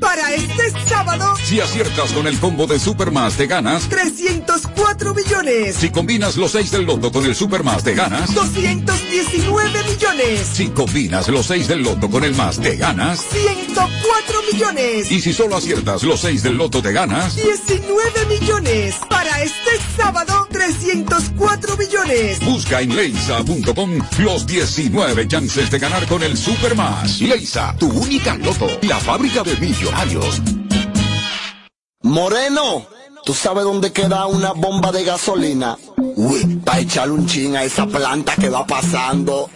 Para 0.00 0.32
este 0.32 0.70
sábado, 0.88 1.36
Si 1.44 1.60
aciertas 1.60 2.12
con 2.12 2.26
el 2.26 2.38
combo 2.40 2.66
de 2.66 2.78
Supermas 2.78 3.34
te 3.36 3.46
ganas. 3.46 3.86
304 3.90 5.12
millones, 5.12 5.76
Si 5.76 5.90
combinas 5.90 6.36
los 6.38 6.52
6 6.52 6.70
del 6.70 6.86
loto 6.86 7.12
con 7.12 7.26
el 7.26 7.34
Supermas 7.34 7.84
te 7.84 7.94
ganas. 7.94 8.32
219 8.34 9.82
millones, 9.84 10.40
Si 10.54 10.68
combinas 10.68 11.28
los 11.28 11.44
6 11.46 11.68
del 11.68 11.82
loto 11.82 12.08
con 12.08 12.24
el 12.24 12.34
más 12.34 12.58
te 12.58 12.76
ganas. 12.76 13.26
104 13.30 14.42
millones, 14.50 15.12
Y 15.12 15.20
si 15.20 15.34
solo 15.34 15.56
aciertas 15.56 16.02
los 16.02 16.18
6 16.20 16.42
del 16.42 16.56
loto 16.56 16.80
te 16.80 16.90
ganas. 16.90 17.36
19 17.36 18.26
millones. 18.40 18.94
Para 19.10 19.42
este 19.42 19.70
sábado, 19.98 20.48
304 20.50 21.76
millones. 21.76 22.40
Busca 22.40 22.80
en 22.80 22.96
leisa.com 22.96 23.98
los 24.18 24.46
19 24.46 25.28
chances 25.28 25.70
de 25.70 25.78
ganar 25.78 26.06
con 26.06 26.22
el 26.22 26.38
Supermas. 26.38 27.20
Leisa, 27.20 27.76
tu 27.78 27.88
única 27.90 28.34
loto. 28.36 28.66
La 28.82 28.98
fábrica 28.98 29.42
de 29.42 29.56
millonarios. 29.74 30.42
Moreno, 32.02 32.86
¿tú 33.24 33.34
sabes 33.34 33.64
dónde 33.64 33.92
queda 33.92 34.26
una 34.26 34.52
bomba 34.52 34.92
de 34.92 35.04
gasolina? 35.04 35.76
Uy, 35.96 36.60
para 36.64 36.80
echarle 36.80 37.14
un 37.14 37.26
chin 37.26 37.56
a 37.56 37.64
esa 37.64 37.86
planta 37.86 38.34
que 38.36 38.48
va 38.48 38.66
pasando. 38.66 39.50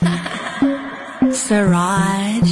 Siraj. 1.32 2.42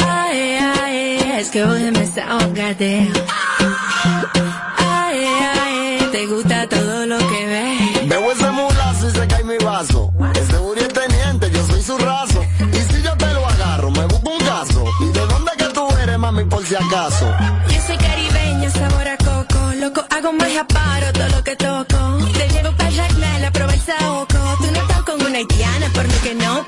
Ay, 0.00 0.58
ay, 0.80 1.32
es 1.38 1.50
que 1.50 1.64
hoy 1.64 1.90
me 1.90 2.02
está 2.02 2.30
ahogando. 2.30 3.20
Ay, 4.78 5.24
ay, 5.24 6.08
te 6.12 6.26
gusta 6.26 6.68
todo 6.68 7.06
lo 7.06 7.18
que 7.18 7.46
ves. 7.46 8.08
Veo 8.08 8.32
ese 8.32 8.50
mulazo 8.50 9.08
y 9.08 9.10
se 9.12 9.26
cae 9.26 9.44
mi 9.44 9.58
vaso. 9.58 10.12
Ese 10.34 10.84
es 10.84 10.92
teniente, 10.92 11.50
yo 11.50 11.66
soy 11.66 11.82
su 11.82 11.98
raso. 11.98 12.15
Hago 20.26 20.36
magia, 20.38 20.66
paro 20.66 21.12
todo 21.12 21.28
lo 21.28 21.44
que 21.44 21.56
toco. 21.56 21.98
Te 22.32 22.48
llevo 22.48 22.72
para 22.76 22.90
Jacmel, 22.90 23.44
a 23.44 23.50
probar. 23.52 23.76
Tú 24.58 24.66
no 24.72 24.80
estás 24.80 25.02
con 25.02 25.22
una 25.22 25.38
haitiana, 25.38 25.88
por 25.94 26.04
lo 26.04 26.20
que 26.22 26.34
noto. 26.34 26.65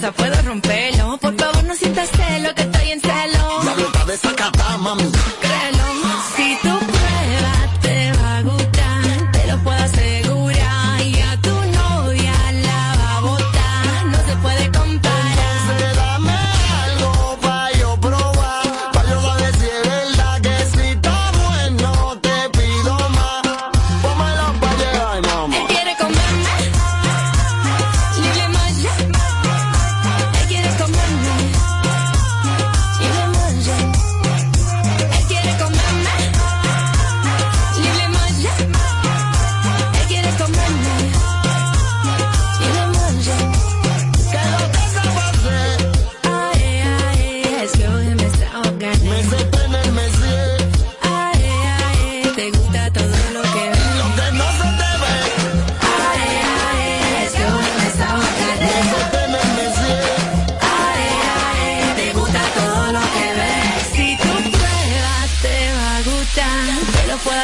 Pesa, 0.00 0.12
puedo 0.12 0.42
romperlo. 0.42 0.79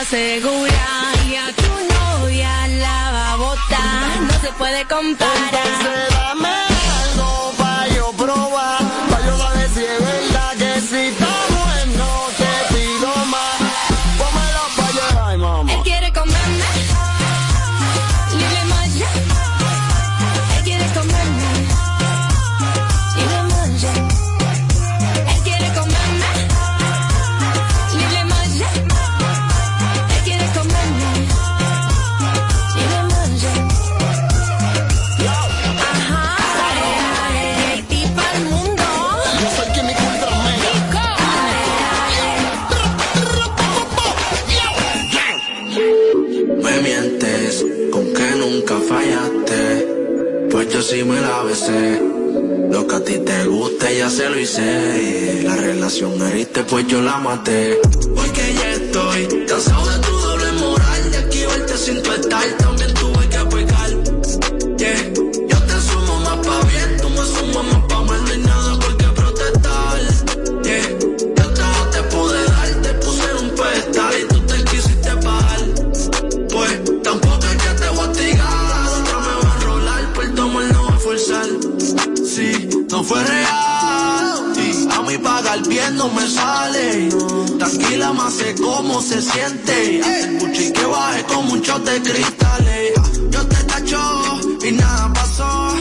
segura 0.09 1.13
y 1.29 1.35
a 1.35 1.53
tu 1.53 1.73
novia 2.23 2.69
la 2.69 3.11
va 3.11 3.33
a 3.33 3.37
botar. 3.37 4.21
No 4.21 4.41
se 4.41 4.53
puede 4.53 4.85
comparar. 4.87 5.51
Entonces 5.53 6.11
dame 6.11 6.49
algo 6.49 7.53
para 7.59 7.89
yo 7.89 8.13
probar. 8.13 8.86
Lo 52.71 52.87
que 52.87 52.95
a 52.95 53.05
ti 53.05 53.19
te 53.19 53.45
gusta, 53.47 53.91
ya 53.91 54.09
se 54.09 54.29
lo 54.29 54.39
hice. 54.39 55.43
La 55.43 55.57
relación 55.57 56.21
heriste, 56.23 56.63
pues 56.65 56.87
yo 56.87 57.01
la 57.01 57.19
maté. 57.19 57.81
Porque 58.15 58.55
ya 58.55 58.71
estoy 58.73 59.47
cansado 59.47 59.87
de 59.87 60.06
cama 88.17 88.31
sé 88.31 88.55
cómo 88.55 89.01
se 89.01 89.21
siente. 89.21 90.01
Hace 90.01 90.73
que 90.73 90.87
baje 90.87 91.25
como 91.25 91.53
un 91.53 91.61
shot 91.61 91.85
de 91.85 92.01
cristales. 92.01 92.69
Eh. 92.69 92.95
Yo 93.31 93.47
te 93.47 93.65
tacho 93.65 94.41
y 94.67 94.73
nada 94.73 95.13
pasó. 95.13 95.75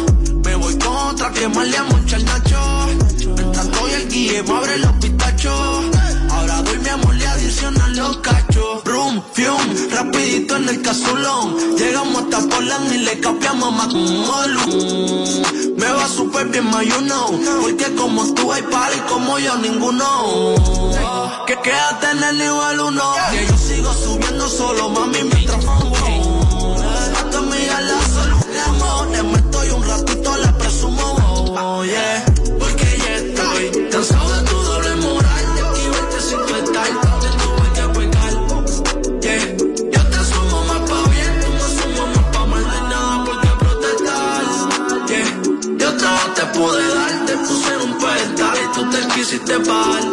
Me 0.44 0.56
voy 0.56 0.78
contra 0.78 1.32
que 1.32 1.48
más 1.48 1.68
le 1.68 1.78
amoncha 1.78 2.18
el 2.18 2.26
nacho. 2.26 2.88
Mientras 3.36 3.66
estoy 3.66 3.92
el 3.92 4.10
guille 4.10 4.44
me 4.44 4.54
abre 4.54 4.78
los 4.80 4.94
pistachos. 4.94 5.86
Ahora 6.30 6.62
doy 6.62 6.80
mi 6.80 6.90
amor, 6.90 7.16
le 7.16 7.28
adicionan 7.28 7.96
los 7.96 8.18
cachos. 8.18 8.84
Room, 8.84 9.24
fium, 9.34 9.62
rapidito 9.92 10.58
en 10.58 10.70
el 10.70 10.82
casulón. 10.82 11.56
Llegamos 11.78 12.24
hasta 12.24 12.40
Poland 12.50 12.94
y 12.94 12.98
le 12.98 13.20
capeamos 13.20 13.70
a 13.70 13.72
Mac 13.72 13.92
va 16.06 16.10
súper 16.10 16.48
bien, 16.48 16.66
my 16.66 16.86
you. 16.86 16.96
Porque 17.62 17.96
como 17.96 18.34
tú 18.34 18.52
hay 18.52 18.62
par 18.64 18.92
y 18.96 19.00
como 19.12 19.40
yo 19.40 19.56
ninguno. 19.58 20.56
Que 21.48 21.58
quédate 21.60 22.12
en 22.12 22.24
el 22.24 22.38
nivel 22.38 22.80
uno. 22.80 23.14
Que 23.32 23.46
yo 23.46 23.58
sigo 23.58 23.94
subiendo 23.94 24.48
solo, 24.48 24.90
mami, 24.90 25.24
mientras 25.24 25.64
pongo 25.64 25.95
pude 46.56 46.88
dar, 46.96 47.26
te 47.26 47.38
puse 47.38 47.74
en 47.74 47.82
un 47.82 47.98
pedestal 47.98 48.58
y 48.64 48.74
tú 48.74 48.90
te 48.90 49.08
quisiste 49.14 49.60
pagar. 49.60 50.04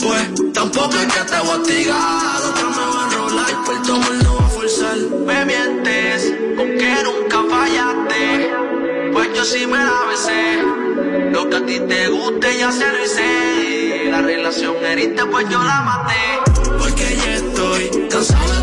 Pues 0.00 0.52
tampoco 0.52 0.96
es 0.96 1.14
que 1.14 1.20
te 1.30 1.38
voy 1.40 1.58
a 1.58 1.62
tirar, 1.62 2.42
otra 2.48 2.68
me 2.76 2.84
va 2.92 3.00
a 3.00 3.06
enrolar, 3.06 3.50
y 3.50 3.66
por 3.66 3.82
tu 3.82 3.92
no 4.24 4.36
va 4.36 4.46
a 4.46 4.48
forzar. 4.48 4.98
Me 5.26 5.44
mientes, 5.44 6.34
con 6.56 6.68
que 6.78 6.96
nunca 7.04 7.38
fallaste, 7.48 8.50
pues 9.12 9.28
yo 9.34 9.44
sí 9.44 9.66
me 9.66 9.78
la 9.78 10.04
besé. 10.08 10.62
Lo 11.30 11.48
que 11.48 11.56
a 11.56 11.66
ti 11.66 11.80
te 11.80 12.08
guste 12.08 12.58
ya 12.58 12.72
se 12.72 12.86
lo 12.86 13.04
hice, 13.04 14.10
la 14.10 14.22
relación 14.22 14.74
heriste 14.84 15.24
pues 15.26 15.48
yo 15.48 15.62
la 15.62 15.80
maté. 15.80 16.52
Porque 16.78 17.16
ya 17.16 17.34
estoy 17.34 18.08
cansado 18.10 18.61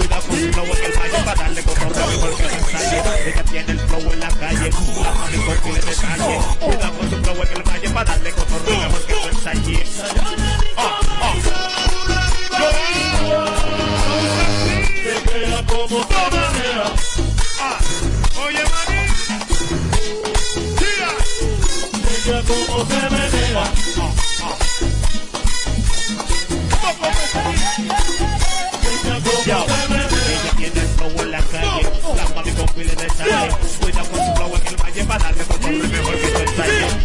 Cuida 0.00 0.20
con 0.20 0.40
su 0.40 0.52
flow 0.52 0.64
en 0.64 0.84
el 0.84 0.92
valle 0.98 1.18
para 1.24 1.34
darle 1.34 1.62
control 1.62 1.92
mejor 1.96 2.36
que 2.36 2.42
el 2.42 2.50
ensaye. 2.50 3.02
Ella 3.26 3.44
tiene 3.44 3.72
el 3.72 3.80
flow 3.80 4.12
en 4.12 4.20
la 4.20 4.28
calle. 4.28 4.70
La 5.02 5.12
mami 5.12 5.36
no 5.36 5.52
pide 5.62 5.80
detalle. 5.80 6.38
Cuida 6.60 6.90
con 6.90 7.10
flow 7.24 7.42
el 7.42 7.62
para 7.92 8.04
darle 8.04 8.32
control 8.32 8.62
mejor 8.64 9.06
que 9.06 9.12
el 9.12 10.39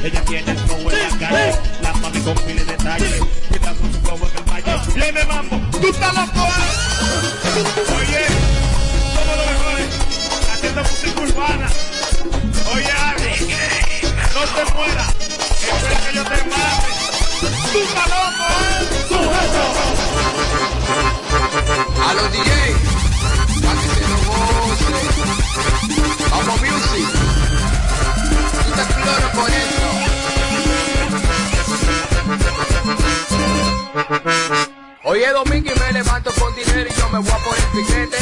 Ella 0.05 0.21
tiene 0.25 0.51
el 0.51 0.57
flow 0.59 0.77
en 0.77 0.85
la 0.85 1.17
calle, 1.17 1.51
la 1.81 1.91
mami 1.93 2.21
con 2.21 2.35
pile 2.35 2.63
de 2.63 2.71
detalle. 2.73 3.19
Cuida 3.49 3.73
con 3.73 3.91
su 3.91 3.99
flow 4.01 4.19
en 4.21 4.37
el 4.37 4.43
valle. 4.43 4.73
Viene 4.93 5.25
mambo, 5.25 5.59
tú 5.71 5.87
estás 5.87 6.13
loco. 6.13 6.45
Oye, 7.97 8.27
somos 9.15 9.35
los 9.35 9.47
mejores, 9.49 9.89
haciendo 10.53 10.81
música 10.83 11.21
urbana. 11.21 11.67
Oye, 12.75 12.91
Ari, 12.91 13.33
no 14.35 14.41
te 14.45 14.63
mueras, 14.75 15.09
espera 15.73 15.97
que 16.05 16.11
yo 16.15 16.23
te 16.23 16.37
mate. 16.53 16.89
Tú 17.73 17.79
estás 17.79 18.07
loco, 18.07 18.45
¿eh? 18.61 18.85
Sujeto. 19.09 19.63
A 22.07 22.13
los 22.13 22.27
DJ, 22.31 22.51
para 23.63 23.81
que 23.81 23.89
se 23.89 24.07
lo 24.07 24.17
gocen. 24.29 24.93
Vamos 26.29 26.61
music. 26.61 27.64
Hoy 35.03 35.23
es 35.23 35.33
domingo 35.33 35.71
y 35.75 35.79
me 35.79 35.93
levanto 35.93 36.31
con 36.39 36.53
dinero 36.55 36.89
y 36.89 36.99
yo 36.99 37.09
me 37.09 37.19
voy 37.19 37.31
a 37.31 37.37
poner 37.37 37.63
piquete 37.73 38.17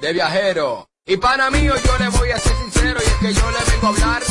de 0.00 0.12
viajero. 0.12 0.88
Y 1.06 1.16
pana 1.16 1.50
mío, 1.50 1.74
yo 1.84 1.98
le 1.98 2.08
voy 2.08 2.30
a 2.30 2.38
ser 2.38 2.56
sincero 2.56 2.75
que 3.20 3.32
yo 3.32 3.50
le 3.50 3.58
vengo 3.70 3.86
a 3.86 3.90
hablar 3.90 4.22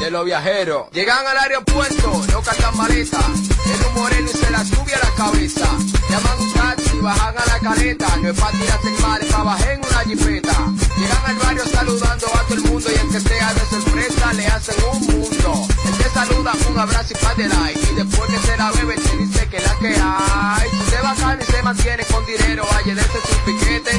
de 0.00 0.10
los 0.10 0.24
viajeros. 0.24 0.90
Llegan 0.92 1.26
al 1.26 1.38
aeropuerto, 1.38 2.22
no 2.32 2.42
cargan 2.42 2.76
maleta, 2.76 3.18
en 3.18 3.86
un 3.86 3.94
moreno 3.94 4.28
y 4.32 4.36
se 4.36 4.50
la 4.50 4.64
sube 4.64 4.94
a 4.94 4.98
la 4.98 5.14
cabeza. 5.14 5.66
Llaman 6.10 6.40
un 6.40 6.52
taxi, 6.52 6.98
bajan 7.00 7.34
a 7.38 7.46
la 7.46 7.58
caleta, 7.60 8.16
no 8.16 8.30
es 8.30 8.40
para 8.40 8.58
tirarse 8.58 8.88
el 8.88 9.00
mar, 9.00 9.20
trabajé 9.28 9.72
en 9.72 9.80
una 9.80 10.00
jipeta. 10.00 10.56
Llegan 10.96 11.26
al 11.26 11.36
barrio 11.36 11.64
saludando 11.66 12.26
a 12.34 12.42
todo 12.42 12.54
el 12.54 12.62
mundo 12.62 12.90
y 12.90 12.94
el 12.94 13.08
que 13.10 13.20
sea 13.20 13.54
de 13.54 13.60
sorpresa 13.60 14.32
le 14.32 14.46
hacen 14.46 14.84
un 14.92 15.00
mundo. 15.06 15.68
El 15.84 15.98
que 15.98 16.10
saluda, 16.10 16.52
un 16.70 16.78
abrazo 16.78 17.12
y 17.12 17.24
pa' 17.24 17.34
de 17.34 17.48
like, 17.48 17.80
y 17.80 17.94
después 17.94 18.30
que 18.30 18.46
se 18.46 18.56
la 18.56 18.72
bebe 18.72 18.94
te 18.96 19.16
dice 19.18 19.48
que 19.48 19.60
la 19.60 19.74
que 19.78 19.88
hay. 19.88 20.70
Si 20.70 20.90
se 20.90 21.02
bacana 21.02 21.42
y 21.42 21.52
se 21.52 21.62
mantiene 21.62 22.04
con 22.06 22.26
dinero, 22.26 22.66
ese 22.80 23.00
es 23.00 23.08
un 23.30 23.44
piquete 23.44 23.98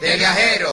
de 0.00 0.16
viajero. 0.16 0.70